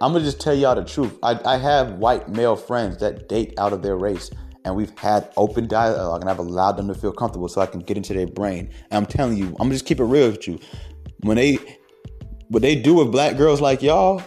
I'm 0.00 0.12
gonna 0.12 0.24
just 0.24 0.40
tell 0.40 0.54
y'all 0.54 0.74
the 0.74 0.84
truth. 0.84 1.18
I, 1.22 1.40
I 1.44 1.56
have 1.56 1.94
white 1.94 2.28
male 2.28 2.56
friends 2.56 2.98
that 2.98 3.28
date 3.28 3.54
out 3.58 3.72
of 3.72 3.82
their 3.82 3.96
race 3.96 4.30
and 4.64 4.74
we've 4.74 4.96
had 4.98 5.32
open 5.36 5.66
dialogue 5.66 6.22
and 6.22 6.30
I've 6.30 6.38
allowed 6.38 6.72
them 6.72 6.88
to 6.88 6.94
feel 6.94 7.12
comfortable 7.12 7.48
so 7.48 7.60
I 7.60 7.66
can 7.66 7.80
get 7.80 7.96
into 7.96 8.14
their 8.14 8.26
brain. 8.26 8.70
And 8.90 8.98
I'm 8.98 9.06
telling 9.06 9.36
you, 9.36 9.46
I'm 9.46 9.54
gonna 9.54 9.70
just 9.70 9.86
keep 9.86 10.00
it 10.00 10.04
real 10.04 10.30
with 10.30 10.48
you. 10.48 10.58
When 11.20 11.36
they 11.36 11.58
what 12.48 12.62
they 12.62 12.76
do 12.76 12.94
with 12.94 13.10
black 13.10 13.36
girls 13.36 13.60
like 13.60 13.82
y'all 13.82 14.22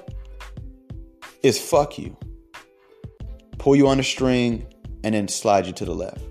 is 1.44 1.60
fuck 1.60 1.98
you. 1.98 2.16
Pull 3.58 3.76
you 3.76 3.88
on 3.88 4.00
a 4.00 4.04
string 4.04 4.68
and 5.04 5.14
then 5.14 5.28
slide 5.28 5.66
you 5.66 5.74
to 5.74 5.86
the 5.86 5.94
left. 5.94 6.24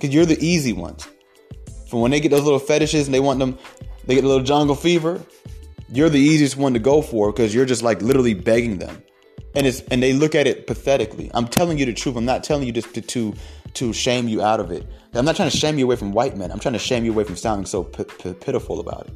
Cause 0.00 0.10
you're 0.10 0.26
the 0.26 0.38
easy 0.44 0.72
ones. 0.72 1.08
For 1.88 2.00
when 2.00 2.10
they 2.10 2.20
get 2.20 2.30
those 2.30 2.44
little 2.44 2.58
fetishes 2.58 3.06
and 3.06 3.14
they 3.14 3.20
want 3.20 3.38
them, 3.38 3.58
they 4.06 4.14
get 4.14 4.24
a 4.24 4.28
little 4.28 4.44
jungle 4.44 4.76
fever, 4.76 5.20
you're 5.90 6.10
the 6.10 6.20
easiest 6.20 6.56
one 6.56 6.72
to 6.74 6.78
go 6.78 7.02
for 7.02 7.32
because 7.32 7.54
you're 7.54 7.66
just 7.66 7.82
like 7.82 8.02
literally 8.02 8.34
begging 8.34 8.78
them 8.78 9.02
and 9.54 9.66
it's 9.66 9.80
and 9.90 10.02
they 10.02 10.12
look 10.12 10.34
at 10.34 10.46
it 10.46 10.66
pathetically. 10.66 11.30
I'm 11.34 11.48
telling 11.48 11.78
you 11.78 11.86
the 11.86 11.92
truth. 11.92 12.16
I'm 12.16 12.24
not 12.24 12.44
telling 12.44 12.66
you 12.66 12.72
just 12.72 12.94
to 12.94 13.00
to, 13.00 13.34
to 13.74 13.92
shame 13.92 14.28
you 14.28 14.42
out 14.42 14.60
of 14.60 14.70
it. 14.70 14.86
I'm 15.14 15.24
not 15.24 15.36
trying 15.36 15.50
to 15.50 15.56
shame 15.56 15.78
you 15.78 15.84
away 15.84 15.96
from 15.96 16.12
white 16.12 16.36
men. 16.36 16.52
I'm 16.52 16.60
trying 16.60 16.74
to 16.74 16.78
shame 16.78 17.04
you 17.04 17.12
away 17.12 17.24
from 17.24 17.36
sounding 17.36 17.66
so 17.66 17.82
p- 17.82 18.04
p- 18.04 18.34
pitiful 18.34 18.80
about 18.80 19.08
it. 19.08 19.14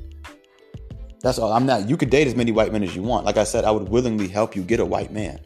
That's 1.21 1.39
all. 1.39 1.53
I'm 1.53 1.67
not. 1.67 1.89
You 1.89 1.97
could 1.97 2.11
date 2.11 2.27
as 2.27 2.35
many 2.35 2.51
white 2.51 2.73
men 2.73 2.83
as 2.83 2.97
you 2.97 3.03
want. 3.03 3.25
Like 3.25 3.37
I 3.37 3.45
said, 3.45 3.65
I 3.65 3.71
would 3.71 3.89
willingly 3.89 4.27
help 4.27 4.57
you 4.57 4.63
get 4.63 4.81
a 4.81 4.85
white 4.85 5.13
man 5.13 5.39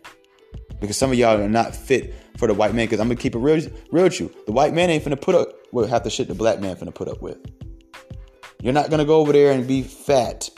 because 0.80 0.96
some 0.96 1.10
of 1.10 1.18
y'all 1.18 1.40
are 1.40 1.48
not 1.48 1.74
fit 1.74 2.14
for 2.36 2.48
the 2.48 2.54
white 2.54 2.74
man. 2.74 2.86
Because 2.86 3.00
I'm 3.00 3.08
gonna 3.08 3.20
keep 3.20 3.34
it 3.34 3.38
real, 3.38 3.66
real 3.90 4.04
with 4.04 4.20
you. 4.20 4.34
The 4.46 4.52
white 4.52 4.74
man 4.74 4.90
ain't 4.90 5.04
finna 5.04 5.20
put 5.20 5.34
up 5.34 5.48
with 5.72 5.88
half 5.88 6.04
the 6.04 6.10
shit 6.10 6.28
the 6.28 6.34
black 6.34 6.60
man 6.60 6.76
finna 6.76 6.94
put 6.94 7.08
up 7.08 7.22
with. 7.22 7.38
You're 8.62 8.72
not 8.72 8.90
gonna 8.90 9.04
go 9.04 9.16
over 9.16 9.32
there 9.32 9.52
and 9.52 9.66
be 9.66 9.82
fat. 9.82 10.48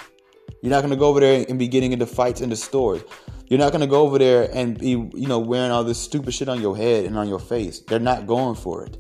You're 0.63 0.71
not 0.71 0.83
gonna 0.83 0.97
go 0.97 1.07
over 1.07 1.21
there 1.21 1.45
and 1.49 1.59
be 1.59 1.69
getting 1.69 1.93
into 1.93 2.07
fights 2.07 2.41
in 2.41 2.51
the 2.51 2.57
stores. 2.57 3.03
You're 3.47 3.59
not 3.59 3.73
gonna 3.73 3.87
go 3.87 4.03
over 4.03 4.19
there 4.19 4.51
and 4.53 4.79
be, 4.79 4.91
you 4.91 5.27
know, 5.27 5.39
wearing 5.39 5.71
all 5.71 5.85
this 5.85 5.99
stupid 5.99 6.35
shit 6.35 6.49
on 6.49 6.61
your 6.61 6.77
head 6.77 7.05
and 7.05 7.17
on 7.17 7.29
your 7.29 7.39
face. 7.39 7.81
They're 7.81 7.99
not 7.99 8.27
going 8.27 8.57
for 8.57 8.85
it. 8.85 8.97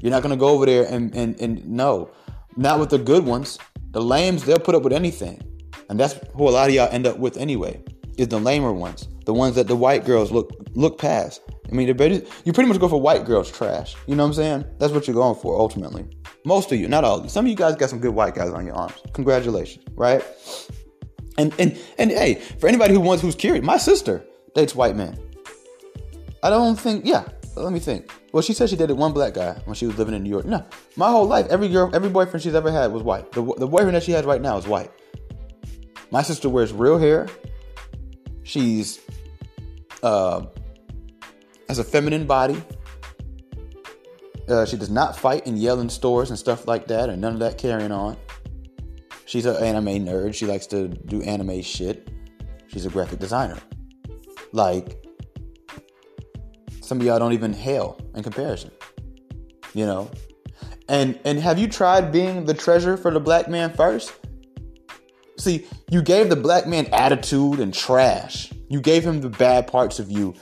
You're 0.00 0.10
not 0.10 0.22
gonna 0.22 0.36
go 0.36 0.48
over 0.48 0.66
there 0.66 0.84
and 0.84 1.14
and 1.14 1.40
and 1.40 1.66
no, 1.68 2.10
not 2.56 2.78
with 2.78 2.90
the 2.90 2.98
good 2.98 3.24
ones. 3.24 3.58
The 3.90 4.02
lames, 4.02 4.44
they'll 4.44 4.58
put 4.58 4.74
up 4.74 4.82
with 4.82 4.92
anything, 4.92 5.40
and 5.88 6.00
that's 6.00 6.14
who 6.34 6.48
a 6.48 6.50
lot 6.50 6.68
of 6.68 6.74
y'all 6.74 6.88
end 6.90 7.06
up 7.06 7.18
with 7.18 7.36
anyway. 7.36 7.82
Is 8.16 8.28
the 8.28 8.38
lamer 8.38 8.72
ones, 8.72 9.08
the 9.24 9.34
ones 9.34 9.56
that 9.56 9.66
the 9.66 9.76
white 9.76 10.04
girls 10.04 10.30
look 10.30 10.52
look 10.74 10.98
past. 10.98 11.40
I 11.68 11.74
mean, 11.74 11.88
you 11.88 11.94
pretty 11.94 12.68
much 12.68 12.78
go 12.78 12.88
for 12.88 13.00
white 13.00 13.24
girls 13.24 13.50
trash. 13.50 13.96
You 14.06 14.14
know 14.14 14.22
what 14.22 14.28
I'm 14.28 14.34
saying? 14.34 14.64
That's 14.78 14.92
what 14.92 15.06
you're 15.08 15.14
going 15.14 15.34
for 15.34 15.58
ultimately. 15.58 16.06
Most 16.44 16.70
of 16.70 16.78
you, 16.78 16.86
not 16.88 17.04
all 17.04 17.18
of 17.18 17.24
you. 17.24 17.30
Some 17.30 17.46
of 17.46 17.50
you 17.50 17.56
guys 17.56 17.74
got 17.74 17.90
some 17.90 17.98
good 17.98 18.14
white 18.14 18.34
guys 18.34 18.50
on 18.50 18.66
your 18.66 18.76
arms. 18.76 18.94
Congratulations, 19.14 19.84
right? 19.94 20.22
And 21.38 21.52
and 21.58 21.76
and 21.98 22.10
hey, 22.10 22.34
for 22.34 22.68
anybody 22.68 22.94
who 22.94 23.00
wants 23.00 23.22
who's 23.22 23.34
curious, 23.34 23.64
my 23.64 23.78
sister 23.78 24.24
dates 24.54 24.74
white 24.74 24.94
men. 24.94 25.18
I 26.42 26.50
don't 26.50 26.78
think. 26.78 27.04
Yeah, 27.06 27.26
let 27.56 27.72
me 27.72 27.80
think. 27.80 28.12
Well, 28.32 28.42
she 28.42 28.52
said 28.52 28.68
she 28.68 28.76
dated 28.76 28.96
one 28.96 29.12
black 29.12 29.34
guy 29.34 29.54
when 29.64 29.74
she 29.74 29.86
was 29.86 29.96
living 29.96 30.14
in 30.14 30.22
New 30.22 30.30
York. 30.30 30.44
No, 30.44 30.64
my 30.96 31.10
whole 31.10 31.26
life, 31.26 31.46
every 31.48 31.68
girl, 31.68 31.90
every 31.94 32.10
boyfriend 32.10 32.42
she's 32.42 32.54
ever 32.54 32.70
had 32.70 32.92
was 32.92 33.02
white. 33.02 33.32
The, 33.32 33.42
the 33.42 33.66
boyfriend 33.66 33.94
that 33.96 34.02
she 34.02 34.12
has 34.12 34.24
right 34.24 34.40
now 34.40 34.56
is 34.58 34.66
white. 34.66 34.90
My 36.10 36.22
sister 36.22 36.48
wears 36.48 36.72
real 36.72 36.98
hair. 36.98 37.28
She's 38.44 39.00
uh, 40.02 40.46
has 41.68 41.78
a 41.78 41.84
feminine 41.84 42.26
body. 42.26 42.62
Uh, 44.48 44.66
she 44.66 44.76
does 44.76 44.90
not 44.90 45.16
fight 45.18 45.46
and 45.46 45.58
yell 45.58 45.80
in 45.80 45.88
stores 45.88 46.28
and 46.30 46.38
stuff 46.38 46.68
like 46.68 46.86
that, 46.88 47.08
and 47.08 47.20
none 47.20 47.32
of 47.32 47.40
that 47.40 47.56
carrying 47.56 47.90
on. 47.90 48.16
She's 49.24 49.46
an 49.46 49.56
anime 49.56 50.04
nerd. 50.04 50.34
She 50.34 50.46
likes 50.46 50.66
to 50.68 50.88
do 50.88 51.22
anime 51.22 51.62
shit. 51.62 52.10
She's 52.68 52.84
a 52.84 52.90
graphic 52.90 53.18
designer. 53.18 53.58
Like, 54.52 55.02
some 56.82 57.00
of 57.00 57.06
y'all 57.06 57.18
don't 57.18 57.32
even 57.32 57.54
hail 57.54 57.98
in 58.14 58.22
comparison. 58.22 58.70
You 59.72 59.86
know? 59.86 60.10
And 60.88 61.18
and 61.24 61.38
have 61.40 61.58
you 61.58 61.66
tried 61.66 62.12
being 62.12 62.44
the 62.44 62.52
treasure 62.52 62.98
for 62.98 63.10
the 63.10 63.20
black 63.20 63.48
man 63.48 63.72
first? 63.72 64.12
See, 65.38 65.66
you 65.90 66.02
gave 66.02 66.28
the 66.28 66.36
black 66.36 66.66
man 66.66 66.86
attitude 66.92 67.60
and 67.60 67.74
trash. 67.74 68.52
You 68.68 68.80
gave 68.80 69.04
him 69.04 69.20
the 69.20 69.28
bad 69.28 69.66
parts 69.66 69.98
of 69.98 70.10
you, 70.10 70.34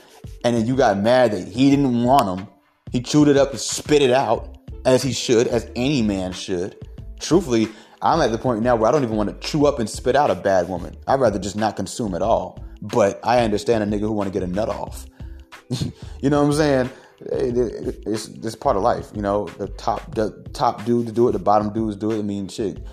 and 0.43 0.55
then 0.55 0.67
you 0.67 0.75
got 0.75 0.97
mad 0.97 1.31
that 1.31 1.47
he 1.47 1.69
didn't 1.69 2.03
want 2.03 2.25
them. 2.25 2.47
He 2.91 3.01
chewed 3.01 3.27
it 3.27 3.37
up 3.37 3.51
and 3.51 3.59
spit 3.59 4.01
it 4.01 4.11
out, 4.11 4.57
as 4.85 5.01
he 5.01 5.11
should, 5.11 5.47
as 5.47 5.69
any 5.75 6.01
man 6.01 6.31
should. 6.31 6.87
Truthfully, 7.19 7.69
I'm 8.01 8.21
at 8.21 8.31
the 8.31 8.37
point 8.37 8.61
now 8.61 8.75
where 8.75 8.89
I 8.89 8.91
don't 8.91 9.03
even 9.03 9.15
want 9.15 9.29
to 9.29 9.47
chew 9.47 9.65
up 9.65 9.79
and 9.79 9.89
spit 9.89 10.15
out 10.15 10.29
a 10.29 10.35
bad 10.35 10.67
woman. 10.67 10.95
I'd 11.07 11.19
rather 11.19 11.39
just 11.39 11.55
not 11.55 11.75
consume 11.75 12.13
at 12.15 12.21
all. 12.21 12.63
But 12.81 13.19
I 13.23 13.39
understand 13.39 13.83
a 13.83 13.87
nigga 13.87 14.01
who 14.01 14.11
want 14.11 14.27
to 14.27 14.33
get 14.33 14.43
a 14.43 14.51
nut 14.51 14.67
off. 14.67 15.05
you 16.21 16.29
know 16.29 16.41
what 16.41 16.47
I'm 16.47 16.53
saying? 16.53 16.89
it's, 17.31 18.27
it's 18.27 18.55
part 18.55 18.75
of 18.75 18.83
life. 18.83 19.11
You 19.15 19.21
know, 19.21 19.47
the 19.57 19.67
top 19.67 20.13
the 20.15 20.31
top 20.53 20.83
dudes 20.85 21.11
do 21.11 21.29
it, 21.29 21.31
the 21.31 21.39
bottom 21.39 21.71
dudes 21.71 21.95
do 21.95 22.11
it. 22.11 22.19
I 22.19 22.21
mean, 22.21 22.47
shit. 22.47 22.85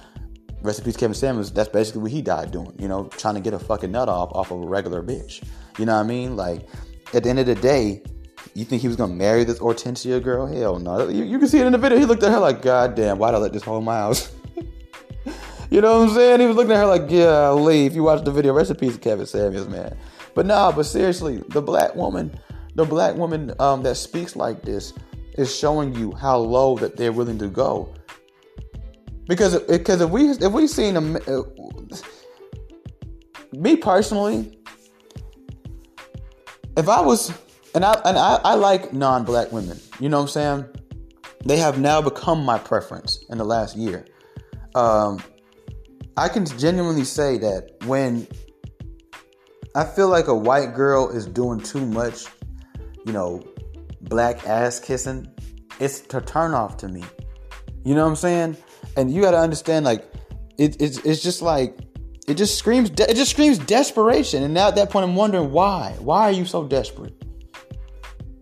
Recipes 0.63 0.97
Kevin 0.97 1.15
Samuels. 1.15 1.53
That's 1.53 1.69
basically 1.69 2.03
what 2.03 2.11
he 2.11 2.23
died 2.23 2.51
doing. 2.51 2.75
You 2.79 2.89
know, 2.89 3.05
trying 3.05 3.35
to 3.35 3.41
get 3.41 3.55
a 3.55 3.59
fucking 3.59 3.91
nut 3.91 4.09
off 4.09 4.33
off 4.33 4.51
of 4.51 4.63
a 4.63 4.67
regular 4.67 5.03
bitch. 5.03 5.43
You 5.79 5.87
know 5.87 5.95
what 5.95 6.05
I 6.05 6.09
mean? 6.09 6.37
Like, 6.37 6.69
at 7.15 7.25
the 7.25 7.31
end 7.31 7.39
of 7.39 7.47
the 7.47 7.55
day, 7.55 8.03
you 8.55 8.65
think 8.65 8.83
he 8.83 8.89
was 8.89 8.97
gonna 8.97 9.15
marry 9.15 9.45
this 9.45 9.59
Hortensia 9.59 10.23
girl? 10.23 10.47
Hell 10.47 10.79
no. 10.79 11.09
You, 11.09 11.25
you 11.25 11.39
can 11.39 11.49
see 11.49 11.59
it 11.59 11.67
in 11.67 11.73
the 11.73 11.79
video. 11.79 11.99
He 11.99 12.05
looked 12.05 12.23
at 12.23 12.33
her 12.33 12.41
like, 12.41 12.63
God 12.63 12.95
damn, 12.95 13.19
why'd 13.19 13.35
I 13.35 13.39
let 13.39 13.53
this 13.53 13.63
hold 13.63 13.85
my 13.85 13.97
house? 13.97 14.33
You 15.71 15.81
know 15.81 16.01
what 16.01 16.09
I'm 16.09 16.15
saying? 16.17 16.41
He 16.41 16.47
was 16.47 16.57
looking 16.57 16.73
at 16.73 16.79
her 16.79 16.87
like, 16.87 17.09
yeah. 17.09 17.55
If 17.57 17.95
you 17.95 18.03
watch 18.03 18.25
the 18.25 18.33
video, 18.33 18.53
recipes 18.53 18.97
Kevin 18.97 19.25
Samuels, 19.25 19.69
man. 19.69 19.97
But 20.35 20.47
nah, 20.47 20.73
but 20.73 20.83
seriously, 20.83 21.45
the 21.51 21.63
black 21.63 21.95
woman, 21.95 22.37
the 22.75 22.85
black 22.85 23.15
woman 23.15 23.55
um, 23.61 23.85
that 23.85 23.95
speaks 23.95 24.35
like 24.35 24.63
this 24.63 24.93
is 25.35 25.55
showing 25.57 25.95
you 25.95 26.11
how 26.11 26.39
low 26.39 26.77
that 26.79 26.97
they're 26.97 27.13
willing 27.13 27.39
to 27.39 27.47
go. 27.47 27.95
Because 29.31 29.57
because 29.61 30.01
if 30.01 30.11
we 30.11 30.29
if 30.31 30.51
we 30.51 30.67
seen 30.67 30.97
a 30.97 31.39
uh, 31.39 31.43
me 33.53 33.77
personally, 33.77 34.59
if 36.77 36.89
I 36.89 37.01
was 37.01 37.33
and 37.73 37.85
I 37.85 37.93
and 38.05 38.19
I, 38.19 38.41
I 38.43 38.55
like 38.55 38.93
non-black 38.93 39.53
women, 39.53 39.79
you 40.01 40.09
know 40.09 40.17
what 40.17 40.23
I'm 40.25 40.29
saying? 40.31 40.65
They 41.45 41.59
have 41.59 41.79
now 41.79 42.03
become 42.03 42.45
my 42.45 42.59
preference 42.59 43.25
in 43.31 43.39
the 43.39 43.45
last 43.45 43.77
year. 43.77 44.05
Um, 44.75 45.23
I 46.17 46.29
can 46.29 46.45
genuinely 46.45 47.05
say 47.05 47.39
that 47.39 47.77
when 47.85 48.27
I 49.77 49.85
feel 49.85 50.09
like 50.09 50.27
a 50.27 50.35
white 50.35 50.75
girl 50.75 51.09
is 51.09 51.27
doing 51.27 51.61
too 51.61 51.87
much, 51.87 52.25
you 53.07 53.13
know, 53.13 53.45
black 54.01 54.45
ass 54.49 54.81
kissing, 54.81 55.29
it's 55.79 56.01
to 56.01 56.21
turn 56.21 56.53
off 56.53 56.77
to 56.79 56.89
me. 56.89 57.05
You 57.85 57.95
know 57.95 58.03
what 58.03 58.11
I'm 58.11 58.17
saying? 58.17 58.57
And 58.97 59.13
you 59.13 59.23
got 59.23 59.33
to 59.33 59.39
understand, 59.39 59.85
like, 59.85 60.11
it, 60.59 60.81
it's 60.81 60.99
it's 60.99 61.23
just 61.23 61.41
like 61.41 61.79
it 62.29 62.35
just 62.35 62.59
screams 62.59 62.91
de- 62.91 63.11
it 63.11 63.15
just 63.15 63.31
screams 63.31 63.59
desperation. 63.59 64.43
And 64.43 64.53
now 64.53 64.69
at 64.69 64.75
that 64.77 64.91
point, 64.91 65.05
I'm 65.05 65.17
wondering 65.17 65.51
why. 65.53 65.97
Why 65.99 66.25
are 66.25 66.33
you 66.33 66.45
so 66.45 66.65
desperate? 66.65 67.15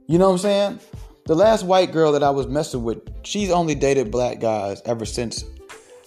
You 0.06 0.18
know 0.18 0.26
what 0.26 0.32
I'm 0.32 0.38
saying? 0.38 0.80
The 1.26 1.34
last 1.34 1.64
white 1.64 1.92
girl 1.92 2.12
that 2.12 2.22
I 2.22 2.30
was 2.30 2.46
messing 2.46 2.82
with, 2.82 3.00
she's 3.22 3.50
only 3.50 3.74
dated 3.74 4.10
black 4.10 4.40
guys 4.40 4.82
ever 4.86 5.04
since 5.04 5.44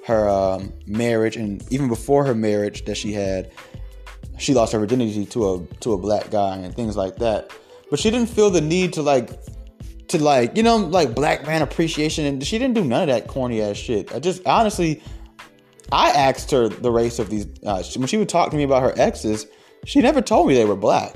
her 0.06 0.28
um, 0.28 0.74
marriage 0.88 1.38
and 1.38 1.64
even 1.72 1.88
before 1.88 2.26
her 2.26 2.34
marriage 2.34 2.86
that 2.86 2.96
she 2.96 3.14
had, 3.14 3.52
she 4.40 4.54
lost 4.54 4.74
her 4.74 4.80
virginity 4.80 5.26
to 5.28 5.54
a 5.54 5.66
to 5.80 5.94
a 5.94 5.98
black 5.98 6.30
guy 6.32 6.58
and 6.58 6.76
things 6.76 6.98
like 6.98 7.18
that. 7.18 7.52
But 7.90 8.00
she 8.00 8.10
didn't 8.10 8.30
feel 8.30 8.50
the 8.50 8.62
need 8.62 8.94
to 8.94 9.02
like 9.02 9.30
to 10.12 10.24
like 10.24 10.56
you 10.58 10.64
know 10.64 10.78
like 10.78 11.16
black 11.16 11.46
man 11.46 11.62
appreciation 11.62 12.26
and 12.26 12.46
she 12.46 12.58
didn't 12.58 12.76
do 12.76 12.84
none 12.84 13.04
of 13.04 13.08
that 13.08 13.28
corny 13.28 13.62
ass 13.62 13.78
shit. 13.78 14.14
I 14.14 14.20
just 14.20 14.46
honestly, 14.46 15.02
I 15.92 16.10
asked 16.10 16.52
her 16.52 16.70
the 16.70 16.92
race 16.92 17.20
of 17.20 17.30
these 17.30 17.48
uh, 17.66 17.84
when 17.96 18.08
she 18.08 18.18
would 18.18 18.30
talk 18.30 18.52
to 18.52 18.58
me 18.58 18.64
about 18.64 18.84
her 18.84 18.94
exes. 18.98 19.48
She 19.86 20.02
never 20.02 20.22
told 20.22 20.48
me 20.48 20.54
they 20.54 20.66
were 20.66 20.76
black. 20.76 21.16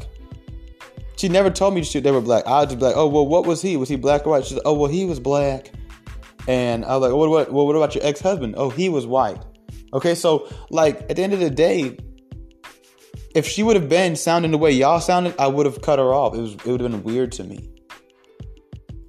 She 1.17 1.29
never 1.29 1.49
told 1.49 1.73
me 1.73 1.83
she, 1.83 1.99
they 1.99 2.11
were 2.11 2.21
black. 2.21 2.45
I 2.45 2.61
was 2.61 2.65
just 2.65 2.79
be 2.79 2.85
like, 2.85 2.97
oh 2.97 3.07
well, 3.07 3.25
what 3.25 3.45
was 3.45 3.61
he? 3.61 3.77
Was 3.77 3.87
he 3.87 3.95
black 3.95 4.25
or 4.25 4.31
white? 4.31 4.45
She's 4.45 4.53
like, 4.53 4.65
oh 4.65 4.73
well, 4.73 4.89
he 4.89 5.05
was 5.05 5.19
black. 5.19 5.71
And 6.47 6.85
I 6.85 6.97
was 6.97 7.09
like, 7.09 7.17
what, 7.17 7.29
what, 7.29 7.53
well, 7.53 7.65
what 7.65 7.75
about 7.75 7.95
your 7.95 8.05
ex 8.05 8.19
husband? 8.19 8.55
Oh, 8.57 8.69
he 8.69 8.89
was 8.89 9.07
white. 9.07 9.41
Okay, 9.93 10.13
so 10.13 10.49
like 10.69 11.01
at 11.09 11.15
the 11.15 11.23
end 11.23 11.33
of 11.33 11.39
the 11.39 11.49
day, 11.49 11.97
if 13.33 13.47
she 13.47 13.63
would 13.63 13.75
have 13.75 13.89
been 13.89 14.15
sounding 14.15 14.51
the 14.51 14.57
way 14.57 14.71
y'all 14.71 14.99
sounded, 14.99 15.35
I 15.39 15.47
would 15.47 15.65
have 15.65 15.81
cut 15.81 15.99
her 15.99 16.13
off. 16.13 16.35
It 16.35 16.41
was 16.41 16.53
it 16.53 16.65
would 16.65 16.81
have 16.81 16.91
been 16.91 17.03
weird 17.03 17.31
to 17.33 17.43
me. 17.43 17.69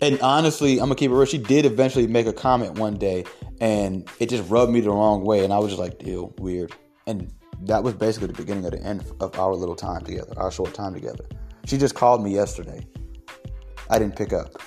And 0.00 0.20
honestly, 0.20 0.74
I'm 0.74 0.86
gonna 0.86 0.94
keep 0.94 1.10
it 1.10 1.14
real. 1.14 1.24
She 1.24 1.38
did 1.38 1.64
eventually 1.64 2.06
make 2.06 2.26
a 2.26 2.32
comment 2.32 2.78
one 2.78 2.96
day, 2.98 3.24
and 3.60 4.08
it 4.18 4.28
just 4.28 4.48
rubbed 4.50 4.72
me 4.72 4.80
the 4.80 4.90
wrong 4.90 5.24
way, 5.24 5.44
and 5.44 5.52
I 5.52 5.58
was 5.58 5.68
just 5.68 5.80
like, 5.80 6.02
"Ew, 6.06 6.34
weird." 6.38 6.72
And 7.06 7.32
that 7.62 7.82
was 7.82 7.94
basically 7.94 8.28
the 8.28 8.34
beginning 8.34 8.66
of 8.66 8.72
the 8.72 8.82
end 8.82 9.04
of 9.20 9.38
our 9.38 9.54
little 9.54 9.76
time 9.76 10.04
together, 10.04 10.32
our 10.36 10.50
short 10.50 10.74
time 10.74 10.92
together. 10.92 11.24
She 11.64 11.78
just 11.78 11.94
called 11.94 12.22
me 12.22 12.34
yesterday. 12.34 12.86
I 13.88 13.98
didn't 13.98 14.16
pick 14.16 14.32
up. 14.32 14.60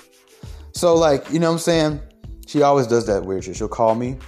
So 0.72 0.94
like, 0.94 1.30
you 1.30 1.38
know 1.38 1.48
what 1.48 1.54
I'm 1.54 1.58
saying? 1.60 2.00
She 2.46 2.62
always 2.62 2.86
does 2.86 3.06
that 3.06 3.24
weird 3.24 3.44
shit. 3.44 3.56
She'll 3.56 3.68
call 3.68 3.94
me 3.94 4.18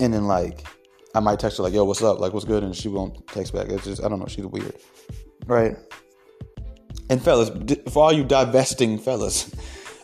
and 0.00 0.12
then 0.12 0.26
like 0.26 0.66
I 1.14 1.20
might 1.20 1.38
text 1.38 1.58
her 1.58 1.62
like, 1.62 1.72
"Yo, 1.72 1.84
what's 1.84 2.02
up? 2.02 2.18
Like, 2.18 2.32
what's 2.32 2.44
good?" 2.44 2.62
And 2.62 2.74
she 2.74 2.88
won't 2.88 3.26
text 3.28 3.52
back. 3.52 3.68
It's 3.68 3.84
just 3.84 4.04
I 4.04 4.08
don't 4.08 4.18
know. 4.18 4.26
She's 4.26 4.46
weird, 4.46 4.74
right? 5.46 5.76
And 7.10 7.22
fellas, 7.22 7.50
for 7.90 8.04
all 8.04 8.12
you 8.12 8.24
divesting 8.24 8.98
fellas, 8.98 9.54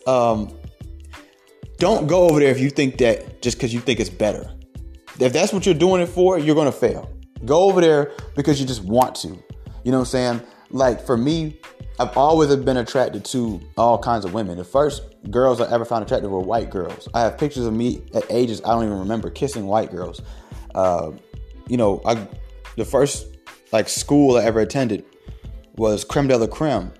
um, 0.07 0.55
don't 1.79 2.07
go 2.07 2.29
over 2.29 2.41
there 2.41 2.51
if 2.51 2.61
you 2.61 2.71
think 2.71 2.99
that 2.99 3.41
just 3.41 3.57
because 3.57 3.73
you 3.73 3.81
think 3.81 4.01
it's 4.01 4.11
better. 4.11 4.53
If 5.19 5.33
that's 5.33 5.53
what 5.53 5.65
you're 5.67 5.75
doing 5.75 6.03
it 6.03 6.09
for, 6.09 6.39
you're 6.39 6.55
gonna 6.55 6.73
fail. 6.73 7.11
Go 7.45 7.65
over 7.65 7.81
there 7.81 8.13
because 8.37 8.61
you 8.61 8.67
just 8.67 8.85
want 8.85 9.15
to. 9.17 9.29
You 9.29 9.93
know 9.93 9.99
what 9.99 10.15
I'm 10.15 10.41
saying? 10.41 10.43
Like 10.71 11.05
for 11.05 11.17
me, 11.17 11.59
I've 11.99 12.17
always 12.17 12.55
been 12.57 12.77
attracted 12.77 13.25
to 13.27 13.61
all 13.77 13.99
kinds 13.99 14.25
of 14.25 14.33
women. 14.35 14.57
The 14.57 14.65
first 14.65 15.03
girls 15.31 15.61
I 15.61 15.71
ever 15.71 15.85
found 15.85 16.05
attractive 16.05 16.31
were 16.31 16.41
white 16.41 16.71
girls. 16.71 17.09
I 17.15 17.21
have 17.21 17.37
pictures 17.37 17.65
of 17.67 17.75
me 17.75 18.03
at 18.15 18.25
ages 18.31 18.61
I 18.65 18.69
don't 18.69 18.85
even 18.85 18.99
remember 18.99 19.31
kissing 19.31 19.67
white 19.67 19.91
girls. 19.91 20.23
Uh, 20.75 21.13
you 21.69 21.77
know, 21.77 22.01
I 22.05 22.27
the 22.77 22.85
first 22.85 23.27
like 23.73 23.89
school 23.89 24.37
I 24.37 24.45
ever 24.45 24.61
attended 24.61 25.05
was 25.81 26.05
Creme 26.05 26.29
de 26.29 26.37
la 26.37 26.47
Creme 26.47 26.93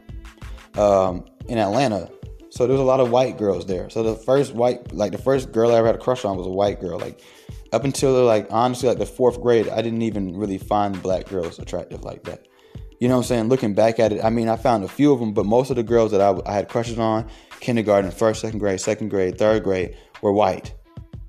um, 0.79 1.27
in 1.49 1.59
Atlanta. 1.59 2.11
So 2.49 2.67
there 2.67 2.73
was 2.73 2.81
a 2.81 2.85
lot 2.85 2.99
of 2.99 3.11
white 3.11 3.37
girls 3.37 3.67
there. 3.67 3.91
So 3.91 4.03
the 4.03 4.15
first 4.15 4.55
white, 4.55 4.91
like 4.95 5.13
the 5.13 5.19
first 5.19 5.53
girl 5.53 5.71
I 5.71 5.75
ever 5.75 5.89
had 5.89 5.97
a 5.97 5.99
crush 5.99 6.25
on 6.25 6.39
was 6.39 6.47
a 6.47 6.51
white 6.51 6.81
girl. 6.81 6.99
Like 6.99 7.21
up 7.75 7.85
until 7.85 8.25
like 8.25 8.47
honestly 8.49 8.89
like 8.89 8.97
the 8.97 9.05
fourth 9.05 9.39
grade, 9.43 9.69
I 9.69 9.83
didn't 9.83 10.01
even 10.01 10.35
really 10.35 10.57
find 10.57 11.01
black 11.03 11.29
girls 11.29 11.59
attractive 11.59 12.05
like 12.05 12.25
that. 12.25 12.49
You 13.01 13.09
know 13.09 13.17
what 13.17 13.25
I'm 13.25 13.27
saying? 13.27 13.49
Looking 13.51 13.75
back 13.75 14.01
at 14.01 14.13
it, 14.13 14.25
I 14.25 14.31
mean, 14.31 14.49
I 14.49 14.57
found 14.57 14.83
a 14.83 14.89
few 14.89 15.13
of 15.13 15.21
them, 15.21 15.35
but 15.35 15.45
most 15.45 15.69
of 15.69 15.77
the 15.77 15.83
girls 15.83 16.11
that 16.13 16.23
I, 16.23 16.41
I 16.47 16.55
had 16.55 16.71
crushes 16.71 16.99
on, 16.99 17.29
kindergarten, 17.61 18.11
first, 18.11 18.41
second 18.41 18.61
grade, 18.61 18.81
second 18.81 19.11
grade, 19.11 19.37
third 19.37 19.63
grade, 19.63 19.95
were 20.23 20.33
white. 20.33 20.75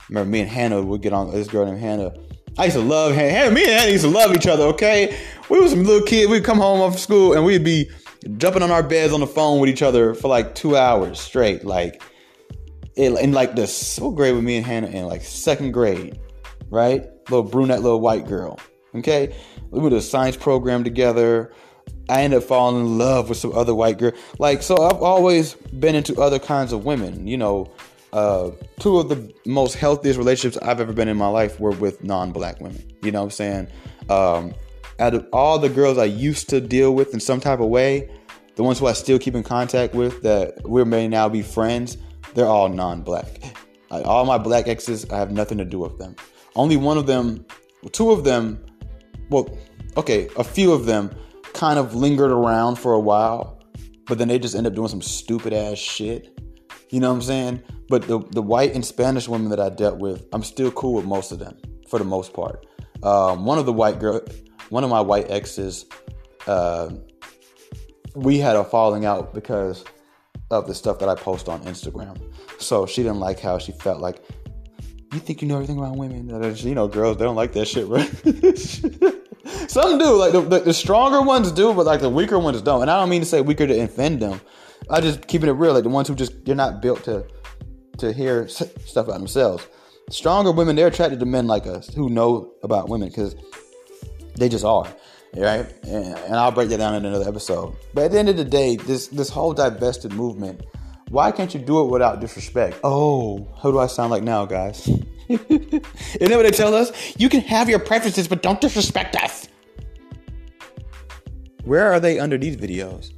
Remember, 0.08 0.30
me 0.30 0.40
and 0.40 0.50
Hannah 0.50 0.82
would 0.82 1.02
get 1.02 1.12
on 1.12 1.30
this 1.32 1.50
girl 1.50 1.66
named 1.66 1.80
Hannah. 1.80 2.14
I 2.58 2.66
used 2.66 2.76
to 2.76 2.84
love 2.84 3.14
Hannah. 3.14 3.30
Hannah 3.30 3.52
me 3.52 3.64
and 3.64 3.72
Hannah 3.72 3.92
used 3.92 4.04
to 4.04 4.10
love 4.10 4.36
each 4.36 4.48
other. 4.48 4.66
Okay, 4.66 5.18
we 5.50 5.60
was 5.60 5.72
some 5.72 5.84
little 5.84 6.06
kids. 6.06 6.30
We'd 6.30 6.44
come 6.44 6.58
home 6.58 6.92
from 6.92 7.00
school 7.00 7.34
and 7.34 7.46
we'd 7.46 7.64
be 7.64 7.90
jumping 8.38 8.62
on 8.62 8.72
our 8.72 8.84
beds 8.84 9.14
on 9.14 9.20
the 9.20 9.28
phone 9.28 9.60
with 9.60 9.70
each 9.70 9.82
other 9.82 10.14
for 10.14 10.28
like 10.28 10.54
two 10.54 10.76
hours 10.76 11.20
straight. 11.20 11.64
Like, 11.64 12.04
in 12.96 13.32
like 13.32 13.56
the 13.56 13.68
so 13.68 14.12
grade 14.12 14.36
with 14.36 14.44
me 14.44 14.58
and 14.58 14.66
Hannah 14.66 14.88
in 14.88 15.06
like 15.06 15.22
second 15.22 15.72
grade, 15.72 16.20
right? 16.70 17.06
Little 17.30 17.44
brunette, 17.44 17.82
little 17.82 18.02
white 18.02 18.28
girl. 18.28 18.60
Okay, 18.94 19.34
we 19.70 19.80
went 19.80 19.92
to 19.92 19.98
a 19.98 20.02
science 20.02 20.36
program 20.36 20.84
together. 20.84 21.54
I 22.10 22.24
ended 22.24 22.40
up 22.40 22.44
falling 22.44 22.82
in 22.82 22.98
love 22.98 23.30
with 23.30 23.38
some 23.38 23.54
other 23.54 23.74
white 23.74 23.98
girl. 23.98 24.12
Like, 24.38 24.62
so 24.62 24.78
I've 24.78 25.02
always 25.02 25.54
been 25.54 25.96
into 25.96 26.20
other 26.22 26.40
kinds 26.40 26.74
of 26.74 26.84
women. 26.84 27.26
You 27.26 27.38
know, 27.38 27.72
uh, 28.14 28.52
two 28.80 28.98
of 28.98 29.10
the 29.10 29.34
most 29.46 29.76
healthiest 29.76 30.18
relationships 30.18 30.62
I've 30.66 30.80
ever 30.80 30.94
been 30.94 31.08
in 31.08 31.18
my 31.18 31.28
life 31.28 31.60
were 31.60 31.72
with 31.72 32.04
non-black 32.04 32.60
women. 32.60 32.84
You 33.02 33.12
know 33.12 33.20
what 33.20 33.26
I'm 33.26 33.32
saying? 33.32 33.68
Um, 34.10 34.54
out 35.00 35.14
of 35.14 35.28
all 35.34 35.58
the 35.58 35.70
girls 35.70 35.98
I 35.98 36.06
used 36.06 36.50
to 36.50 36.62
deal 36.62 36.94
with 36.94 37.14
in 37.14 37.20
some 37.20 37.40
type 37.40 37.60
of 37.60 37.68
way, 37.68 38.10
the 38.56 38.64
ones 38.64 38.80
who 38.80 38.88
I 38.88 38.94
still 38.94 39.18
keep 39.18 39.36
in 39.36 39.44
contact 39.44 39.94
with 39.94 40.22
that 40.24 40.68
we 40.68 40.84
may 40.84 41.08
now 41.08 41.30
be 41.30 41.42
friends, 41.42 41.98
they're 42.34 42.46
all 42.46 42.70
non-black. 42.70 43.28
Like, 43.92 44.06
all 44.06 44.24
my 44.24 44.38
black 44.38 44.70
exes, 44.70 45.06
I 45.10 45.18
have 45.18 45.32
nothing 45.32 45.58
to 45.58 45.66
do 45.66 45.78
with 45.78 45.98
them. 45.98 46.16
Only 46.56 46.78
one 46.78 46.98
of 46.98 47.08
them, 47.08 47.46
two 47.92 48.12
of 48.12 48.24
them, 48.24 48.66
well, 49.30 49.50
okay, 49.98 50.30
a 50.38 50.46
few 50.46 50.72
of 50.72 50.86
them 50.86 51.14
kind 51.52 51.78
of 51.78 51.94
lingered 51.94 52.32
around 52.32 52.78
for 52.78 52.94
a 52.94 53.00
while, 53.02 53.62
but 54.08 54.18
then 54.18 54.30
they 54.30 54.40
just 54.40 54.56
end 54.56 54.66
up 54.66 54.76
doing 54.76 54.88
some 54.88 55.02
stupid 55.02 55.52
ass 55.52 55.78
shit. 55.78 56.40
You 56.92 57.00
know 57.00 57.10
what 57.10 57.16
I'm 57.16 57.22
saying? 57.22 57.64
But 57.90 58.08
the 58.08 58.20
the 58.32 58.42
white 58.42 58.76
and 58.76 58.86
Spanish 58.86 59.28
women 59.28 59.50
that 59.50 59.60
I 59.60 59.70
dealt 59.70 59.98
with, 59.98 60.28
I'm 60.34 60.44
still 60.44 60.72
cool 60.72 60.94
with 60.94 61.06
most 61.06 61.32
of 61.32 61.40
them 61.40 61.58
for 61.90 61.98
the 61.98 62.06
most 62.06 62.34
part. 62.34 62.66
Um, 63.04 63.46
one 63.46 63.58
of 63.58 63.66
the 63.66 63.74
white 63.74 64.00
girl, 64.00 64.22
one 64.70 64.84
of 64.84 64.90
my 64.90 65.02
white 65.02 65.32
exes, 65.32 65.86
uh, 66.48 66.90
we 68.16 68.38
had 68.38 68.56
a 68.56 68.64
falling 68.64 69.06
out 69.06 69.34
because 69.34 69.84
of 70.52 70.68
the 70.68 70.76
stuff 70.76 71.00
that 71.00 71.10
I 71.10 71.16
post 71.16 71.50
on 71.50 71.64
Instagram. 71.64 72.22
So 72.60 72.86
she 72.86 73.04
didn't 73.04 73.20
like 73.20 73.40
how 73.40 73.58
she 73.58 73.72
felt 73.72 74.02
like 74.02 74.22
you 75.14 75.20
think 75.20 75.42
you 75.42 75.48
know 75.48 75.56
everything 75.56 75.78
about 75.78 75.98
women. 75.98 76.30
You 76.30 76.76
know, 76.76 76.88
girls 76.88 77.18
they 77.18 77.26
don't 77.26 77.36
like 77.36 77.54
that 77.54 77.68
shit, 77.68 77.88
right? 77.88 78.08
Some 79.70 79.98
do, 79.98 80.16
like 80.16 80.34
the, 80.34 80.42
the, 80.42 80.60
the, 80.60 80.74
stronger 80.74 81.22
ones 81.22 81.52
do, 81.52 81.74
but 81.74 81.86
like 81.86 82.02
the 82.02 82.10
weaker 82.10 82.40
ones 82.40 82.62
don't. 82.62 82.82
And 82.82 82.92
I 82.92 83.00
don't 83.00 83.10
mean 83.10 83.22
to 83.22 83.26
say 83.26 83.42
weaker 83.42 83.68
to 83.68 83.80
offend 83.82 84.22
them. 84.22 84.40
I 84.92 85.00
just 85.00 85.28
keeping 85.28 85.48
it 85.48 85.54
real, 85.54 85.74
like 85.74 85.84
the 85.84 85.90
ones 85.90 86.08
who 86.08 86.16
just 86.16 86.46
they're 86.46 86.54
not 86.56 86.82
built 86.82 87.04
to 87.06 87.26
to 88.00 88.12
hear 88.12 88.48
stuff 88.48 88.70
about 88.96 89.20
themselves. 89.20 89.66
Stronger 90.10 90.52
women, 90.52 90.76
they're 90.76 90.88
attracted 90.88 91.20
to 91.22 91.26
men 91.26 91.48
like 91.48 91.66
us 91.66 91.88
who 91.94 92.10
know 92.10 92.52
about 92.64 92.90
women 92.90 93.08
because 93.08 93.36
they 94.36 94.50
just 94.50 94.66
are, 94.66 94.88
right? 95.38 95.66
And, 95.84 96.18
and 96.18 96.36
I'll 96.36 96.52
break 96.52 96.70
that 96.70 96.78
down 96.78 96.96
in 96.96 97.06
another 97.06 97.28
episode. 97.28 97.76
But 97.94 98.06
at 98.06 98.12
the 98.12 98.20
end 98.20 98.28
of 98.28 98.36
the 98.36 98.44
day, 98.44 98.76
this 98.76 99.08
this 99.08 99.30
whole 99.30 99.54
divested 99.54 100.12
movement, 100.12 100.66
why 101.10 101.32
can't 101.32 101.54
you 101.54 101.62
do 101.62 101.82
it 101.82 101.86
without 101.86 102.20
disrespect? 102.20 102.80
Oh, 102.84 103.48
how 103.62 103.72
do 103.72 103.80
I 103.80 103.88
sound 103.88 104.12
like 104.12 104.24
now, 104.24 104.46
guys? 104.46 104.86
Isn't 105.30 105.50
that 105.50 106.32
what 106.32 106.44
they 106.44 106.52
tell 106.52 106.74
us? 106.74 106.92
You 107.18 107.30
can 107.30 107.42
have 107.42 107.70
your 107.70 107.80
preferences, 107.80 108.28
but 108.28 108.42
don't 108.42 108.60
disrespect 108.60 109.16
us. 109.16 109.48
Where 111.64 111.94
are 111.94 112.00
they 112.02 112.20
under 112.20 112.38
these 112.38 112.58
videos? 112.58 113.12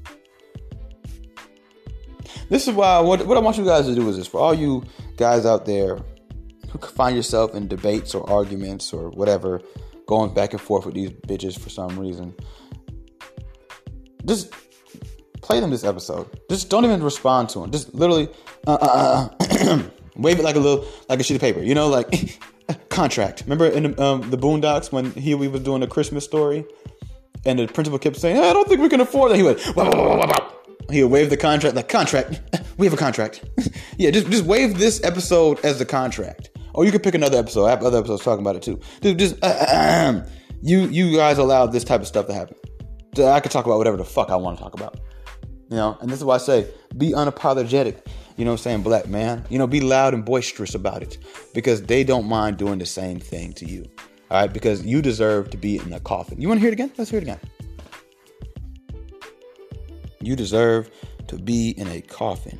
This 2.50 2.68
is 2.68 2.74
why 2.74 3.00
what, 3.00 3.26
what 3.26 3.38
I 3.38 3.39
want 3.39 3.58
you 3.58 3.66
guys 3.66 3.86
to 3.88 3.96
do 3.96 4.08
is 4.10 4.18
this 4.18 4.28
for 4.28 4.39
all 4.39 4.54
you 4.54 4.84
guys 5.18 5.46
out 5.46 5.66
there 5.66 6.00
who 6.70 6.80
find 6.80 7.16
yourself 7.16 7.54
in 7.54 7.68
debates 7.68 8.16
or 8.16 8.30
arguments 8.30 8.94
or 8.94 9.10
whatever, 9.10 9.62
going 10.08 10.34
back 10.34 10.54
and 10.54 10.62
forth 10.62 10.86
with 10.86 10.96
these 10.96 11.12
bitches 11.12 11.58
for 11.58 11.70
some 11.70 12.00
reason. 12.00 12.34
Just 14.26 14.54
play 15.41 15.60
them 15.60 15.70
this 15.70 15.84
episode. 15.84 16.28
Just 16.50 16.70
don't 16.70 16.86
even 16.86 17.04
respond 17.04 17.50
to 17.50 17.60
them. 17.60 17.72
Just 17.72 17.94
literally 17.94 18.30
uh, 18.66 18.78
uh, 18.82 19.30
uh, 19.39 19.84
wave 20.16 20.39
it 20.39 20.44
like 20.44 20.56
a 20.56 20.60
little 20.60 20.86
like 21.10 21.20
a 21.20 21.24
sheet 21.24 21.36
of 21.36 21.41
paper. 21.41 21.62
You 21.62 21.76
know, 21.76 21.89
like 21.89 22.39
contract. 22.89 23.44
Remember 23.46 23.68
in 23.68 24.00
um, 24.00 24.30
the 24.30 24.38
Boondocks 24.38 24.91
when 24.91 25.12
he 25.12 25.36
we 25.36 25.48
was 25.48 25.62
doing 25.62 25.84
a 25.84 25.88
Christmas 25.88 26.24
story 26.24 26.66
and 27.46 27.60
the 27.60 27.68
principal 27.68 28.00
kept 28.00 28.16
saying, 28.18 28.38
I 28.38 28.54
don't 28.54 28.68
think 28.68 28.82
we 28.82 28.89
can 28.89 29.02
afford 29.02 29.32
that. 29.32 29.38
He 29.38 29.44
went, 29.44 29.60
wah, 29.76 29.89
wah, 29.89 30.18
wah, 30.18 30.50
he 30.94 31.04
would 31.04 31.12
wave 31.12 31.30
the 31.30 31.38
contract, 31.38 31.76
like, 31.76 31.89
contract. 31.89 32.41
we 32.78 32.86
have 32.86 32.94
a 32.94 32.98
contract. 32.98 33.44
yeah, 33.98 34.12
just, 34.12 34.30
just 34.30 34.46
wave 34.46 34.78
this 34.78 35.04
episode 35.04 35.60
as 35.64 35.80
the 35.80 35.86
contract. 35.86 36.50
Or 36.74 36.86
you 36.86 36.91
could 36.91 37.04
pick 37.04 37.16
another 37.16 37.38
episode. 37.38 37.66
I 37.66 37.70
have 37.72 37.84
other 37.84 38.00
episodes 38.00 38.24
talking 38.24 38.44
about 38.44 38.56
it 38.56 38.64
too. 38.64 38.80
Dude, 39.02 39.20
just, 39.20 39.36
uh, 39.44 39.48
uh, 39.48 39.74
uh 39.74 40.30
you, 40.62 40.88
you 40.88 41.16
guys 41.16 41.38
allowed 41.38 41.68
this 41.68 41.84
type 41.84 42.02
of 42.02 42.08
stuff 42.08 42.28
to 42.28 42.34
happen. 42.34 42.56
I 43.18 43.39
could 43.41 43.52
talk 43.52 43.66
about 43.66 43.78
whatever 43.78 43.98
the 43.98 44.06
fuck 44.06 44.30
I 44.30 44.36
want 44.36 44.58
to 44.58 44.64
talk 44.64 44.74
about. 44.74 45.00
You 45.70 45.78
know, 45.78 45.98
and 46.02 46.10
this 46.10 46.20
is 46.20 46.26
why 46.26 46.36
I 46.36 46.39
say 46.39 46.68
be 46.98 47.12
unapologetic. 47.12 48.06
You 48.38 48.46
know 48.46 48.52
what 48.52 48.60
I'm 48.60 48.64
saying, 48.64 48.84
black 48.84 49.08
man? 49.08 49.46
You 49.50 49.60
know, 49.60 49.68
be 49.68 49.82
loud 49.82 50.14
and 50.14 50.26
boisterous 50.26 50.74
about 50.74 51.04
it 51.04 51.18
because 51.54 51.84
they 51.84 52.04
don't 52.04 52.26
mind 52.26 52.58
doing 52.58 52.80
the 52.80 52.86
same 52.86 53.20
thing 53.20 53.54
to 53.54 53.66
you. 53.66 53.86
All 54.32 54.41
right, 54.41 54.52
because 54.52 54.84
you 54.86 55.02
deserve 55.02 55.52
to 55.52 55.58
be 55.58 55.78
in 55.78 55.94
a 55.94 56.00
coffin. 56.00 56.41
You 56.41 56.48
want 56.48 56.60
to 56.60 56.62
hear 56.62 56.70
it 56.70 56.74
again? 56.74 56.91
Let's 56.98 57.12
hear 57.12 57.20
it 57.20 57.24
again. 57.24 57.39
You 60.26 60.36
deserve 60.36 60.89
to 61.28 61.38
be 61.38 61.71
in 61.71 61.88
a 61.88 62.01
coffin. 62.01 62.57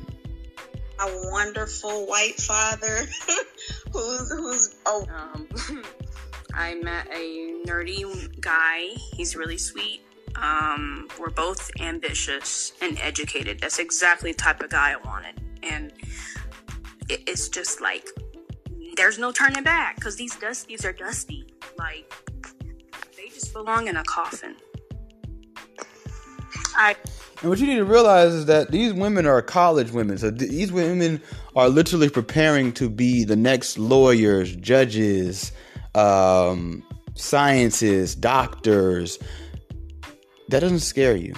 A 1.00 1.30
wonderful 1.30 2.06
white 2.06 2.36
father 2.36 3.06
who's 3.92 4.30
who's 4.30 4.76
oh 4.86 5.06
um, 5.14 5.48
I 6.54 6.74
met 6.74 7.08
a 7.12 7.62
nerdy 7.66 8.40
guy. 8.40 8.88
He's 9.14 9.34
really 9.34 9.58
sweet. 9.58 10.02
Um, 10.36 11.08
we're 11.18 11.30
both 11.30 11.70
ambitious 11.80 12.72
and 12.80 12.98
educated. 13.00 13.60
That's 13.60 13.78
exactly 13.78 14.32
the 14.32 14.38
type 14.38 14.60
of 14.60 14.70
guy 14.70 14.92
I 14.92 14.96
wanted. 15.06 15.40
And 15.62 15.92
it, 17.08 17.22
it's 17.26 17.48
just 17.48 17.80
like 17.80 18.08
there's 18.96 19.18
no 19.18 19.32
turning 19.32 19.64
back 19.64 19.96
because 19.96 20.16
these 20.16 20.34
dusties 20.36 20.84
are 20.84 20.92
dusty. 20.92 21.46
Like 21.78 22.12
they 23.16 23.28
just 23.28 23.52
belong 23.52 23.88
in 23.88 23.96
a 23.96 24.04
coffin. 24.04 24.56
And 27.40 27.50
what 27.50 27.58
you 27.58 27.66
need 27.66 27.76
to 27.76 27.84
realize 27.84 28.32
is 28.32 28.46
that 28.46 28.70
these 28.70 28.92
women 28.92 29.26
are 29.26 29.42
college 29.42 29.90
women. 29.90 30.18
So 30.18 30.30
these 30.30 30.72
women 30.72 31.20
are 31.56 31.68
literally 31.68 32.08
preparing 32.08 32.72
to 32.74 32.88
be 32.88 33.24
the 33.24 33.36
next 33.36 33.78
lawyers, 33.78 34.54
judges, 34.56 35.52
um, 35.94 36.82
scientists, 37.14 38.14
doctors. 38.14 39.18
That 40.48 40.60
doesn't 40.60 40.80
scare 40.80 41.16
you. 41.16 41.34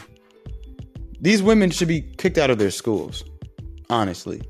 These 1.21 1.43
women 1.43 1.71
should 1.71 1.89
be 1.89 2.03
kicked 2.03 2.39
out 2.39 2.51
of 2.51 2.59
their 2.59 2.71
schools, 2.71 3.25
honestly. 3.91 4.43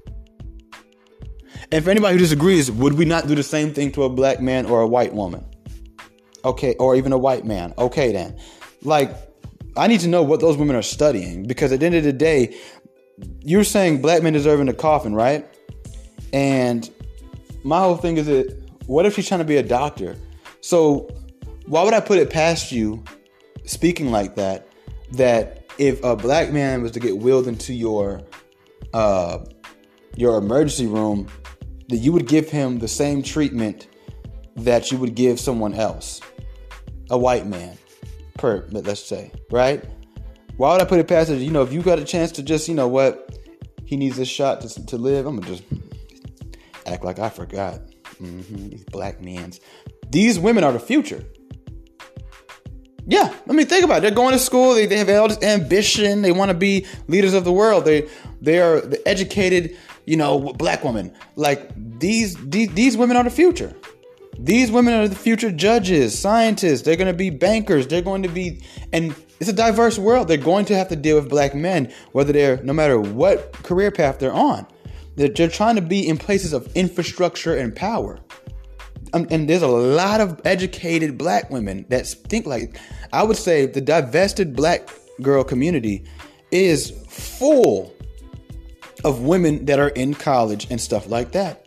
And 1.73 1.85
for 1.85 1.91
anybody 1.91 2.15
who 2.15 2.19
disagrees, 2.19 2.71
would 2.71 2.95
we 2.95 3.05
not 3.05 3.27
do 3.27 3.35
the 3.35 3.43
same 3.43 3.73
thing 3.73 3.93
to 3.93 4.05
a 4.05 4.09
black 4.09 4.41
man 4.41 4.67
or 4.67 4.81
a 4.81 4.87
white 4.87 5.15
woman? 5.15 5.45
Okay, 6.45 6.75
or 6.79 6.95
even 6.97 7.13
a 7.13 7.19
white 7.19 7.45
man. 7.45 7.75
Okay, 7.79 8.13
then. 8.13 8.39
Like, 8.83 9.11
I 9.77 9.87
need 9.87 10.01
to 10.01 10.09
know 10.09 10.23
what 10.23 10.41
those 10.41 10.57
women 10.57 10.77
are 10.77 10.83
studying 10.83 11.47
because 11.47 11.73
at 11.73 11.81
the 11.81 11.87
end 11.87 11.95
of 11.95 12.05
the 12.05 12.13
day, 12.13 12.57
you're 13.43 13.65
saying 13.65 14.03
black 14.03 14.23
men 14.23 14.33
deserve 14.33 14.61
in 14.61 14.67
the 14.67 14.75
coffin, 14.75 15.15
right? 15.15 15.47
And 16.33 16.89
my 17.65 17.81
whole 17.81 17.97
thing 17.97 18.17
is 18.17 18.27
that 18.27 18.57
what 18.87 19.07
if 19.07 19.15
she's 19.15 19.29
trying 19.29 19.41
to 19.41 19.45
be 19.45 19.57
a 19.57 19.63
doctor? 19.63 20.17
So 20.61 21.09
why 21.67 21.83
would 21.83 21.95
I 21.95 22.01
put 22.01 22.19
it 22.19 22.31
past 22.31 22.73
you 22.73 23.03
speaking 23.65 24.11
like 24.11 24.37
that? 24.37 24.69
That 25.13 25.65
if 25.79 26.03
a 26.03 26.17
black 26.17 26.53
man 26.53 26.83
was 26.83 26.93
to 26.93 27.01
get 27.01 27.19
wheeled 27.19 27.49
into 27.49 27.73
your 27.75 28.23
uh, 28.95 29.39
your 30.17 30.39
emergency 30.39 30.87
room, 30.87 31.29
that 31.89 31.99
you 31.99 32.13
would 32.13 32.27
give 32.27 32.49
him 32.49 32.79
the 32.79 32.89
same 32.89 33.23
treatment 33.23 33.89
that 34.57 34.91
you 34.91 34.97
would 34.99 35.15
give 35.15 35.39
someone 35.39 35.75
else, 35.75 36.21
a 37.11 37.19
white 37.19 37.47
man, 37.47 37.77
per 38.39 38.67
let's 38.71 39.05
say, 39.05 39.33
right? 39.51 39.85
Why 40.57 40.73
would 40.73 40.81
I 40.81 40.85
put 40.85 40.99
it 40.99 41.09
past 41.09 41.31
it? 41.31 41.39
You 41.39 41.51
know, 41.51 41.63
if 41.63 41.73
you 41.73 41.83
got 41.83 41.99
a 41.99 42.05
chance 42.05 42.33
to 42.33 42.43
just, 42.43 42.67
you 42.69 42.75
know 42.75 42.89
what, 42.89 43.39
he 43.85 43.97
needs 43.97 44.17
this 44.17 44.29
shot 44.29 44.63
to, 44.63 44.87
to 44.87 44.97
live, 44.97 45.27
I'm 45.27 45.39
gonna 45.39 45.55
just 45.55 45.65
act 46.87 47.05
like 47.05 47.19
I 47.19 47.29
forgot. 47.29 47.81
Mm-hmm, 48.21 48.69
these 48.71 48.85
black 48.85 49.21
men's. 49.21 49.61
These 50.11 50.39
women 50.39 50.65
are 50.65 50.73
the 50.73 50.81
future. 50.81 51.25
Yeah, 53.09 53.33
I 53.49 53.53
mean, 53.53 53.67
think 53.67 53.85
about 53.85 53.99
it. 53.99 54.01
They're 54.01 54.11
going 54.11 54.33
to 54.33 54.39
school. 54.39 54.75
They, 54.75 54.87
they 54.87 54.97
have 54.97 55.09
all 55.11 55.29
this 55.29 55.43
ambition. 55.43 56.23
They 56.23 56.33
want 56.33 56.51
to 56.51 56.57
be 56.57 56.87
leaders 57.07 57.35
of 57.35 57.45
the 57.45 57.53
world. 57.53 57.85
They 57.85 58.09
they 58.41 58.61
are 58.61 58.81
the 58.81 59.07
educated, 59.07 59.77
you 60.07 60.17
know, 60.17 60.53
black 60.55 60.83
women. 60.83 61.15
Like 61.37 61.71
these 62.01 62.35
these 62.37 62.73
these 62.73 62.97
women 62.97 63.17
are 63.17 63.23
the 63.23 63.31
future. 63.31 63.75
These 64.39 64.71
women 64.71 64.95
are 64.95 65.09
the 65.09 65.17
future 65.17 65.51
judges, 65.51 66.19
scientists. 66.19 66.83
They're 66.83 66.97
going 66.97 67.13
to 67.13 67.17
be 67.17 67.31
bankers. 67.31 67.87
They're 67.87 68.03
going 68.03 68.23
to 68.23 68.29
be, 68.29 68.61
and 68.93 69.15
it's 69.41 69.49
a 69.49 69.55
diverse 69.55 69.99
world. 69.99 70.29
They're 70.29 70.37
going 70.37 70.67
to 70.67 70.77
have 70.77 70.89
to 70.89 70.97
deal 70.97 71.17
with 71.17 71.29
black 71.29 71.55
men, 71.55 71.93
whether 72.13 72.33
they're 72.33 72.63
no 72.63 72.73
matter 72.73 73.01
what 73.01 73.53
career 73.53 73.91
path 73.91 74.19
they're 74.19 74.33
on. 74.33 74.67
They're, 75.17 75.29
they're 75.29 75.49
trying 75.49 75.77
to 75.77 75.83
be 75.83 76.07
in 76.07 76.19
places 76.19 76.53
of 76.53 76.71
infrastructure 76.77 77.57
and 77.57 77.75
power. 77.75 78.21
Um, 79.13 79.27
and 79.31 79.49
there's 79.49 79.63
a 79.63 79.69
lot 79.69 80.21
of 80.21 80.41
educated 80.45 81.17
black 81.17 81.51
women 81.51 81.87
that 81.89 82.07
think 82.07 82.45
like 82.45 82.79
I 83.13 83.23
would 83.23 83.37
say 83.37 83.67
the 83.67 83.81
divested 83.81 84.55
black 84.55 84.91
girl 85.23 85.45
community 85.45 86.05
is 86.51 86.91
full 87.09 87.95
of 89.05 89.23
women 89.23 89.65
that 89.67 89.79
are 89.79 89.91
in 89.91 90.15
college 90.15 90.67
and 90.71 90.81
stuff 90.81 91.09
like 91.09 91.33
that. 91.33 91.66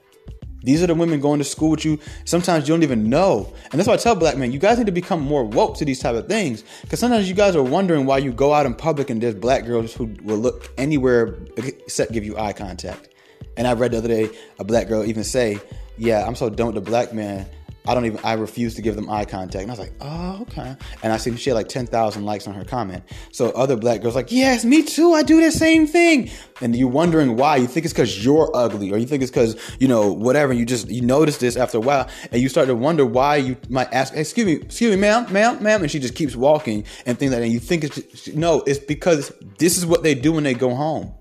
These 0.61 0.83
are 0.83 0.87
the 0.87 0.95
women 0.95 1.19
going 1.19 1.39
to 1.39 1.45
school 1.45 1.71
with 1.71 1.85
you. 1.85 1.99
Sometimes 2.25 2.67
you 2.67 2.73
don't 2.73 2.83
even 2.83 3.09
know. 3.09 3.53
And 3.71 3.79
that's 3.79 3.87
why 3.87 3.93
I 3.93 3.97
tell 3.97 4.15
black 4.15 4.37
men, 4.37 4.51
you 4.51 4.59
guys 4.59 4.77
need 4.77 4.87
to 4.87 4.91
become 4.91 5.21
more 5.21 5.43
woke 5.43 5.77
to 5.77 5.85
these 5.85 5.99
type 5.99 6.15
of 6.15 6.27
things. 6.27 6.63
Because 6.81 6.99
sometimes 6.99 7.29
you 7.29 7.35
guys 7.35 7.55
are 7.55 7.63
wondering 7.63 8.05
why 8.05 8.17
you 8.17 8.31
go 8.31 8.53
out 8.53 8.65
in 8.65 8.73
public 8.73 9.09
and 9.09 9.21
there's 9.21 9.35
black 9.35 9.65
girls 9.65 9.93
who 9.93 10.05
will 10.23 10.37
look 10.37 10.71
anywhere 10.77 11.37
except 11.55 12.11
give 12.11 12.25
you 12.25 12.37
eye 12.37 12.53
contact. 12.53 13.09
And 13.55 13.67
I 13.67 13.73
read 13.73 13.91
the 13.91 13.97
other 13.97 14.07
day 14.07 14.29
a 14.57 14.63
black 14.63 14.87
girl 14.87 15.05
even 15.05 15.23
say, 15.23 15.59
Yeah, 15.97 16.25
I'm 16.25 16.35
so 16.35 16.49
done 16.49 16.67
with 16.67 16.75
the 16.75 16.81
black 16.81 17.13
man 17.13 17.45
I 17.87 17.93
don't 17.93 18.05
even 18.05 18.19
I 18.23 18.33
refuse 18.33 18.75
to 18.75 18.81
give 18.81 18.95
them 18.95 19.09
eye 19.09 19.25
contact. 19.25 19.63
And 19.63 19.71
I 19.71 19.73
was 19.73 19.79
like, 19.79 19.93
oh, 20.01 20.41
okay. 20.41 20.75
And 21.01 21.13
I 21.13 21.17
seen 21.17 21.35
she 21.37 21.49
had 21.49 21.55
like 21.55 21.69
10,000 21.69 22.25
likes 22.25 22.47
on 22.47 22.53
her 22.53 22.65
comment. 22.65 23.03
So 23.31 23.49
other 23.51 23.75
black 23.75 24.01
girls 24.01 24.15
like, 24.15 24.31
yes, 24.31 24.65
me 24.65 24.83
too. 24.83 25.13
I 25.13 25.23
do 25.23 25.41
the 25.41 25.51
same 25.51 25.87
thing. 25.87 26.29
And 26.61 26.75
you're 26.75 26.89
wondering 26.89 27.35
why. 27.35 27.55
You 27.55 27.67
think 27.67 27.85
it's 27.85 27.93
because 27.93 28.23
you're 28.23 28.51
ugly 28.53 28.91
or 28.91 28.97
you 28.97 29.05
think 29.05 29.23
it's 29.23 29.31
because, 29.31 29.57
you 29.79 29.87
know, 29.87 30.11
whatever. 30.11 30.53
You 30.53 30.65
just, 30.65 30.89
you 30.89 31.01
notice 31.01 31.37
this 31.37 31.55
after 31.55 31.77
a 31.77 31.81
while 31.81 32.07
and 32.31 32.41
you 32.41 32.49
start 32.49 32.67
to 32.67 32.75
wonder 32.75 33.05
why 33.05 33.37
you 33.37 33.57
might 33.69 33.91
ask, 33.93 34.13
excuse 34.15 34.45
me, 34.45 34.53
excuse 34.53 34.93
me, 34.93 35.01
ma'am, 35.01 35.31
ma'am, 35.31 35.63
ma'am. 35.63 35.81
And 35.81 35.89
she 35.89 35.99
just 35.99 36.15
keeps 36.15 36.35
walking 36.35 36.83
and 37.05 37.17
think 37.17 37.31
that, 37.31 37.41
and 37.41 37.51
you 37.51 37.59
think 37.59 37.85
it's, 37.85 37.95
just, 37.95 38.35
no, 38.35 38.61
it's 38.67 38.79
because 38.79 39.31
this 39.57 39.77
is 39.77 39.85
what 39.85 40.03
they 40.03 40.15
do 40.15 40.33
when 40.33 40.43
they 40.43 40.53
go 40.53 40.75
home. 40.75 41.13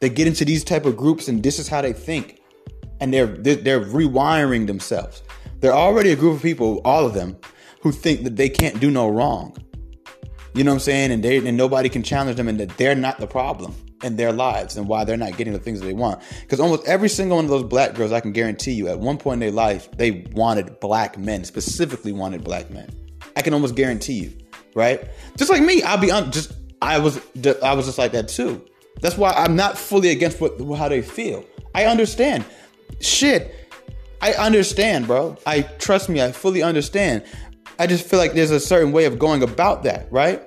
They 0.00 0.10
get 0.10 0.26
into 0.26 0.44
these 0.44 0.62
type 0.62 0.84
of 0.84 0.96
groups 0.96 1.26
and 1.26 1.42
this 1.42 1.58
is 1.58 1.68
how 1.68 1.80
they 1.82 1.92
think. 1.92 2.40
And 3.00 3.14
they're, 3.14 3.26
they're 3.26 3.80
rewiring 3.80 4.66
themselves. 4.66 5.22
They're 5.60 5.74
already 5.74 6.10
a 6.10 6.16
group 6.16 6.36
of 6.36 6.42
people, 6.42 6.80
all 6.84 7.06
of 7.06 7.14
them, 7.14 7.36
who 7.80 7.92
think 7.92 8.24
that 8.24 8.36
they 8.36 8.48
can't 8.48 8.80
do 8.80 8.90
no 8.90 9.08
wrong. 9.08 9.56
You 10.54 10.64
know 10.64 10.72
what 10.72 10.76
I'm 10.76 10.80
saying? 10.80 11.12
And 11.12 11.22
they 11.22 11.38
and 11.38 11.56
nobody 11.56 11.88
can 11.88 12.02
challenge 12.02 12.36
them 12.36 12.48
and 12.48 12.58
that 12.60 12.76
they're 12.76 12.94
not 12.94 13.18
the 13.18 13.26
problem 13.26 13.74
in 14.02 14.16
their 14.16 14.32
lives 14.32 14.76
and 14.76 14.88
why 14.88 15.04
they're 15.04 15.16
not 15.16 15.36
getting 15.36 15.52
the 15.52 15.58
things 15.58 15.80
that 15.80 15.86
they 15.86 15.92
want. 15.92 16.22
Because 16.40 16.60
almost 16.60 16.86
every 16.86 17.08
single 17.08 17.36
one 17.36 17.44
of 17.44 17.50
those 17.50 17.64
black 17.64 17.94
girls, 17.94 18.12
I 18.12 18.20
can 18.20 18.32
guarantee 18.32 18.72
you, 18.72 18.88
at 18.88 18.98
one 18.98 19.18
point 19.18 19.34
in 19.34 19.40
their 19.40 19.50
life, 19.50 19.90
they 19.92 20.26
wanted 20.32 20.80
black 20.80 21.18
men, 21.18 21.44
specifically 21.44 22.12
wanted 22.12 22.44
black 22.44 22.70
men. 22.70 22.90
I 23.36 23.42
can 23.42 23.54
almost 23.54 23.74
guarantee 23.74 24.14
you, 24.14 24.32
right? 24.74 25.08
Just 25.36 25.50
like 25.50 25.62
me, 25.62 25.82
I'll 25.82 25.98
be 25.98 26.10
on. 26.10 26.32
Just 26.32 26.52
I 26.80 26.98
was, 26.98 27.20
I 27.62 27.74
was 27.74 27.86
just 27.86 27.98
like 27.98 28.12
that 28.12 28.28
too. 28.28 28.64
That's 29.00 29.16
why 29.16 29.32
I'm 29.32 29.54
not 29.54 29.78
fully 29.78 30.10
against 30.10 30.40
what 30.40 30.60
how 30.76 30.88
they 30.88 31.02
feel. 31.02 31.44
I 31.74 31.86
understand. 31.86 32.44
Shit, 33.00 33.67
I 34.20 34.32
understand, 34.32 35.06
bro. 35.06 35.36
I 35.46 35.62
trust 35.62 36.08
me, 36.08 36.22
I 36.22 36.32
fully 36.32 36.62
understand. 36.62 37.24
I 37.78 37.86
just 37.86 38.08
feel 38.08 38.18
like 38.18 38.32
there's 38.32 38.50
a 38.50 38.60
certain 38.60 38.92
way 38.92 39.04
of 39.04 39.18
going 39.18 39.42
about 39.42 39.84
that, 39.84 40.10
right? 40.10 40.42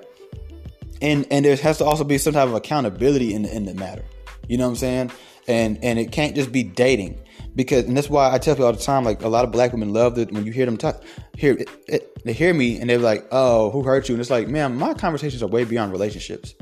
And 1.00 1.26
and 1.30 1.44
there 1.44 1.56
has 1.56 1.78
to 1.78 1.84
also 1.84 2.04
be 2.04 2.18
some 2.18 2.34
type 2.34 2.48
of 2.48 2.54
accountability 2.54 3.34
in 3.34 3.42
the, 3.42 3.54
in 3.54 3.64
the 3.64 3.74
matter. 3.74 4.04
You 4.48 4.58
know 4.58 4.64
what 4.64 4.70
I'm 4.70 4.76
saying? 4.76 5.12
And 5.48 5.82
and 5.82 5.98
it 5.98 6.12
can't 6.12 6.34
just 6.34 6.52
be 6.52 6.62
dating 6.62 7.20
because 7.56 7.84
and 7.84 7.96
that's 7.96 8.10
why 8.10 8.32
I 8.32 8.38
tell 8.38 8.54
people 8.54 8.66
all 8.66 8.72
the 8.72 8.78
time. 8.78 9.04
Like 9.04 9.22
a 9.22 9.28
lot 9.28 9.44
of 9.44 9.52
black 9.52 9.72
women 9.72 9.92
love 9.92 10.16
that 10.16 10.30
when 10.32 10.44
you 10.44 10.52
hear 10.52 10.66
them 10.66 10.76
talk, 10.76 11.02
hear 11.36 11.54
it, 11.54 11.68
it, 11.88 12.24
they 12.24 12.32
hear 12.32 12.52
me 12.52 12.78
and 12.78 12.90
they're 12.90 12.98
like, 12.98 13.26
"Oh, 13.32 13.70
who 13.70 13.82
hurt 13.82 14.08
you?" 14.08 14.14
And 14.14 14.20
it's 14.20 14.30
like, 14.30 14.48
man, 14.48 14.76
my 14.76 14.94
conversations 14.94 15.42
are 15.42 15.48
way 15.48 15.64
beyond 15.64 15.92
relationships. 15.92 16.54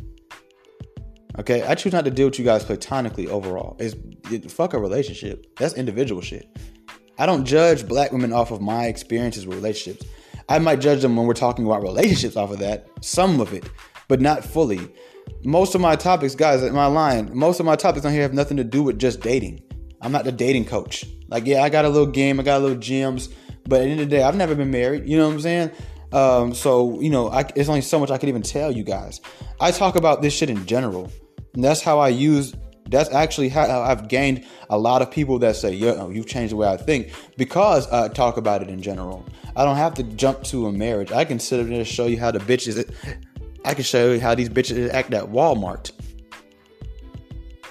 Okay, 1.39 1.63
I 1.63 1.75
choose 1.75 1.93
not 1.93 2.05
to 2.05 2.11
deal 2.11 2.27
with 2.27 2.39
you 2.39 2.45
guys 2.45 2.65
platonically 2.65 3.29
overall. 3.29 3.77
It's 3.79 3.95
it, 4.31 4.51
fuck 4.51 4.75
a 4.75 4.79
relationship. 4.79 5.47
That's 5.57 5.75
individual 5.75 6.23
shit. 6.23 6.47
I 7.21 7.27
don't 7.27 7.45
judge 7.45 7.87
black 7.87 8.13
women 8.13 8.33
off 8.33 8.51
of 8.51 8.63
my 8.63 8.87
experiences 8.87 9.47
with 9.47 9.55
relationships. 9.55 10.07
I 10.49 10.59
might 10.59 10.81
judge 10.81 11.03
them 11.03 11.17
when 11.17 11.27
we're 11.27 11.35
talking 11.35 11.67
about 11.67 11.83
relationships 11.83 12.35
off 12.35 12.51
of 12.51 12.61
that, 12.61 12.89
some 13.03 13.41
of 13.43 13.53
it, 13.53 13.69
but 14.09 14.23
not 14.23 14.43
fully. 14.43 14.91
Most 15.45 15.75
of 15.75 15.83
my 15.83 15.97
topics, 15.97 16.35
guys, 16.35 16.63
at 16.63 16.73
my 16.73 16.87
line, 16.87 17.31
most 17.35 17.61
of 17.61 17.67
my 17.67 17.77
topics 17.77 18.07
on 18.07 18.13
here 18.13 18.23
have 18.23 18.33
nothing 18.33 18.57
to 18.57 18.65
do 18.65 18.83
with 18.83 18.99
just 18.99 19.21
dating. 19.21 19.63
I'm 20.01 20.13
not 20.13 20.25
the 20.25 20.33
dating 20.33 20.65
coach. 20.65 21.05
Like, 21.29 21.45
yeah, 21.45 21.63
I 21.63 21.69
got 21.69 21.85
a 21.85 21.91
little 21.91 22.11
game, 22.11 22.41
I 22.41 22.43
got 22.43 22.59
a 22.59 22.65
little 22.65 22.79
gems, 22.79 23.29
but 23.69 23.83
at 23.83 23.85
the 23.85 23.91
end 23.91 24.01
of 24.01 24.09
the 24.09 24.17
day, 24.17 24.23
I've 24.23 24.35
never 24.35 24.55
been 24.55 24.71
married. 24.71 25.07
You 25.07 25.19
know 25.19 25.29
what 25.29 25.35
I'm 25.35 25.41
saying? 25.41 25.71
Um, 26.13 26.55
so, 26.55 27.03
you 27.03 27.11
know, 27.11 27.29
I, 27.29 27.45
it's 27.55 27.69
only 27.69 27.83
so 27.83 28.01
much 28.01 28.11
I 28.11 28.17
can 28.17 28.31
even 28.31 28.43
tell 28.43 28.73
you 28.73 28.83
guys. 28.83 29.21
I 29.61 29.73
talk 29.73 29.95
about 29.95 30.23
this 30.23 30.33
shit 30.33 30.49
in 30.49 30.65
general. 30.65 31.13
And 31.53 31.63
that's 31.63 31.83
how 31.83 31.99
I 31.99 32.09
use 32.09 32.55
that's 32.91 33.11
actually 33.13 33.49
how 33.49 33.83
I've 33.83 34.09
gained 34.09 34.45
a 34.69 34.79
lot 34.79 35.03
of 35.03 35.11
people 35.11 35.39
that 35.41 35.57
say, 35.57 35.73
"Yeah, 35.73 35.95
oh, 35.99 36.11
you've 36.11 36.27
changed 36.27 36.53
the 36.53 36.57
way 36.57 36.69
I 36.69 36.77
think," 36.77 37.11
because 37.37 37.91
I 37.91 38.09
talk 38.09 38.37
about 38.37 38.63
it 38.63 38.69
in 38.69 38.83
general. 38.83 39.25
I 39.57 39.65
don't 39.65 39.77
have 39.77 39.95
to 39.95 40.03
jump 40.03 40.43
to 40.45 40.67
a 40.67 40.73
marriage. 40.73 41.13
I 41.13 41.25
can 41.25 41.39
sit 41.39 41.67
there 41.67 41.79
and 41.79 41.87
show 41.87 42.07
you 42.07 42.19
how 42.19 42.31
the 42.31 42.39
bitches. 42.41 42.91
I 43.65 43.75
can 43.75 43.85
show 43.85 44.13
you 44.13 44.21
how 44.21 44.35
these 44.35 44.49
bitches 44.49 44.91
act 44.91 45.13
at 45.13 45.25
Walmart. 45.25 45.93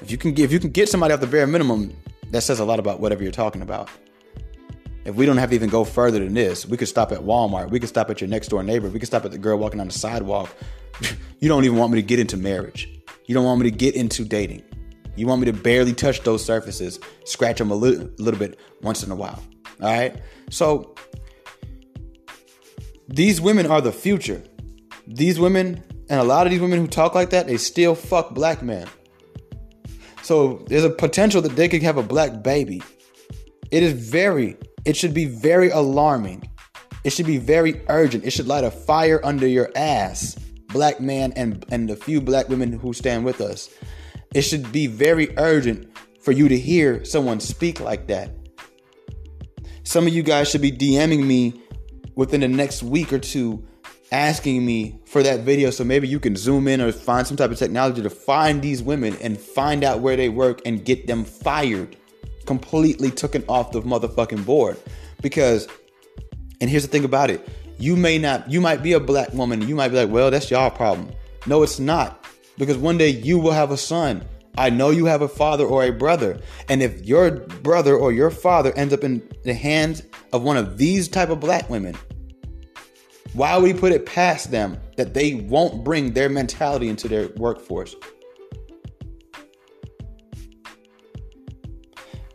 If 0.02 0.12
you 0.12 0.18
can, 0.18 0.38
if 0.38 0.52
you 0.52 0.60
can 0.60 0.70
get 0.70 0.88
somebody 0.90 1.14
off 1.14 1.20
the 1.20 1.28
bare 1.28 1.48
minimum, 1.48 1.96
that 2.32 2.42
says 2.42 2.60
a 2.60 2.66
lot 2.66 2.80
about 2.80 3.00
whatever 3.00 3.24
you're 3.24 3.32
talking 3.32 3.62
about. 3.62 3.90
If 5.06 5.16
we 5.16 5.26
don't 5.26 5.38
have 5.38 5.50
to 5.50 5.56
even 5.56 5.70
go 5.70 5.84
further 5.84 6.20
than 6.20 6.34
this, 6.34 6.66
we 6.66 6.78
could 6.78 6.88
stop 6.88 7.12
at 7.12 7.20
Walmart. 7.20 7.72
We 7.72 7.80
could 7.80 7.90
stop 7.90 8.10
at 8.10 8.22
your 8.22 8.30
next 8.30 8.50
door 8.50 8.62
neighbor. 8.64 8.90
We 8.90 9.00
could 9.00 9.08
stop 9.08 9.26
at 9.26 9.32
the 9.32 9.38
girl 9.38 9.58
walking 9.58 9.80
on 9.80 9.88
the 9.88 9.94
sidewalk. 9.94 10.54
you 11.40 11.48
don't 11.48 11.66
even 11.66 11.78
want 11.78 11.92
me 11.92 12.02
to 12.02 12.06
get 12.06 12.20
into 12.20 12.38
marriage. 12.38 12.90
You 13.26 13.34
don't 13.34 13.46
want 13.46 13.62
me 13.62 13.70
to 13.70 13.76
get 13.76 13.96
into 13.96 14.26
dating. 14.26 14.64
You 15.16 15.28
want 15.28 15.42
me 15.42 15.46
to 15.46 15.54
barely 15.54 15.94
touch 15.94 16.22
those 16.22 16.44
surfaces, 16.44 17.00
scratch 17.26 17.58
them 17.58 17.72
a 17.72 17.76
little, 17.76 18.10
little 18.18 18.40
bit 18.40 18.60
once 18.82 19.04
in 19.04 19.12
a 19.12 19.16
while. 19.16 19.42
All 19.82 19.90
right. 19.90 20.22
So 20.50 20.96
these 23.08 23.42
women 23.42 23.66
are 23.66 23.82
the 23.82 23.92
future. 23.92 24.42
These 25.08 25.40
women, 25.40 25.84
and 26.10 26.20
a 26.20 26.24
lot 26.24 26.46
of 26.46 26.52
these 26.52 26.62
women 26.62 26.80
who 26.80 26.88
talk 26.88 27.16
like 27.16 27.32
that, 27.32 27.48
they 27.48 27.58
still 27.58 27.96
fuck 27.96 28.34
black 28.34 28.62
men. 28.62 28.88
So 30.22 30.64
there's 30.68 30.84
a 30.84 30.90
potential 30.90 31.42
that 31.42 31.56
they 31.56 31.68
could 31.68 31.82
have 31.82 31.98
a 31.98 32.04
black 32.04 32.44
baby. 32.44 32.84
It 33.72 33.84
is 33.84 33.94
very, 33.94 34.58
it 34.86 34.96
should 34.96 35.14
be 35.14 35.26
very 35.26 35.70
alarming. 35.70 36.48
It 37.04 37.12
should 37.14 37.26
be 37.26 37.38
very 37.38 37.82
urgent. 37.88 38.26
It 38.26 38.32
should 38.32 38.48
light 38.48 38.64
a 38.64 38.72
fire 38.72 39.20
under 39.24 39.48
your 39.48 39.72
ass, 39.76 40.36
black 40.68 41.00
man 41.02 41.34
and, 41.36 41.66
and 41.72 41.90
the 41.90 41.96
few 41.96 42.22
black 42.22 42.50
women 42.50 42.74
who 42.74 42.94
stand 42.94 43.26
with 43.26 43.42
us. 43.42 43.70
It 44.34 44.42
should 44.42 44.72
be 44.72 44.88
very 44.88 45.36
urgent 45.38 45.90
for 46.22 46.32
you 46.32 46.48
to 46.48 46.58
hear 46.58 47.04
someone 47.04 47.40
speak 47.40 47.80
like 47.80 48.08
that. 48.08 48.32
Some 49.84 50.06
of 50.06 50.14
you 50.14 50.22
guys 50.22 50.50
should 50.50 50.62
be 50.62 50.72
DMing 50.72 51.26
me 51.26 51.62
within 52.16 52.42
the 52.42 52.48
next 52.48 52.84
week 52.84 53.12
or 53.12 53.20
two 53.20 53.66
asking 54.12 54.66
me 54.66 55.00
for 55.06 55.24
that 55.24 55.42
video 55.42 55.70
so 55.70 55.84
maybe 55.84 56.08
you 56.08 56.20
can 56.20 56.36
zoom 56.36 56.68
in 56.68 56.82
or 56.82 56.92
find 56.92 57.26
some 57.26 57.38
type 57.38 57.52
of 57.52 57.58
technology 57.58 58.02
to 58.02 58.10
find 58.10 58.62
these 58.62 58.82
women 58.82 59.16
and 59.22 59.40
find 59.40 59.84
out 59.84 60.00
where 60.00 60.16
they 60.16 60.30
work 60.30 60.62
and 60.66 60.86
get 60.86 61.08
them 61.08 61.24
fired. 61.24 61.96
completely 62.46 63.12
taken 63.12 63.44
off 63.48 63.72
the 63.72 63.82
motherfucking 63.82 64.44
board. 64.44 64.76
Because, 65.22 65.68
and 66.60 66.70
here's 66.70 66.82
the 66.82 66.90
thing 66.90 67.04
about 67.04 67.30
it 67.30 67.48
you 67.78 67.96
may 67.96 68.18
not, 68.18 68.50
you 68.50 68.60
might 68.60 68.84
be 68.84 68.94
a 68.94 69.00
black 69.00 69.34
woman, 69.34 69.68
you 69.68 69.76
might 69.76 69.90
be 69.90 69.96
like, 69.96 70.10
well, 70.10 70.30
that's 70.30 70.52
y'all 70.52 70.70
problem. 70.70 71.10
No, 71.48 71.64
it's 71.64 71.80
not. 71.80 72.19
Because 72.60 72.78
one 72.78 72.98
day 72.98 73.10
you 73.10 73.40
will 73.40 73.54
have 73.54 73.72
a 73.72 73.78
son. 73.78 74.24
I 74.58 74.70
know 74.70 74.90
you 74.90 75.06
have 75.06 75.22
a 75.22 75.30
father 75.30 75.66
or 75.66 75.86
a 75.86 75.92
brother. 75.92 76.42
And 76.68 76.84
if 76.84 77.06
your 77.06 77.32
brother 77.32 77.96
or 77.96 78.12
your 78.12 78.30
father 78.30 78.74
ends 78.76 78.94
up 78.94 79.06
in 79.06 79.28
the 79.46 79.54
hands 79.54 80.04
of 80.34 80.44
one 80.44 80.58
of 80.58 80.78
these 80.78 81.08
type 81.08 81.30
of 81.30 81.40
black 81.40 81.70
women, 81.70 81.96
why 83.32 83.56
would 83.56 83.64
we 83.64 83.80
put 83.80 83.94
it 83.94 84.06
past 84.06 84.52
them 84.52 84.78
that 84.98 85.14
they 85.14 85.36
won't 85.36 85.86
bring 85.86 86.12
their 86.12 86.28
mentality 86.28 86.90
into 86.90 87.08
their 87.08 87.30
workforce? 87.38 87.96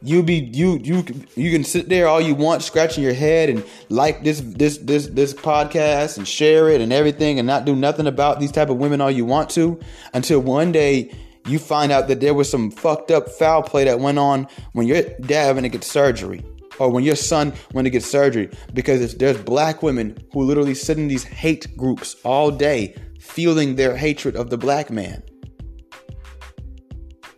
You 0.05 0.23
be 0.23 0.35
you 0.35 0.79
you 0.83 1.03
you 1.35 1.51
can 1.51 1.65
sit 1.65 1.89
there 1.89 2.07
all 2.07 2.21
you 2.21 2.35
want 2.35 2.63
scratching 2.63 3.03
your 3.03 3.15
head 3.15 3.49
and 3.49 3.65
like 3.89 4.23
this 4.23 4.41
this 4.41 4.77
this 4.79 5.07
this 5.09 5.33
podcast 5.33 6.19
and 6.19 6.29
share 6.29 6.69
it 6.69 6.83
and 6.83 6.93
everything 6.93 7.39
and 7.39 7.47
not 7.47 7.65
do 7.65 7.75
nothing 7.75 8.07
about 8.07 8.39
these 8.39 8.53
type 8.53 8.69
of 8.69 8.77
women 8.77 9.01
all 9.01 9.11
you 9.11 9.25
want 9.25 9.49
to 9.49 9.81
until 10.13 10.41
one 10.41 10.71
day 10.73 11.11
you 11.47 11.59
find 11.59 11.91
out 11.91 12.07
that 12.09 12.21
there 12.21 12.35
was 12.35 12.51
some 12.51 12.71
fucked 12.71 13.11
up 13.11 13.31
foul 13.31 13.63
play 13.63 13.85
that 13.85 13.99
went 13.99 14.19
on 14.19 14.47
when 14.73 14.87
your 14.87 15.03
dad 15.23 15.55
went 15.55 15.65
to 15.65 15.71
get 15.71 15.83
surgery 15.83 16.45
or 16.79 16.91
when 16.91 17.03
your 17.03 17.17
son 17.17 17.53
went 17.73 17.87
to 17.87 17.91
get 17.91 18.03
surgery 18.03 18.51
because 18.75 19.15
there's 19.15 19.39
black 19.39 19.83
women 19.83 20.19
who 20.33 20.43
literally 20.43 20.75
sit 20.75 20.99
in 20.99 21.09
these 21.09 21.25
hate 21.25 21.75
groups 21.79 22.17
all 22.25 22.51
day 22.51 22.95
feeling 23.19 23.77
their 23.77 23.97
hatred 23.97 24.37
of 24.37 24.51
the 24.51 24.59
black 24.59 24.91
man 24.91 25.23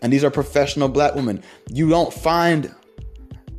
and 0.07 0.13
these 0.13 0.23
are 0.23 0.31
professional 0.31 0.89
black 0.89 1.17
women. 1.17 1.43
You 1.69 1.89
don't 1.89 2.15
find 2.15 2.73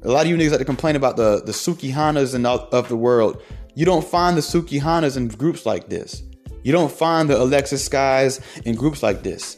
a 0.04 0.08
lot 0.08 0.26
of 0.26 0.28
you 0.32 0.38
niggas 0.38 0.52
like 0.52 0.60
to 0.60 0.66
complain 0.66 0.96
about 0.96 1.18
the 1.18 1.42
the 1.42 1.52
Sukihanas 1.52 2.34
and 2.34 2.48
of 2.48 2.88
the 2.88 2.96
world. 2.96 3.44
You 3.76 3.84
don't 3.84 4.04
find 4.04 4.38
the 4.38 4.42
Sukihanas 4.42 5.18
in 5.18 5.28
groups 5.28 5.66
like 5.66 5.90
this. 5.90 6.24
You 6.64 6.72
don't 6.72 6.90
find 6.90 7.30
the 7.30 7.38
Alexis 7.38 7.88
Skyys 7.88 8.40
in 8.66 8.76
groups 8.76 9.04
like 9.04 9.24
this. 9.24 9.58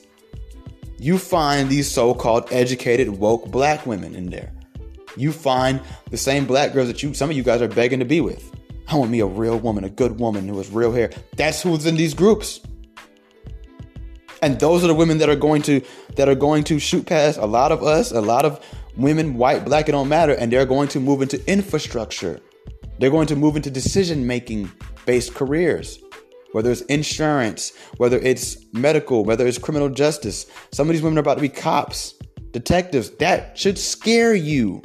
You 0.97 1.19
find 1.19 1.69
these 1.69 1.87
so-called 1.89 2.51
educated 2.51 3.07
woke 3.07 3.51
black 3.51 3.85
women 3.85 4.15
in 4.15 4.31
there. 4.31 4.51
You 5.15 5.31
find 5.31 5.79
the 6.09 6.17
same 6.17 6.47
black 6.47 6.73
girls 6.73 6.87
that 6.87 7.03
you 7.03 7.13
some 7.13 7.29
of 7.29 7.37
you 7.37 7.43
guys 7.43 7.61
are 7.61 7.67
begging 7.67 7.99
to 7.99 8.05
be 8.05 8.19
with. 8.19 8.51
I 8.87 8.95
want 8.95 9.11
me 9.11 9.19
a 9.19 9.27
real 9.27 9.59
woman, 9.59 9.83
a 9.83 9.91
good 9.91 10.19
woman 10.19 10.47
who 10.47 10.57
has 10.57 10.71
real 10.71 10.91
hair. 10.91 11.11
That's 11.37 11.61
who's 11.61 11.85
in 11.85 11.97
these 11.97 12.15
groups 12.15 12.61
and 14.41 14.59
those 14.59 14.83
are 14.83 14.87
the 14.87 14.95
women 14.95 15.17
that 15.17 15.29
are 15.29 15.35
going 15.35 15.61
to 15.63 15.81
that 16.15 16.29
are 16.29 16.35
going 16.35 16.63
to 16.65 16.79
shoot 16.79 17.05
past 17.05 17.37
a 17.37 17.45
lot 17.45 17.71
of 17.71 17.83
us 17.83 18.11
a 18.11 18.21
lot 18.21 18.45
of 18.45 18.63
women 18.99 19.35
white 19.35 19.65
black 19.65 19.87
it 19.87 19.93
don't 19.93 20.09
matter 20.09 20.33
and 20.33 20.51
they're 20.51 20.65
going 20.65 20.87
to 20.89 20.99
move 20.99 21.21
into 21.21 21.43
infrastructure. 21.49 22.39
They're 22.99 23.09
going 23.09 23.27
to 23.27 23.35
move 23.35 23.55
into 23.55 23.71
decision 23.71 24.27
making 24.27 24.71
based 25.05 25.33
careers 25.33 25.99
whether 26.51 26.71
it's 26.71 26.81
insurance 26.81 27.73
whether 27.97 28.17
it's 28.19 28.57
medical 28.73 29.23
whether 29.23 29.47
it's 29.47 29.57
criminal 29.57 29.89
justice. 29.89 30.47
Some 30.71 30.89
of 30.89 30.93
these 30.93 31.01
women 31.01 31.17
are 31.17 31.21
about 31.21 31.35
to 31.35 31.41
be 31.41 31.49
cops 31.49 32.15
detectives. 32.51 33.11
That 33.11 33.57
should 33.57 33.77
scare 33.77 34.33
you. 34.35 34.81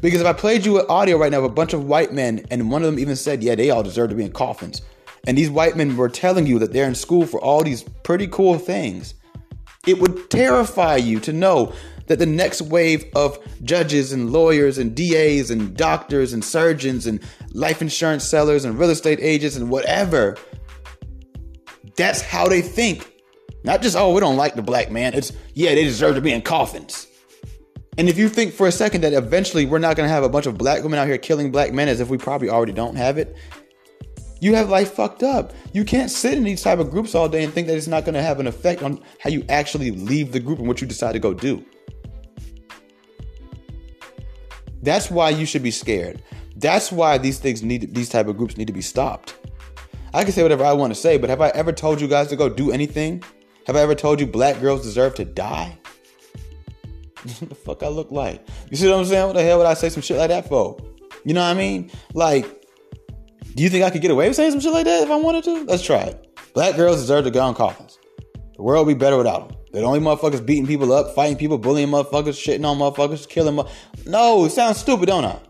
Because 0.00 0.20
if 0.20 0.26
i 0.26 0.32
played 0.32 0.64
you 0.64 0.78
an 0.78 0.86
audio 0.88 1.16
right 1.16 1.30
now 1.30 1.38
of 1.38 1.44
a 1.44 1.48
bunch 1.48 1.72
of 1.72 1.84
white 1.84 2.12
men 2.12 2.44
and 2.50 2.70
one 2.70 2.82
of 2.82 2.86
them 2.86 3.00
even 3.00 3.16
said 3.16 3.42
yeah 3.42 3.56
they 3.56 3.70
all 3.70 3.82
deserve 3.82 4.10
to 4.10 4.16
be 4.16 4.24
in 4.24 4.30
coffins 4.30 4.82
and 5.28 5.36
these 5.36 5.50
white 5.50 5.76
men 5.76 5.94
were 5.94 6.08
telling 6.08 6.46
you 6.46 6.58
that 6.58 6.72
they're 6.72 6.88
in 6.88 6.94
school 6.94 7.26
for 7.26 7.38
all 7.38 7.62
these 7.62 7.82
pretty 8.02 8.26
cool 8.28 8.56
things, 8.56 9.12
it 9.86 10.00
would 10.00 10.30
terrify 10.30 10.96
you 10.96 11.20
to 11.20 11.34
know 11.34 11.74
that 12.06 12.18
the 12.18 12.24
next 12.24 12.62
wave 12.62 13.04
of 13.14 13.38
judges 13.62 14.10
and 14.14 14.32
lawyers 14.32 14.78
and 14.78 14.96
DAs 14.96 15.50
and 15.50 15.76
doctors 15.76 16.32
and 16.32 16.42
surgeons 16.42 17.06
and 17.06 17.20
life 17.52 17.82
insurance 17.82 18.26
sellers 18.26 18.64
and 18.64 18.78
real 18.78 18.88
estate 18.88 19.18
agents 19.20 19.54
and 19.54 19.68
whatever, 19.68 20.34
that's 21.94 22.22
how 22.22 22.48
they 22.48 22.62
think. 22.62 23.12
Not 23.64 23.82
just, 23.82 23.96
oh, 23.96 24.14
we 24.14 24.20
don't 24.20 24.38
like 24.38 24.54
the 24.54 24.62
black 24.62 24.90
man. 24.90 25.12
It's, 25.12 25.34
yeah, 25.52 25.74
they 25.74 25.84
deserve 25.84 26.14
to 26.14 26.22
be 26.22 26.32
in 26.32 26.40
coffins. 26.40 27.06
And 27.98 28.08
if 28.08 28.16
you 28.16 28.30
think 28.30 28.54
for 28.54 28.66
a 28.66 28.72
second 28.72 29.02
that 29.02 29.12
eventually 29.12 29.66
we're 29.66 29.78
not 29.78 29.94
going 29.94 30.08
to 30.08 30.12
have 30.14 30.22
a 30.22 30.28
bunch 30.30 30.46
of 30.46 30.56
black 30.56 30.82
women 30.82 30.98
out 30.98 31.06
here 31.06 31.18
killing 31.18 31.50
black 31.50 31.74
men 31.74 31.88
as 31.88 32.00
if 32.00 32.08
we 32.08 32.16
probably 32.16 32.48
already 32.48 32.72
don't 32.72 32.96
have 32.96 33.18
it, 33.18 33.36
you 34.40 34.54
have 34.54 34.68
life 34.68 34.94
fucked 34.94 35.22
up. 35.22 35.52
You 35.72 35.84
can't 35.84 36.10
sit 36.10 36.34
in 36.34 36.44
these 36.44 36.62
type 36.62 36.78
of 36.78 36.90
groups 36.90 37.14
all 37.14 37.28
day 37.28 37.44
and 37.44 37.52
think 37.52 37.66
that 37.66 37.76
it's 37.76 37.86
not 37.86 38.04
going 38.04 38.14
to 38.14 38.22
have 38.22 38.40
an 38.40 38.46
effect 38.46 38.82
on 38.82 39.02
how 39.18 39.30
you 39.30 39.44
actually 39.48 39.90
leave 39.90 40.32
the 40.32 40.40
group 40.40 40.58
and 40.58 40.68
what 40.68 40.80
you 40.80 40.86
decide 40.86 41.12
to 41.12 41.18
go 41.18 41.34
do. 41.34 41.64
That's 44.82 45.10
why 45.10 45.30
you 45.30 45.44
should 45.44 45.62
be 45.62 45.70
scared. 45.70 46.22
That's 46.56 46.92
why 46.92 47.18
these 47.18 47.38
things 47.38 47.62
need 47.62 47.94
these 47.94 48.08
type 48.08 48.26
of 48.26 48.36
groups 48.36 48.56
need 48.56 48.66
to 48.66 48.72
be 48.72 48.80
stopped. 48.80 49.34
I 50.14 50.24
can 50.24 50.32
say 50.32 50.42
whatever 50.42 50.64
I 50.64 50.72
want 50.72 50.92
to 50.94 51.00
say, 51.00 51.18
but 51.18 51.30
have 51.30 51.40
I 51.40 51.48
ever 51.50 51.72
told 51.72 52.00
you 52.00 52.08
guys 52.08 52.28
to 52.28 52.36
go 52.36 52.48
do 52.48 52.70
anything? 52.70 53.22
Have 53.66 53.76
I 53.76 53.80
ever 53.80 53.94
told 53.94 54.20
you 54.20 54.26
black 54.26 54.60
girls 54.60 54.82
deserve 54.82 55.14
to 55.16 55.24
die? 55.24 55.78
what 57.38 57.48
the 57.48 57.54
fuck 57.54 57.82
I 57.82 57.88
look 57.88 58.10
like? 58.10 58.46
You 58.70 58.76
see 58.76 58.88
what 58.88 58.98
I'm 58.98 59.04
saying? 59.04 59.26
What 59.26 59.36
the 59.36 59.42
hell 59.42 59.58
would 59.58 59.66
I 59.66 59.74
say 59.74 59.88
some 59.88 60.02
shit 60.02 60.16
like 60.16 60.28
that 60.28 60.48
for? 60.48 60.78
You 61.24 61.34
know 61.34 61.42
what 61.42 61.50
I 61.50 61.54
mean? 61.54 61.90
Like 62.14 62.57
do 63.58 63.64
you 63.64 63.70
think 63.70 63.84
I 63.84 63.90
could 63.90 64.02
get 64.02 64.12
away 64.12 64.28
with 64.28 64.36
saying 64.36 64.52
some 64.52 64.60
shit 64.60 64.72
like 64.72 64.84
that 64.84 65.02
if 65.02 65.10
I 65.10 65.16
wanted 65.16 65.42
to? 65.42 65.64
Let's 65.64 65.84
try 65.84 66.02
it. 66.02 66.38
Black 66.54 66.76
girls 66.76 67.00
deserve 67.00 67.24
to 67.24 67.32
go 67.32 67.48
in 67.48 67.56
coffins. 67.56 67.98
The 68.54 68.62
world 68.62 68.86
would 68.86 68.94
be 68.94 68.98
better 68.98 69.16
without 69.16 69.48
them. 69.48 69.58
They're 69.72 69.82
the 69.82 69.88
only 69.88 69.98
motherfuckers 69.98 70.46
beating 70.46 70.64
people 70.64 70.92
up, 70.92 71.12
fighting 71.16 71.36
people, 71.36 71.58
bullying 71.58 71.88
motherfuckers, 71.88 72.38
shitting 72.38 72.64
on 72.64 72.78
motherfuckers, 72.78 73.28
killing 73.28 73.56
mo- 73.56 73.68
No, 74.06 74.44
it 74.44 74.50
sounds 74.50 74.78
stupid, 74.78 75.06
don't 75.06 75.24
I? 75.24 75.40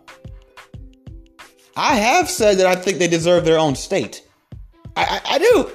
I 1.77 1.97
have 1.97 2.31
said 2.31 2.57
that 2.59 2.67
I 2.67 2.77
think 2.77 2.97
they 2.97 3.09
deserve 3.09 3.45
their 3.45 3.59
own 3.59 3.75
state. 3.75 4.27
I, 4.97 5.21
I, 5.27 5.35
I 5.35 5.39
do. 5.39 5.71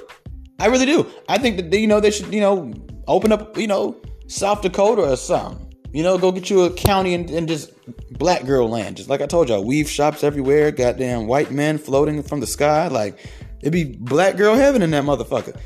I 0.58 0.66
really 0.66 0.86
do. 0.86 1.06
I 1.28 1.38
think 1.38 1.56
that, 1.70 1.78
you 1.78 1.86
know, 1.86 2.00
they 2.00 2.10
should, 2.10 2.34
you 2.34 2.40
know, 2.40 2.72
open 3.06 3.30
up, 3.30 3.56
you 3.56 3.68
know, 3.68 3.96
South 4.26 4.60
Dakota 4.60 5.02
or 5.02 5.16
something. 5.16 5.72
You 5.94 6.02
know, 6.02 6.18
go 6.18 6.32
get 6.32 6.50
you 6.50 6.64
a 6.64 6.72
county 6.72 7.14
and, 7.14 7.30
and 7.30 7.46
just 7.46 7.70
black 8.18 8.44
girl 8.44 8.68
land. 8.68 8.96
Just 8.96 9.08
like 9.08 9.20
I 9.20 9.26
told 9.26 9.48
y'all, 9.48 9.62
weave 9.62 9.88
shops 9.88 10.24
everywhere, 10.24 10.72
goddamn 10.72 11.28
white 11.28 11.52
men 11.52 11.78
floating 11.78 12.20
from 12.24 12.40
the 12.40 12.48
sky. 12.48 12.88
Like, 12.88 13.16
it'd 13.60 13.72
be 13.72 13.84
black 13.84 14.36
girl 14.36 14.56
heaven 14.56 14.82
in 14.82 14.90
that 14.90 15.04
motherfucker. 15.04 15.56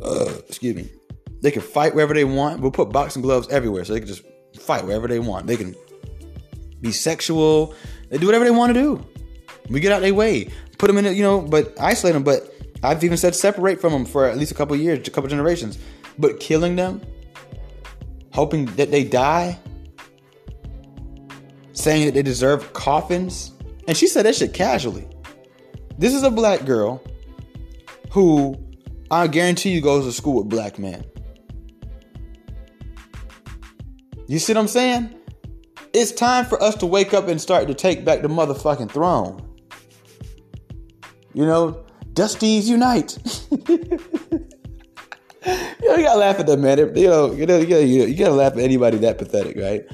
Uh, 0.00 0.32
excuse 0.48 0.74
me. 0.74 0.88
They 1.42 1.50
can 1.50 1.60
fight 1.60 1.94
wherever 1.94 2.14
they 2.14 2.24
want. 2.24 2.60
We'll 2.60 2.70
put 2.70 2.92
boxing 2.92 3.20
gloves 3.20 3.46
everywhere 3.50 3.84
so 3.84 3.92
they 3.92 4.00
can 4.00 4.08
just 4.08 4.24
fight 4.58 4.86
wherever 4.86 5.06
they 5.06 5.18
want. 5.18 5.46
They 5.46 5.58
can 5.58 5.76
be 6.80 6.90
sexual. 6.90 7.74
They 8.08 8.16
do 8.16 8.24
whatever 8.24 8.46
they 8.46 8.50
want 8.50 8.72
to 8.72 8.80
do. 8.80 9.06
We 9.68 9.80
get 9.80 9.92
out 9.92 9.96
of 9.96 10.02
their 10.02 10.14
way. 10.14 10.48
Put 10.78 10.86
them 10.86 10.96
in, 10.96 11.04
it, 11.04 11.14
you 11.14 11.22
know, 11.22 11.42
but 11.42 11.78
isolate 11.78 12.14
them. 12.14 12.24
But 12.24 12.54
I've 12.82 13.04
even 13.04 13.18
said 13.18 13.34
separate 13.34 13.82
from 13.82 13.92
them 13.92 14.06
for 14.06 14.24
at 14.24 14.38
least 14.38 14.50
a 14.50 14.54
couple 14.54 14.74
years, 14.76 15.06
a 15.06 15.10
couple 15.10 15.28
generations. 15.28 15.76
But 16.18 16.40
killing 16.40 16.74
them 16.74 17.02
hoping 18.32 18.66
that 18.76 18.90
they 18.90 19.04
die, 19.04 19.58
saying 21.72 22.06
that 22.06 22.14
they 22.14 22.22
deserve 22.22 22.72
coffins. 22.72 23.52
And 23.86 23.96
she 23.96 24.06
said 24.06 24.26
that 24.26 24.34
shit 24.34 24.54
casually. 24.54 25.08
This 25.98 26.14
is 26.14 26.22
a 26.22 26.30
black 26.30 26.64
girl 26.64 27.02
who 28.10 28.56
I 29.10 29.26
guarantee 29.26 29.70
you 29.70 29.80
goes 29.80 30.04
to 30.06 30.12
school 30.12 30.36
with 30.36 30.48
black 30.48 30.78
men. 30.78 31.04
You 34.26 34.38
see 34.38 34.54
what 34.54 34.60
I'm 34.60 34.68
saying? 34.68 35.14
It's 35.92 36.12
time 36.12 36.46
for 36.46 36.62
us 36.62 36.74
to 36.76 36.86
wake 36.86 37.12
up 37.12 37.28
and 37.28 37.40
start 37.40 37.68
to 37.68 37.74
take 37.74 38.04
back 38.04 38.22
the 38.22 38.28
motherfucking 38.28 38.90
throne. 38.90 39.46
You 41.34 41.44
know, 41.44 41.84
Dusties 42.14 42.64
unite. 42.64 43.18
you, 45.46 45.88
know, 45.88 45.96
you 45.96 46.04
gotta 46.04 46.18
laugh 46.18 46.38
at 46.38 46.46
that 46.46 46.58
man. 46.58 46.78
You 46.78 47.08
know, 47.08 47.32
you 47.32 47.46
know, 47.46 47.58
you 47.58 47.66
gotta, 47.66 47.86
you 47.86 48.14
gotta 48.14 48.34
laugh 48.34 48.52
at 48.52 48.60
anybody 48.60 48.98
that 48.98 49.18
pathetic, 49.18 49.56
right? 49.56 49.84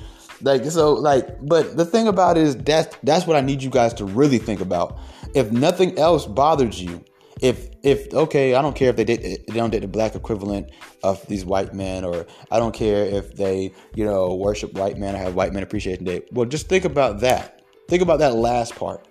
Like 0.42 0.64
so, 0.64 0.94
like, 0.94 1.26
but 1.46 1.76
the 1.76 1.84
thing 1.84 2.08
about 2.08 2.36
it 2.36 2.44
is 2.44 2.56
that's 2.56 2.96
that's 3.02 3.26
what 3.26 3.36
I 3.36 3.40
need 3.40 3.62
you 3.62 3.70
guys 3.70 3.92
to 3.94 4.04
really 4.04 4.38
think 4.38 4.60
about. 4.60 4.98
If 5.34 5.50
nothing 5.50 5.98
else 5.98 6.26
bothers 6.26 6.80
you, 6.80 7.04
if 7.40 7.68
if 7.82 8.12
okay, 8.12 8.54
I 8.54 8.62
don't 8.62 8.76
care 8.76 8.90
if 8.90 8.96
they 8.96 9.04
did 9.04 9.20
they 9.22 9.54
don't 9.54 9.70
date 9.70 9.80
the 9.80 9.88
black 9.88 10.14
equivalent 10.14 10.70
of 11.02 11.26
these 11.26 11.44
white 11.44 11.74
men, 11.74 12.04
or 12.04 12.26
I 12.50 12.58
don't 12.58 12.74
care 12.74 13.04
if 13.04 13.34
they 13.34 13.72
you 13.94 14.04
know 14.04 14.34
worship 14.34 14.74
white 14.74 14.96
men 14.96 15.14
or 15.14 15.18
have 15.18 15.34
white 15.34 15.52
men 15.52 15.62
appreciation 15.62 16.04
day. 16.04 16.22
Well, 16.32 16.46
just 16.46 16.68
think 16.68 16.84
about 16.84 17.20
that. 17.20 17.62
Think 17.88 18.02
about 18.02 18.18
that 18.20 18.34
last 18.34 18.76
part 18.76 19.08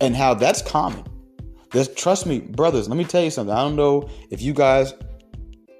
and 0.00 0.14
how 0.14 0.34
that's 0.34 0.62
common. 0.62 1.04
There's, 1.70 1.88
trust 1.88 2.26
me, 2.26 2.40
brothers. 2.40 2.88
Let 2.88 2.96
me 2.96 3.04
tell 3.04 3.22
you 3.22 3.30
something. 3.30 3.54
I 3.54 3.62
don't 3.62 3.76
know 3.76 4.08
if 4.30 4.42
you 4.42 4.52
guys 4.52 4.94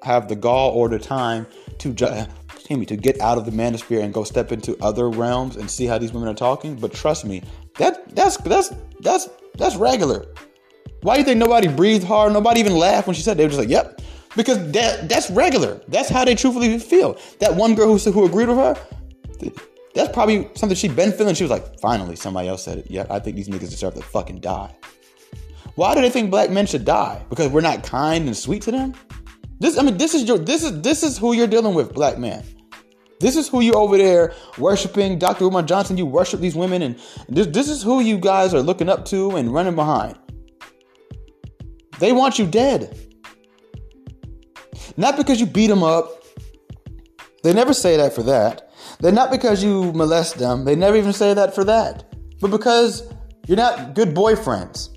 have 0.06 0.28
the 0.28 0.36
gall 0.36 0.70
or 0.70 0.88
the 0.88 0.98
time 0.98 1.46
to 1.78 1.92
ju- 1.92 2.06
uh, 2.06 2.26
me 2.70 2.86
to 2.86 2.96
get 2.96 3.20
out 3.20 3.38
of 3.38 3.44
the 3.44 3.50
manosphere 3.50 4.02
and 4.02 4.14
go 4.14 4.24
step 4.24 4.50
into 4.50 4.76
other 4.82 5.08
realms 5.10 5.56
and 5.56 5.70
see 5.70 5.84
how 5.84 5.98
these 5.98 6.12
women 6.12 6.28
are 6.28 6.34
talking. 6.34 6.76
But 6.76 6.92
trust 6.92 7.24
me, 7.24 7.42
that 7.78 8.14
that's 8.14 8.36
that's 8.38 8.72
that's 9.00 9.28
that's 9.58 9.76
regular. 9.76 10.26
Why 11.02 11.14
do 11.14 11.20
you 11.20 11.24
think 11.24 11.38
nobody 11.38 11.68
breathed 11.68 12.04
hard? 12.04 12.32
Nobody 12.32 12.60
even 12.60 12.74
laughed 12.74 13.06
when 13.06 13.14
she 13.14 13.22
said 13.22 13.36
they 13.36 13.44
were 13.44 13.50
just 13.50 13.60
like, 13.60 13.68
"Yep," 13.68 14.00
because 14.34 14.58
that 14.72 15.08
that's 15.08 15.30
regular. 15.30 15.80
That's 15.88 16.08
how 16.08 16.24
they 16.24 16.34
truthfully 16.34 16.78
feel. 16.78 17.18
That 17.40 17.54
one 17.54 17.74
girl 17.74 17.96
who 17.96 18.10
who 18.10 18.24
agreed 18.24 18.48
with 18.48 18.58
her, 18.58 18.76
That's 19.94 20.12
probably 20.12 20.50
something 20.54 20.76
she'd 20.76 20.96
been 20.96 21.12
feeling. 21.12 21.34
She 21.34 21.44
was 21.44 21.50
like, 21.50 21.78
finally, 21.80 22.16
somebody 22.16 22.48
else 22.48 22.62
said 22.62 22.78
it. 22.78 22.86
Yeah, 22.90 23.06
I 23.08 23.18
think 23.18 23.36
these 23.36 23.48
niggas 23.48 23.70
deserve 23.70 23.94
to 23.94 24.02
fucking 24.02 24.40
die. 24.40 24.74
Why 25.74 25.94
do 25.94 26.00
they 26.00 26.10
think 26.10 26.30
black 26.30 26.50
men 26.50 26.66
should 26.66 26.84
die? 26.84 27.24
Because 27.28 27.48
we're 27.48 27.60
not 27.60 27.82
kind 27.82 28.26
and 28.26 28.36
sweet 28.36 28.62
to 28.62 28.70
them? 28.70 28.94
This, 29.58 29.78
I 29.78 29.82
mean, 29.82 29.96
this 29.96 30.14
is 30.14 30.24
your, 30.24 30.38
this 30.38 30.62
is, 30.62 30.82
this 30.82 31.02
is 31.02 31.16
who 31.16 31.32
you're 31.32 31.46
dealing 31.46 31.74
with, 31.74 31.94
black 31.94 32.18
man. 32.18 32.44
This 33.18 33.36
is 33.36 33.48
who 33.48 33.60
you 33.60 33.72
over 33.72 33.96
there 33.96 34.34
worshiping, 34.58 35.18
Dr. 35.18 35.44
Umar 35.44 35.62
Johnson. 35.62 35.96
You 35.96 36.04
worship 36.04 36.40
these 36.40 36.54
women, 36.54 36.82
and 36.82 37.00
this, 37.28 37.46
this 37.46 37.68
is 37.68 37.82
who 37.82 38.00
you 38.00 38.18
guys 38.18 38.52
are 38.52 38.60
looking 38.60 38.88
up 38.88 39.06
to 39.06 39.36
and 39.36 39.52
running 39.52 39.74
behind. 39.74 40.18
They 41.98 42.12
want 42.12 42.38
you 42.38 42.46
dead. 42.46 42.98
Not 44.98 45.16
because 45.16 45.40
you 45.40 45.46
beat 45.46 45.68
them 45.68 45.82
up. 45.82 46.24
They 47.42 47.54
never 47.54 47.72
say 47.72 47.96
that 47.96 48.14
for 48.14 48.22
that. 48.24 48.70
They're 49.00 49.12
not 49.12 49.30
because 49.30 49.64
you 49.64 49.92
molest 49.92 50.38
them. 50.38 50.64
They 50.64 50.76
never 50.76 50.96
even 50.96 51.12
say 51.12 51.32
that 51.32 51.54
for 51.54 51.64
that. 51.64 52.04
But 52.40 52.50
because 52.50 53.10
you're 53.46 53.56
not 53.56 53.94
good 53.94 54.14
boyfriends. 54.14 54.90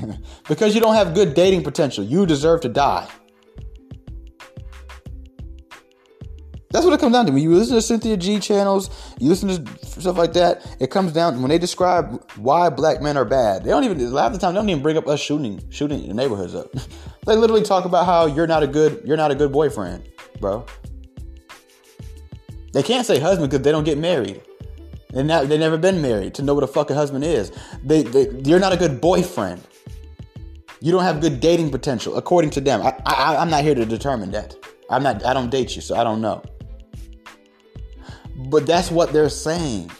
because 0.48 0.74
you 0.74 0.80
don't 0.80 0.94
have 0.94 1.14
good 1.14 1.34
dating 1.34 1.62
potential. 1.62 2.04
You 2.04 2.26
deserve 2.26 2.60
to 2.62 2.68
die. 2.68 3.08
That's 6.72 6.86
what 6.86 6.94
it 6.94 7.00
comes 7.00 7.12
down 7.12 7.26
to. 7.26 7.32
When 7.32 7.42
you 7.42 7.54
listen 7.54 7.74
to 7.74 7.82
Cynthia 7.82 8.16
G 8.16 8.40
channels, 8.40 8.90
you 9.20 9.28
listen 9.28 9.48
to 9.48 9.86
stuff 10.00 10.16
like 10.16 10.32
that, 10.32 10.66
it 10.80 10.90
comes 10.90 11.12
down 11.12 11.42
when 11.42 11.50
they 11.50 11.58
describe 11.58 12.24
why 12.36 12.70
black 12.70 13.02
men 13.02 13.18
are 13.18 13.26
bad. 13.26 13.62
They 13.62 13.70
don't 13.70 13.84
even 13.84 14.00
of 14.00 14.32
the 14.32 14.38
time 14.38 14.54
they 14.54 14.60
don't 14.60 14.68
even 14.70 14.82
bring 14.82 14.96
up 14.96 15.06
us 15.06 15.20
shooting 15.20 15.62
shooting 15.70 16.08
the 16.08 16.14
neighborhoods 16.14 16.54
up. 16.54 16.72
they 17.26 17.36
literally 17.36 17.62
talk 17.62 17.84
about 17.84 18.06
how 18.06 18.26
you're 18.26 18.46
not 18.46 18.62
a 18.62 18.66
good 18.66 19.02
you're 19.04 19.18
not 19.18 19.30
a 19.30 19.34
good 19.34 19.52
boyfriend, 19.52 20.08
bro. 20.40 20.64
They 22.72 22.82
can't 22.82 23.06
say 23.06 23.20
husband 23.20 23.50
because 23.50 23.62
they 23.62 23.70
don't 23.70 23.84
get 23.84 23.98
married. 23.98 24.40
They 25.12 25.22
not, 25.22 25.48
they 25.48 25.58
never 25.58 25.76
been 25.76 26.00
married 26.00 26.34
to 26.34 26.42
know 26.42 26.54
what 26.54 26.64
a 26.64 26.66
fucking 26.66 26.96
husband 26.96 27.22
is. 27.22 27.52
They, 27.84 28.02
they 28.02 28.30
you're 28.46 28.58
not 28.58 28.72
a 28.72 28.78
good 28.78 28.98
boyfriend. 28.98 29.62
You 30.80 30.90
don't 30.90 31.02
have 31.02 31.20
good 31.20 31.40
dating 31.40 31.70
potential, 31.70 32.16
according 32.16 32.50
to 32.52 32.62
them. 32.62 32.80
I, 32.80 32.96
I 33.04 33.36
I'm 33.36 33.50
not 33.50 33.62
here 33.62 33.74
to 33.74 33.84
determine 33.84 34.30
that. 34.30 34.56
I'm 34.88 35.02
not. 35.02 35.24
I 35.24 35.34
don't 35.34 35.50
date 35.50 35.76
you, 35.76 35.82
so 35.82 35.96
I 35.96 36.02
don't 36.02 36.22
know. 36.22 36.42
But 38.36 38.66
that's 38.66 38.90
what 38.90 39.12
they're 39.12 39.28
saying. 39.28 39.90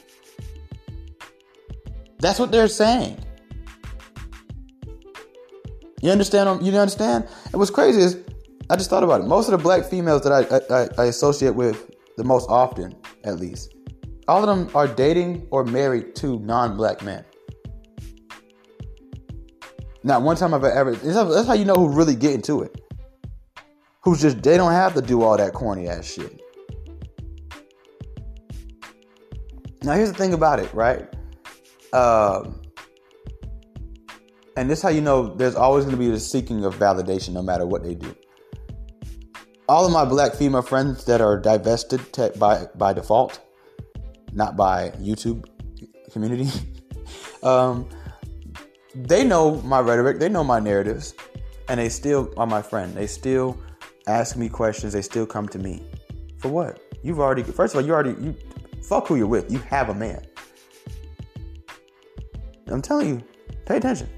That's 2.18 2.38
what 2.38 2.52
they're 2.52 2.68
saying. 2.68 3.18
You 6.00 6.10
understand? 6.10 6.64
You 6.64 6.72
understand? 6.72 7.28
And 7.46 7.54
what's 7.54 7.70
crazy 7.70 8.00
is, 8.00 8.18
I 8.70 8.76
just 8.76 8.90
thought 8.90 9.04
about 9.04 9.20
it. 9.20 9.26
Most 9.26 9.48
of 9.48 9.52
the 9.52 9.58
black 9.58 9.84
females 9.84 10.22
that 10.22 10.32
I, 10.32 10.74
I, 10.74 10.88
I 11.02 11.06
associate 11.06 11.54
with 11.54 11.90
the 12.16 12.24
most 12.24 12.48
often, 12.48 12.94
at 13.24 13.38
least, 13.38 13.74
all 14.28 14.40
of 14.40 14.46
them 14.46 14.74
are 14.74 14.88
dating 14.88 15.46
or 15.50 15.64
married 15.64 16.14
to 16.16 16.38
non-black 16.40 17.02
men. 17.02 17.24
Not 20.02 20.22
one 20.22 20.36
time 20.36 20.54
I've 20.54 20.64
ever. 20.64 20.94
That's 20.96 21.46
how 21.46 21.54
you 21.54 21.64
know 21.64 21.74
who 21.74 21.88
really 21.88 22.16
get 22.16 22.34
into 22.34 22.62
it. 22.62 22.80
Who's 24.02 24.20
just 24.20 24.42
they 24.42 24.56
don't 24.56 24.72
have 24.72 24.94
to 24.94 25.00
do 25.00 25.22
all 25.22 25.36
that 25.36 25.52
corny 25.52 25.88
ass 25.88 26.04
shit. 26.04 26.41
Now, 29.84 29.94
here's 29.94 30.12
the 30.12 30.18
thing 30.18 30.32
about 30.32 30.60
it, 30.60 30.72
right? 30.72 31.08
Um, 31.92 32.62
and 34.56 34.70
this 34.70 34.78
is 34.78 34.82
how 34.82 34.90
you 34.90 35.00
know 35.00 35.34
there's 35.34 35.56
always 35.56 35.84
going 35.84 35.96
to 35.96 36.00
be 36.00 36.08
the 36.08 36.20
seeking 36.20 36.64
of 36.64 36.76
validation 36.76 37.30
no 37.30 37.42
matter 37.42 37.66
what 37.66 37.82
they 37.82 37.94
do. 37.94 38.14
All 39.68 39.86
of 39.86 39.92
my 39.92 40.04
black 40.04 40.34
female 40.34 40.62
friends 40.62 41.04
that 41.06 41.20
are 41.20 41.38
divested 41.38 42.00
by, 42.38 42.66
by 42.76 42.92
default, 42.92 43.40
not 44.32 44.56
by 44.56 44.90
YouTube 45.00 45.44
community, 46.12 46.48
um, 47.42 47.88
they 48.94 49.24
know 49.24 49.60
my 49.62 49.80
rhetoric, 49.80 50.18
they 50.18 50.28
know 50.28 50.44
my 50.44 50.60
narratives, 50.60 51.14
and 51.68 51.80
they 51.80 51.88
still 51.88 52.32
are 52.36 52.46
my 52.46 52.60
friend. 52.60 52.94
They 52.94 53.06
still 53.06 53.58
ask 54.06 54.36
me 54.36 54.48
questions, 54.48 54.92
they 54.92 55.02
still 55.02 55.26
come 55.26 55.48
to 55.48 55.58
me. 55.58 55.82
For 56.38 56.48
what? 56.48 56.80
You've 57.02 57.20
already, 57.20 57.42
first 57.42 57.74
of 57.74 57.80
all, 57.80 57.86
you 57.86 57.92
already, 57.92 58.22
you, 58.22 58.36
Fuck 58.82 59.06
who 59.06 59.16
you're 59.16 59.26
with. 59.26 59.50
You 59.50 59.58
have 59.60 59.88
a 59.88 59.94
man. 59.94 60.24
I'm 62.66 62.82
telling 62.82 63.08
you, 63.08 63.22
pay 63.66 63.76
attention. 63.76 64.08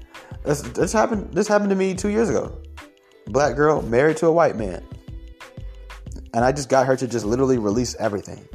This, 0.43 0.61
this 0.61 0.93
happened. 0.93 1.33
This 1.33 1.47
happened 1.47 1.69
to 1.71 1.75
me 1.75 1.93
two 1.93 2.09
years 2.09 2.29
ago. 2.29 2.61
Black 3.27 3.55
girl 3.55 3.81
married 3.81 4.17
to 4.17 4.27
a 4.27 4.31
white 4.31 4.55
man, 4.55 4.83
and 6.33 6.45
I 6.45 6.51
just 6.51 6.69
got 6.69 6.85
her 6.85 6.95
to 6.95 7.07
just 7.07 7.25
literally 7.25 7.57
release 7.57 7.95
everything. 7.95 8.47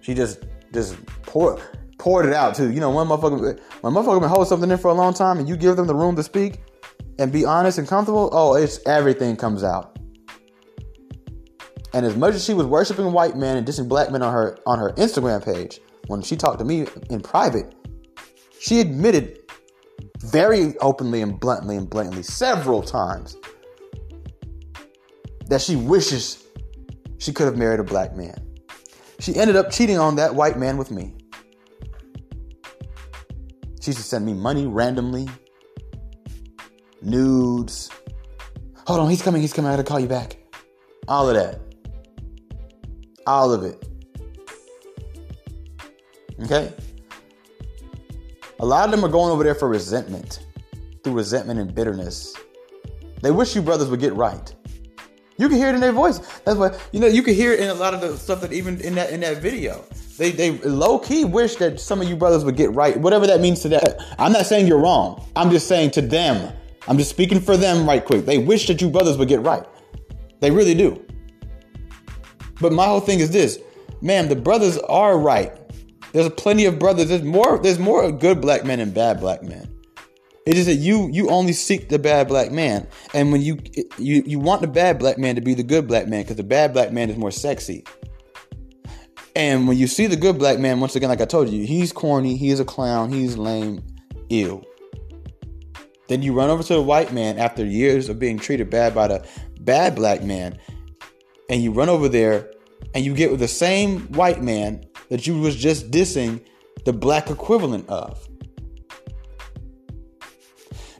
She 0.00 0.14
just 0.14 0.44
just 0.72 1.04
pour, 1.22 1.58
poured 1.98 2.26
it 2.26 2.32
out 2.32 2.54
too. 2.54 2.70
You 2.70 2.80
know, 2.80 2.90
one 2.90 3.08
motherfucker, 3.08 3.60
when 3.80 3.92
motherfucker 3.92 4.20
been 4.20 4.28
hold 4.28 4.46
something 4.46 4.70
in 4.70 4.78
for 4.78 4.88
a 4.88 4.94
long 4.94 5.12
time, 5.12 5.38
and 5.38 5.48
you 5.48 5.56
give 5.56 5.76
them 5.76 5.86
the 5.86 5.94
room 5.94 6.14
to 6.16 6.22
speak 6.22 6.60
and 7.18 7.32
be 7.32 7.44
honest 7.44 7.78
and 7.78 7.88
comfortable. 7.88 8.28
Oh, 8.32 8.54
it's 8.54 8.78
everything 8.86 9.36
comes 9.36 9.64
out. 9.64 9.95
And 11.96 12.04
as 12.04 12.14
much 12.14 12.34
as 12.34 12.44
she 12.44 12.52
was 12.52 12.66
worshiping 12.66 13.10
white 13.10 13.38
men 13.38 13.56
and 13.56 13.66
dissing 13.66 13.88
black 13.88 14.10
men 14.12 14.20
on 14.20 14.30
her 14.30 14.58
on 14.66 14.78
her 14.78 14.92
Instagram 14.98 15.42
page, 15.42 15.80
when 16.08 16.20
she 16.20 16.36
talked 16.36 16.58
to 16.58 16.64
me 16.66 16.86
in 17.08 17.22
private, 17.22 17.74
she 18.60 18.80
admitted 18.80 19.38
very 20.18 20.76
openly 20.80 21.22
and 21.22 21.40
bluntly 21.40 21.74
and 21.74 21.88
blatantly 21.88 22.22
several 22.22 22.82
times 22.82 23.38
that 25.46 25.62
she 25.62 25.74
wishes 25.74 26.44
she 27.16 27.32
could 27.32 27.46
have 27.46 27.56
married 27.56 27.80
a 27.80 27.84
black 27.84 28.14
man. 28.14 28.46
She 29.18 29.34
ended 29.34 29.56
up 29.56 29.70
cheating 29.70 29.98
on 29.98 30.16
that 30.16 30.34
white 30.34 30.58
man 30.58 30.76
with 30.76 30.90
me. 30.90 31.14
She 33.80 33.92
used 33.92 34.00
to 34.00 34.04
send 34.04 34.26
me 34.26 34.34
money 34.34 34.66
randomly, 34.66 35.30
nudes. 37.00 37.90
Hold 38.86 39.00
on, 39.00 39.08
he's 39.08 39.22
coming, 39.22 39.40
he's 39.40 39.54
coming. 39.54 39.70
I 39.70 39.76
gotta 39.76 39.88
call 39.88 39.98
you 39.98 40.08
back. 40.08 40.36
All 41.08 41.26
of 41.30 41.36
that. 41.36 41.65
All 43.26 43.52
of 43.52 43.64
it. 43.64 43.84
Okay? 46.42 46.72
A 48.60 48.64
lot 48.64 48.84
of 48.86 48.90
them 48.90 49.04
are 49.04 49.08
going 49.08 49.32
over 49.32 49.44
there 49.44 49.54
for 49.54 49.68
resentment, 49.68 50.46
through 51.02 51.14
resentment 51.14 51.60
and 51.60 51.74
bitterness. 51.74 52.34
They 53.22 53.30
wish 53.30 53.54
you 53.54 53.62
brothers 53.62 53.88
would 53.88 54.00
get 54.00 54.14
right. 54.14 54.54
You 55.38 55.48
can 55.48 55.58
hear 55.58 55.68
it 55.68 55.74
in 55.74 55.80
their 55.80 55.92
voice. 55.92 56.18
That's 56.44 56.56
why 56.56 56.78
you 56.92 57.00
know 57.00 57.06
you 57.06 57.22
can 57.22 57.34
hear 57.34 57.52
it 57.52 57.60
in 57.60 57.68
a 57.68 57.74
lot 57.74 57.92
of 57.92 58.00
the 58.00 58.16
stuff 58.16 58.40
that 58.40 58.52
even 58.52 58.80
in 58.80 58.94
that 58.94 59.10
in 59.10 59.20
that 59.20 59.38
video. 59.38 59.84
They 60.16 60.30
they 60.30 60.52
low 60.58 60.98
key 60.98 61.26
wish 61.26 61.56
that 61.56 61.78
some 61.78 62.00
of 62.00 62.08
you 62.08 62.16
brothers 62.16 62.44
would 62.44 62.56
get 62.56 62.72
right, 62.72 62.96
whatever 62.96 63.26
that 63.26 63.40
means 63.40 63.60
to 63.60 63.68
that. 63.70 64.00
I'm 64.18 64.32
not 64.32 64.46
saying 64.46 64.66
you're 64.66 64.78
wrong. 64.80 65.22
I'm 65.36 65.50
just 65.50 65.68
saying 65.68 65.90
to 65.92 66.00
them. 66.00 66.52
I'm 66.88 66.96
just 66.96 67.10
speaking 67.10 67.40
for 67.40 67.56
them 67.56 67.86
right 67.86 68.02
quick. 68.02 68.24
They 68.24 68.38
wish 68.38 68.66
that 68.68 68.80
you 68.80 68.88
brothers 68.88 69.18
would 69.18 69.28
get 69.28 69.42
right. 69.42 69.64
They 70.40 70.50
really 70.50 70.74
do. 70.74 71.05
But 72.60 72.72
my 72.72 72.86
whole 72.86 73.00
thing 73.00 73.20
is 73.20 73.30
this, 73.30 73.58
man, 74.00 74.28
the 74.28 74.36
brothers 74.36 74.78
are 74.78 75.18
right. 75.18 75.52
There's 76.12 76.28
plenty 76.30 76.64
of 76.64 76.78
brothers. 76.78 77.08
There's 77.08 77.22
more. 77.22 77.58
There's 77.58 77.78
more 77.78 78.10
good 78.10 78.40
black 78.40 78.64
men 78.64 78.80
and 78.80 78.94
bad 78.94 79.20
black 79.20 79.42
men. 79.42 79.68
It 80.46 80.56
is 80.56 80.66
that 80.66 80.76
you 80.76 81.10
you 81.12 81.28
only 81.28 81.52
seek 81.52 81.88
the 81.88 81.98
bad 81.98 82.28
black 82.28 82.52
man, 82.52 82.86
and 83.12 83.32
when 83.32 83.42
you 83.42 83.58
you 83.98 84.22
you 84.24 84.38
want 84.38 84.60
the 84.60 84.68
bad 84.68 84.98
black 84.98 85.18
man 85.18 85.34
to 85.34 85.40
be 85.40 85.54
the 85.54 85.64
good 85.64 85.88
black 85.88 86.06
man 86.06 86.22
because 86.22 86.36
the 86.36 86.44
bad 86.44 86.72
black 86.72 86.92
man 86.92 87.10
is 87.10 87.16
more 87.16 87.32
sexy. 87.32 87.84
And 89.34 89.68
when 89.68 89.76
you 89.76 89.86
see 89.86 90.06
the 90.06 90.16
good 90.16 90.38
black 90.38 90.58
man, 90.58 90.80
once 90.80 90.96
again, 90.96 91.10
like 91.10 91.20
I 91.20 91.26
told 91.26 91.50
you, 91.50 91.66
he's 91.66 91.92
corny, 91.92 92.36
he's 92.36 92.60
a 92.60 92.64
clown, 92.64 93.12
he's 93.12 93.36
lame, 93.36 93.84
ill. 94.30 94.64
Then 96.08 96.22
you 96.22 96.32
run 96.32 96.48
over 96.48 96.62
to 96.62 96.74
the 96.74 96.82
white 96.82 97.12
man 97.12 97.38
after 97.38 97.64
years 97.64 98.08
of 98.08 98.18
being 98.18 98.38
treated 98.38 98.70
bad 98.70 98.94
by 98.94 99.08
the 99.08 99.26
bad 99.60 99.96
black 99.96 100.22
man, 100.22 100.58
and 101.48 101.62
you 101.62 101.72
run 101.72 101.88
over 101.88 102.08
there 102.08 102.50
and 102.94 103.04
you 103.04 103.14
get 103.14 103.30
with 103.30 103.40
the 103.40 103.48
same 103.48 104.00
white 104.12 104.42
man 104.42 104.84
that 105.08 105.26
you 105.26 105.38
was 105.38 105.56
just 105.56 105.90
dissing 105.90 106.44
the 106.84 106.92
black 106.92 107.30
equivalent 107.30 107.88
of. 107.88 108.28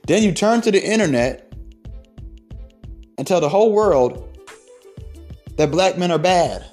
Then 0.07 0.23
you 0.23 0.33
turn 0.33 0.61
to 0.63 0.71
the 0.71 0.83
internet 0.83 1.53
and 3.19 3.27
tell 3.27 3.41
the 3.41 3.49
whole 3.49 3.73
world 3.73 4.23
that 5.57 5.71
black 5.71 5.99
men 5.99 6.11
are 6.11 6.19
bad. 6.19 6.65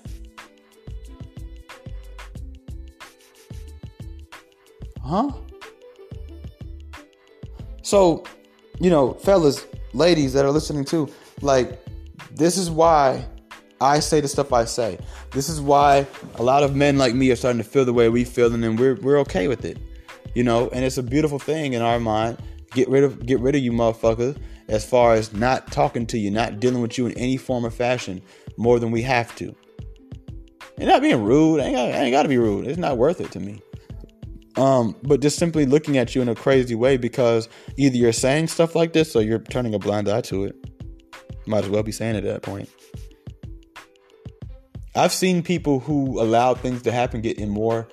Huh? 5.02 5.32
So, 7.82 8.24
you 8.80 8.90
know, 8.90 9.14
fellas, 9.14 9.66
ladies 9.94 10.34
that 10.34 10.46
are 10.46 10.52
listening 10.52 10.86
to, 10.86 11.10
like, 11.42 11.80
this 12.32 12.58
is 12.58 12.70
why 12.70 13.26
I 13.82 14.00
say 14.00 14.22
the 14.22 14.28
stuff 14.28 14.54
I 14.54 14.66
say. 14.66 15.00
This 15.32 15.50
is 15.50 15.60
why 15.60 16.08
a 16.36 16.44
lot 16.44 16.64
of 16.64 16.76
men 16.76 16.98
like 16.98 17.14
me 17.14 17.32
are 17.32 17.36
starting 17.36 17.62
to 17.62 17.68
feel 17.68 17.86
the 17.86 17.94
way 17.94 18.10
we 18.10 18.24
feel, 18.24 18.54
and 18.54 18.64
then 18.64 18.76
we're 18.76 18.96
we're 18.96 19.20
okay 19.20 19.48
with 19.48 19.66
it, 19.66 19.78
you 20.34 20.44
know. 20.44 20.70
And 20.70 20.86
it's 20.86 20.98
a 20.98 21.04
beautiful 21.04 21.40
thing 21.40 21.74
in 21.74 21.82
our 21.82 22.00
mind. 22.00 22.38
Get 22.72 22.90
rid 22.90 23.04
of 23.04 23.26
get 23.26 23.40
rid 23.40 23.56
of 23.56 23.62
you 23.62 23.72
motherfuckers 23.72 24.38
as 24.68 24.86
far 24.86 25.14
as 25.14 25.34
not 25.34 25.72
talking 25.72 26.06
to 26.08 26.18
you, 26.18 26.32
not 26.32 26.60
dealing 26.60 26.82
with 26.82 26.98
you 26.98 27.06
in 27.08 27.14
any 27.14 27.38
form 27.38 27.66
or 27.66 27.70
fashion 27.70 28.22
more 28.58 28.80
than 28.80 28.92
we 28.92 29.02
have 29.02 29.36
to. 29.36 29.56
And 30.78 30.88
not 30.88 31.02
being 31.02 31.24
rude. 31.24 31.60
I 31.60 31.66
ain't, 31.66 31.76
got, 31.76 31.90
I 31.90 32.04
ain't 32.04 32.12
got 32.12 32.24
to 32.24 32.30
be 32.30 32.38
rude. 32.38 32.68
It's 32.68 32.80
not 32.80 32.98
worth 32.98 33.22
it 33.22 33.32
to 33.32 33.40
me. 33.40 33.62
Um, 34.56 34.96
but 35.04 35.20
just 35.20 35.38
simply 35.38 35.66
looking 35.66 35.98
at 35.98 36.16
you 36.16 36.22
in 36.22 36.30
a 36.30 36.36
crazy 36.36 36.76
way 36.76 36.98
because 36.98 37.50
either 37.78 37.96
you're 37.96 38.12
saying 38.12 38.48
stuff 38.48 38.76
like 38.76 38.94
this 38.94 39.16
or 39.16 39.22
you're 39.22 39.40
turning 39.40 39.74
a 39.74 39.80
blind 39.80 40.08
eye 40.08 40.22
to 40.22 40.46
it. 40.46 40.56
Might 41.46 41.66
as 41.66 41.70
well 41.70 41.84
be 41.84 41.92
saying 41.92 42.16
it 42.16 42.26
at 42.26 42.34
that 42.34 42.42
point. 42.42 42.70
I've 44.96 45.14
seen 45.14 45.42
people 45.42 45.80
who 45.80 46.22
allowed 46.22 46.60
things 46.60 46.84
to 46.84 46.92
happen 46.92 47.22
get 47.22 47.40
in 47.40 47.50
more 47.50 47.88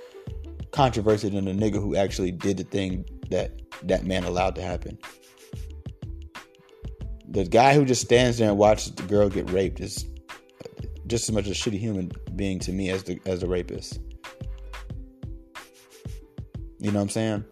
controversy 0.71 1.31
than 1.31 1.47
the 1.47 1.53
nigga 1.53 1.81
who 1.81 1.97
actually 1.97 2.31
did 2.31 2.59
the 2.59 2.65
thing 2.65 3.07
that 3.31 3.53
that 3.85 4.05
man 4.05 4.25
allowed 4.25 4.55
to 4.57 4.63
happen. 4.63 4.99
The 7.29 7.45
guy 7.45 7.75
who 7.75 7.85
just 7.85 8.03
stands 8.03 8.39
there 8.39 8.51
and 8.51 8.59
watches 8.59 8.93
the 8.93 9.05
girl 9.05 9.29
get 9.31 9.51
raped 9.51 9.81
is 9.81 10.05
just 11.07 11.29
as 11.29 11.35
much 11.35 11.47
a 11.47 11.51
shitty 11.51 11.79
human 11.79 12.13
being 12.37 12.59
to 12.61 12.73
me 12.73 12.91
as 12.91 13.05
the 13.05 13.19
as 13.25 13.41
the 13.41 13.47
rapist. 13.47 13.99
You 16.81 16.91
know 16.91 16.99
what 16.99 17.05
I'm 17.05 17.09
saying? 17.09 17.45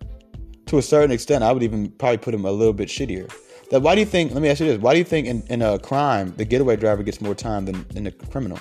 To 0.67 0.79
a 0.79 0.83
certain 0.83 1.11
extent, 1.11 1.43
I 1.43 1.53
would 1.53 1.63
even 1.63 1.91
probably 1.93 2.19
put 2.19 2.35
him 2.35 2.45
a 2.45 2.53
little 2.53 2.75
bit 2.75 2.89
shittier. 2.89 3.33
That 3.71 3.81
why 3.81 3.95
do 3.95 4.01
you 4.01 4.07
think? 4.07 4.33
Let 4.33 4.43
me 4.43 4.51
ask 4.51 4.61
you 4.61 4.67
this: 4.67 4.79
Why 4.79 4.93
do 4.93 4.99
you 4.99 5.05
think 5.05 5.27
in, 5.27 5.43
in 5.49 5.63
a 5.63 5.79
crime 5.79 6.35
the 6.37 6.45
getaway 6.45 6.77
driver 6.77 7.03
gets 7.03 7.23
more 7.23 7.35
time 7.35 7.65
than, 7.65 7.87
than 7.89 8.05
the 8.05 8.13
criminal? 8.13 8.59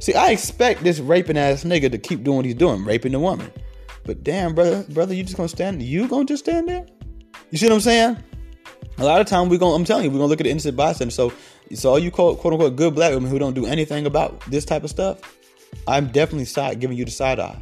See, 0.00 0.14
I 0.14 0.30
expect 0.30 0.82
this 0.82 0.98
raping 0.98 1.38
ass 1.38 1.64
nigga 1.64 1.90
to 1.90 1.98
keep 1.98 2.22
doing 2.22 2.36
what 2.36 2.44
he's 2.44 2.54
doing, 2.54 2.84
raping 2.84 3.12
the 3.12 3.20
woman. 3.20 3.50
But 4.04 4.22
damn, 4.22 4.54
brother, 4.54 4.84
brother, 4.90 5.14
you 5.14 5.22
just 5.22 5.36
gonna 5.36 5.48
stand? 5.48 5.82
You 5.82 6.06
gonna 6.06 6.24
just 6.24 6.44
stand 6.44 6.68
there? 6.68 6.86
You 7.50 7.58
see 7.58 7.66
what 7.66 7.74
I'm 7.74 7.80
saying? 7.80 8.16
A 8.98 9.04
lot 9.04 9.20
of 9.20 9.26
time 9.26 9.48
we 9.48 9.58
gonna, 9.58 9.74
I'm 9.74 9.84
telling 9.84 10.04
you, 10.04 10.10
we're 10.10 10.18
gonna 10.18 10.28
look 10.28 10.40
at 10.40 10.44
the 10.44 10.50
innocent 10.50 10.76
bystander. 10.76 11.12
So, 11.12 11.32
so 11.74 11.90
all 11.90 11.98
you 11.98 12.10
quote, 12.10 12.38
quote 12.38 12.54
unquote 12.54 12.76
good 12.76 12.94
black 12.94 13.12
women 13.12 13.30
who 13.30 13.38
don't 13.38 13.54
do 13.54 13.66
anything 13.66 14.06
about 14.06 14.40
this 14.46 14.64
type 14.64 14.84
of 14.84 14.90
stuff, 14.90 15.18
I'm 15.86 16.08
definitely 16.08 16.44
side 16.44 16.80
giving 16.80 16.96
you 16.96 17.04
the 17.04 17.10
side 17.10 17.40
eye. 17.40 17.60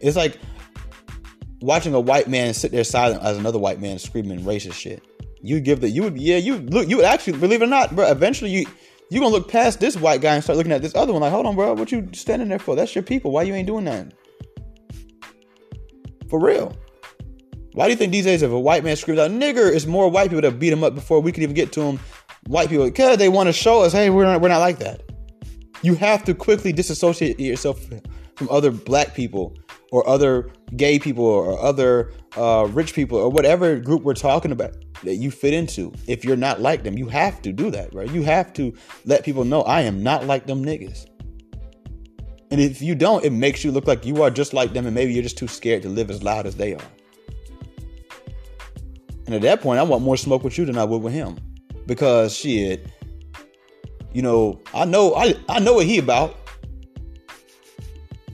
It's 0.00 0.16
like 0.16 0.38
watching 1.60 1.94
a 1.94 2.00
white 2.00 2.28
man 2.28 2.52
sit 2.52 2.72
there 2.72 2.84
silent 2.84 3.22
as 3.22 3.38
another 3.38 3.58
white 3.58 3.80
man 3.80 3.98
screaming 3.98 4.40
racist 4.40 4.74
shit. 4.74 5.02
You 5.42 5.60
give 5.60 5.80
the 5.80 5.88
you 5.88 6.02
would 6.02 6.18
yeah 6.18 6.36
you 6.36 6.56
look 6.56 6.88
you 6.88 6.96
would 6.96 7.06
actually 7.06 7.38
believe 7.38 7.62
it 7.62 7.64
or 7.64 7.68
not, 7.68 7.94
bro. 7.94 8.10
Eventually 8.10 8.50
you 8.50 8.66
you 9.10 9.20
gonna 9.20 9.32
look 9.32 9.48
past 9.48 9.80
this 9.80 9.96
white 9.96 10.20
guy 10.20 10.34
and 10.34 10.42
start 10.42 10.56
looking 10.56 10.72
at 10.72 10.82
this 10.82 10.94
other 10.94 11.12
one 11.12 11.22
like, 11.22 11.32
hold 11.32 11.46
on, 11.46 11.54
bro, 11.54 11.74
what 11.74 11.92
you 11.92 12.08
standing 12.12 12.48
there 12.48 12.58
for? 12.58 12.74
That's 12.74 12.94
your 12.94 13.04
people. 13.04 13.30
Why 13.30 13.42
you 13.42 13.54
ain't 13.54 13.66
doing 13.66 13.84
that? 13.84 14.12
For 16.28 16.40
real. 16.40 16.76
Why 17.74 17.86
do 17.86 17.90
you 17.90 17.96
think 17.96 18.12
these 18.12 18.24
days 18.24 18.42
if 18.42 18.50
a 18.50 18.58
white 18.58 18.84
man 18.84 18.96
screams 18.96 19.20
out 19.20 19.30
nigger, 19.30 19.72
it's 19.72 19.86
more 19.86 20.08
white 20.08 20.30
people 20.30 20.42
that 20.42 20.58
beat 20.58 20.72
him 20.72 20.84
up 20.84 20.94
before 20.94 21.20
we 21.20 21.32
can 21.32 21.42
even 21.42 21.54
get 21.54 21.72
to 21.72 21.82
him? 21.82 22.00
White 22.46 22.68
people, 22.68 22.84
because 22.84 23.18
they 23.18 23.28
want 23.28 23.48
to 23.48 23.52
show 23.52 23.82
us, 23.82 23.92
hey, 23.92 24.10
we're 24.10 24.24
not, 24.24 24.40
we're 24.40 24.48
not 24.48 24.58
like 24.58 24.78
that. 24.78 25.02
You 25.82 25.94
have 25.94 26.24
to 26.24 26.34
quickly 26.34 26.72
disassociate 26.72 27.38
yourself 27.40 27.80
from 28.36 28.48
other 28.50 28.70
black 28.70 29.14
people 29.14 29.56
or 29.90 30.06
other 30.08 30.50
gay 30.76 30.98
people 30.98 31.24
or 31.24 31.58
other 31.60 32.12
uh, 32.36 32.68
rich 32.70 32.94
people 32.94 33.18
or 33.18 33.30
whatever 33.30 33.78
group 33.78 34.02
we're 34.02 34.14
talking 34.14 34.52
about 34.52 34.76
that 35.04 35.16
you 35.16 35.30
fit 35.30 35.54
into. 35.54 35.92
If 36.06 36.24
you're 36.24 36.36
not 36.36 36.60
like 36.60 36.82
them, 36.82 36.98
you 36.98 37.08
have 37.08 37.42
to 37.42 37.52
do 37.52 37.70
that, 37.70 37.94
right? 37.94 38.10
You 38.10 38.22
have 38.22 38.52
to 38.54 38.74
let 39.04 39.24
people 39.24 39.44
know 39.44 39.62
I 39.62 39.82
am 39.82 40.02
not 40.02 40.24
like 40.24 40.46
them 40.46 40.64
niggas. 40.64 41.06
And 42.50 42.60
if 42.60 42.80
you 42.80 42.94
don't, 42.94 43.24
it 43.24 43.30
makes 43.32 43.64
you 43.64 43.72
look 43.72 43.86
like 43.86 44.04
you 44.06 44.22
are 44.22 44.30
just 44.30 44.54
like 44.54 44.72
them, 44.72 44.86
and 44.86 44.94
maybe 44.94 45.12
you're 45.12 45.22
just 45.22 45.38
too 45.38 45.48
scared 45.48 45.82
to 45.82 45.88
live 45.88 46.10
as 46.10 46.22
loud 46.22 46.46
as 46.46 46.54
they 46.56 46.74
are. 46.74 46.90
And 49.26 49.34
at 49.34 49.42
that 49.42 49.60
point, 49.60 49.80
I 49.80 49.82
want 49.82 50.02
more 50.02 50.16
smoke 50.16 50.44
with 50.44 50.58
you 50.58 50.64
than 50.64 50.78
I 50.78 50.84
would 50.84 51.02
with 51.02 51.12
him, 51.12 51.36
because 51.86 52.36
shit, 52.36 52.86
you 54.12 54.22
know, 54.22 54.60
I 54.72 54.84
know, 54.84 55.14
I 55.14 55.34
I 55.48 55.58
know 55.58 55.72
what 55.74 55.86
he 55.86 55.98
about. 55.98 56.36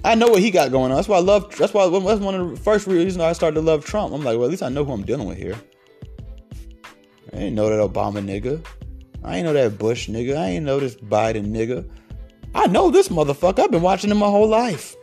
I 0.02 0.14
know 0.14 0.28
what 0.28 0.40
he 0.40 0.50
got 0.50 0.70
going 0.70 0.90
on. 0.90 0.96
That's 0.96 1.08
why 1.08 1.18
I 1.18 1.20
love. 1.20 1.54
That's 1.56 1.72
why 1.72 1.88
that's 1.88 2.20
one 2.20 2.34
of 2.34 2.50
the 2.50 2.56
first 2.56 2.86
reasons 2.86 3.18
I 3.18 3.32
started 3.32 3.54
to 3.56 3.60
love 3.60 3.84
Trump. 3.84 4.12
I'm 4.12 4.24
like, 4.24 4.36
well, 4.36 4.46
at 4.46 4.50
least 4.50 4.62
I 4.62 4.68
know 4.68 4.84
who 4.84 4.92
I'm 4.92 5.04
dealing 5.04 5.28
with 5.28 5.38
here. 5.38 5.56
I 7.40 7.44
ain't 7.44 7.54
know 7.54 7.70
that 7.70 7.92
Obama 7.92 8.22
nigga. 8.22 8.62
I 9.24 9.38
ain't 9.38 9.46
know 9.46 9.54
that 9.54 9.78
Bush 9.78 10.10
nigga. 10.10 10.36
I 10.36 10.48
ain't 10.48 10.66
know 10.66 10.78
this 10.78 10.94
Biden 10.94 11.46
nigga. 11.46 11.88
I 12.54 12.66
know 12.66 12.90
this 12.90 13.08
motherfucker. 13.08 13.60
I've 13.60 13.70
been 13.70 13.80
watching 13.80 14.10
him 14.10 14.18
my 14.18 14.26
whole 14.26 14.46
life. 14.46 14.94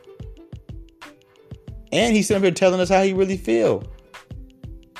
And 1.91 2.15
he's 2.15 2.27
sitting 2.27 2.43
here 2.43 2.51
telling 2.51 2.79
us 2.79 2.89
how 2.89 3.01
he 3.01 3.13
really 3.13 3.37
feel. 3.37 3.91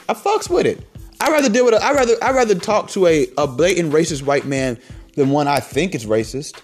I 0.10 0.16
fucks 0.16 0.50
with 0.50 0.66
it. 0.66 0.84
I 1.22 1.30
rather 1.30 1.48
deal 1.48 1.66
with 1.66 1.76
a, 1.76 1.84
I 1.84 1.94
rather 1.94 2.16
I 2.24 2.32
rather 2.32 2.56
talk 2.56 2.90
to 2.90 3.06
a, 3.06 3.28
a 3.38 3.46
blatant 3.46 3.94
racist 3.94 4.24
white 4.24 4.46
man 4.46 4.80
than 5.16 5.30
one 5.30 5.48
I 5.48 5.60
think 5.60 5.94
is 5.94 6.08
racist. 6.08 6.60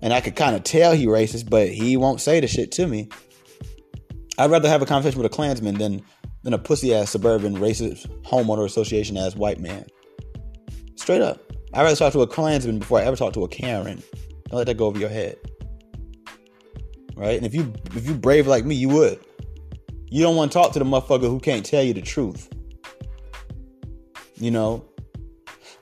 And 0.00 0.14
I 0.14 0.22
could 0.22 0.34
kind 0.34 0.56
of 0.56 0.64
tell 0.64 0.94
he 0.94 1.08
racist, 1.08 1.50
but 1.50 1.68
he 1.68 1.98
won't 1.98 2.22
say 2.22 2.40
the 2.40 2.46
shit 2.46 2.72
to 2.72 2.86
me. 2.86 3.10
I'd 4.38 4.50
rather 4.50 4.70
have 4.70 4.80
a 4.80 4.86
conversation 4.86 5.20
with 5.20 5.30
a 5.30 5.34
Klansman 5.34 5.74
than 5.76 6.02
than 6.42 6.54
a 6.54 6.58
pussy 6.58 6.94
ass 6.94 7.10
suburban 7.10 7.56
racist 7.56 8.06
homeowner 8.22 8.64
association 8.64 9.16
ass 9.16 9.36
white 9.36 9.60
man. 9.60 9.86
Straight 10.96 11.22
up. 11.22 11.40
I'd 11.72 11.82
rather 11.82 11.96
talk 11.96 12.12
to 12.14 12.22
a 12.22 12.26
Klansman 12.26 12.78
before 12.78 12.98
I 12.98 13.04
ever 13.04 13.16
talk 13.16 13.32
to 13.34 13.44
a 13.44 13.48
Karen. 13.48 14.02
Don't 14.48 14.58
let 14.58 14.66
that 14.66 14.76
go 14.76 14.86
over 14.86 14.98
your 14.98 15.08
head. 15.08 15.36
Right? 17.14 17.36
And 17.36 17.46
if 17.46 17.54
you 17.54 17.72
if 17.94 18.06
you 18.06 18.14
brave 18.14 18.46
like 18.46 18.64
me, 18.64 18.74
you 18.74 18.88
would. 18.88 19.20
You 20.08 20.22
don't 20.22 20.34
want 20.34 20.50
to 20.50 20.58
talk 20.58 20.72
to 20.72 20.78
the 20.78 20.84
motherfucker 20.84 21.28
who 21.28 21.38
can't 21.38 21.64
tell 21.64 21.82
you 21.82 21.94
the 21.94 22.02
truth. 22.02 22.48
You 24.36 24.50
know? 24.50 24.84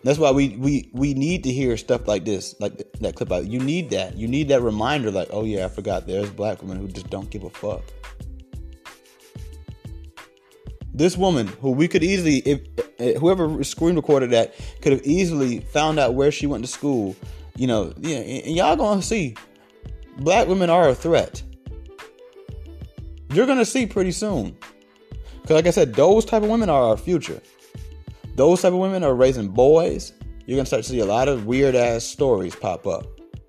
That's 0.05 0.19
why 0.19 0.31
we 0.31 0.57
we 0.57 0.91
we 0.93 1.15
need 1.15 1.43
to 1.45 1.53
hear 1.53 1.77
stuff 1.77 2.07
like 2.07 2.25
this, 2.25 2.55
like 2.61 2.85
that 3.01 3.17
clip 3.17 3.33
out. 3.33 3.47
You 3.47 3.59
need 3.59 3.91
that. 3.91 4.17
You 4.17 4.29
need 4.29 4.49
that 4.49 4.63
reminder, 4.63 5.11
like, 5.11 5.29
oh 5.33 5.45
yeah, 5.45 5.65
I 5.65 5.69
forgot. 5.69 6.07
There's 6.07 6.31
black 6.31 6.63
women 6.63 6.79
who 6.79 6.89
just 6.89 7.11
don't 7.11 7.29
give 7.31 7.43
a 7.43 7.51
fuck. 7.51 7.83
This 10.99 11.17
woman, 11.17 11.47
who 11.47 11.71
we 11.71 11.89
could 11.89 12.03
easily, 12.03 12.39
if, 12.39 12.61
if 12.99 13.19
whoever 13.19 13.63
screen 13.65 13.97
recorded 13.97 14.31
that, 14.31 14.55
could 14.83 14.93
have 14.93 15.03
easily 15.05 15.61
found 15.61 15.99
out 15.99 16.15
where 16.15 16.31
she 16.31 16.47
went 16.47 16.65
to 16.65 16.71
school. 16.71 17.17
You 17.57 17.69
know, 17.69 17.93
yeah, 17.99 18.19
and 18.19 18.55
y'all 18.55 18.77
gonna 18.77 19.03
see, 19.03 19.35
black 20.19 20.47
women 20.49 20.71
are 20.71 20.89
a 20.89 20.95
threat. 20.95 21.43
You're 23.33 23.47
gonna 23.47 23.65
see 23.65 23.87
pretty 23.87 24.13
soon, 24.13 24.57
because 25.41 25.55
like 25.55 25.67
I 25.67 25.71
said, 25.71 25.95
those 25.95 26.25
type 26.25 26.43
of 26.43 26.49
women 26.49 26.69
are 26.69 26.83
our 26.83 26.97
future 26.97 27.41
those 28.39 28.63
type 28.63 28.73
of 28.73 28.79
women 28.79 29.03
are 29.03 29.17
raising 29.17 29.49
boys, 29.49 30.13
you're 30.47 30.57
gonna 30.57 30.65
start 30.65 30.85
to 30.85 30.89
see 30.89 31.01
a 31.01 31.05
lot 31.05 31.27
of 31.27 31.47
weird 31.47 31.75
ass 31.75 32.05
stories 32.05 32.55
pop 32.55 32.87
up. 32.87 33.05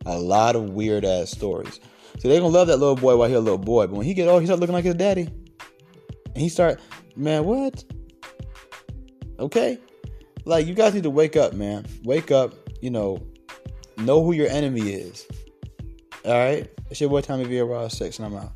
A 0.08 0.18
lot 0.18 0.56
of 0.56 0.72
weird 0.72 1.06
ass 1.06 1.30
stories. 1.30 1.80
So 2.18 2.28
they're 2.28 2.40
gonna 2.40 2.52
love 2.52 2.68
that 2.68 2.78
little 2.78 2.96
boy 2.96 3.16
while 3.16 3.28
he's 3.30 3.38
a 3.38 3.40
little 3.40 3.60
boy, 3.60 3.86
but 3.86 3.98
when 3.98 4.08
he 4.08 4.16
get 4.16 4.28
old, 4.28 4.42
he 4.42 4.48
start 4.48 4.60
looking 4.60 4.74
like 4.74 4.86
his 4.86 4.96
daddy, 4.96 5.30
and 6.26 6.38
he 6.38 6.50
start, 6.50 6.80
man, 7.20 7.46
what? 7.46 7.84
Okay, 9.40 9.78
like 10.46 10.66
you 10.66 10.74
guys 10.74 10.94
need 10.94 11.04
to 11.04 11.10
wake 11.10 11.36
up, 11.36 11.54
man. 11.54 11.86
Wake 12.04 12.32
up. 12.32 12.54
You 12.82 12.90
know, 12.90 13.22
know 13.98 14.24
who 14.24 14.32
your 14.32 14.48
enemy 14.48 14.92
is. 14.92 15.28
All 16.26 16.34
right. 16.34 16.70
It's 16.90 17.00
your 17.00 17.10
boy 17.10 17.22
Tommy 17.22 17.46
Villa 17.46 17.66
Raw 17.66 17.88
Six, 17.88 18.20
and 18.20 18.26
I'm 18.26 18.36
out. 18.36 18.52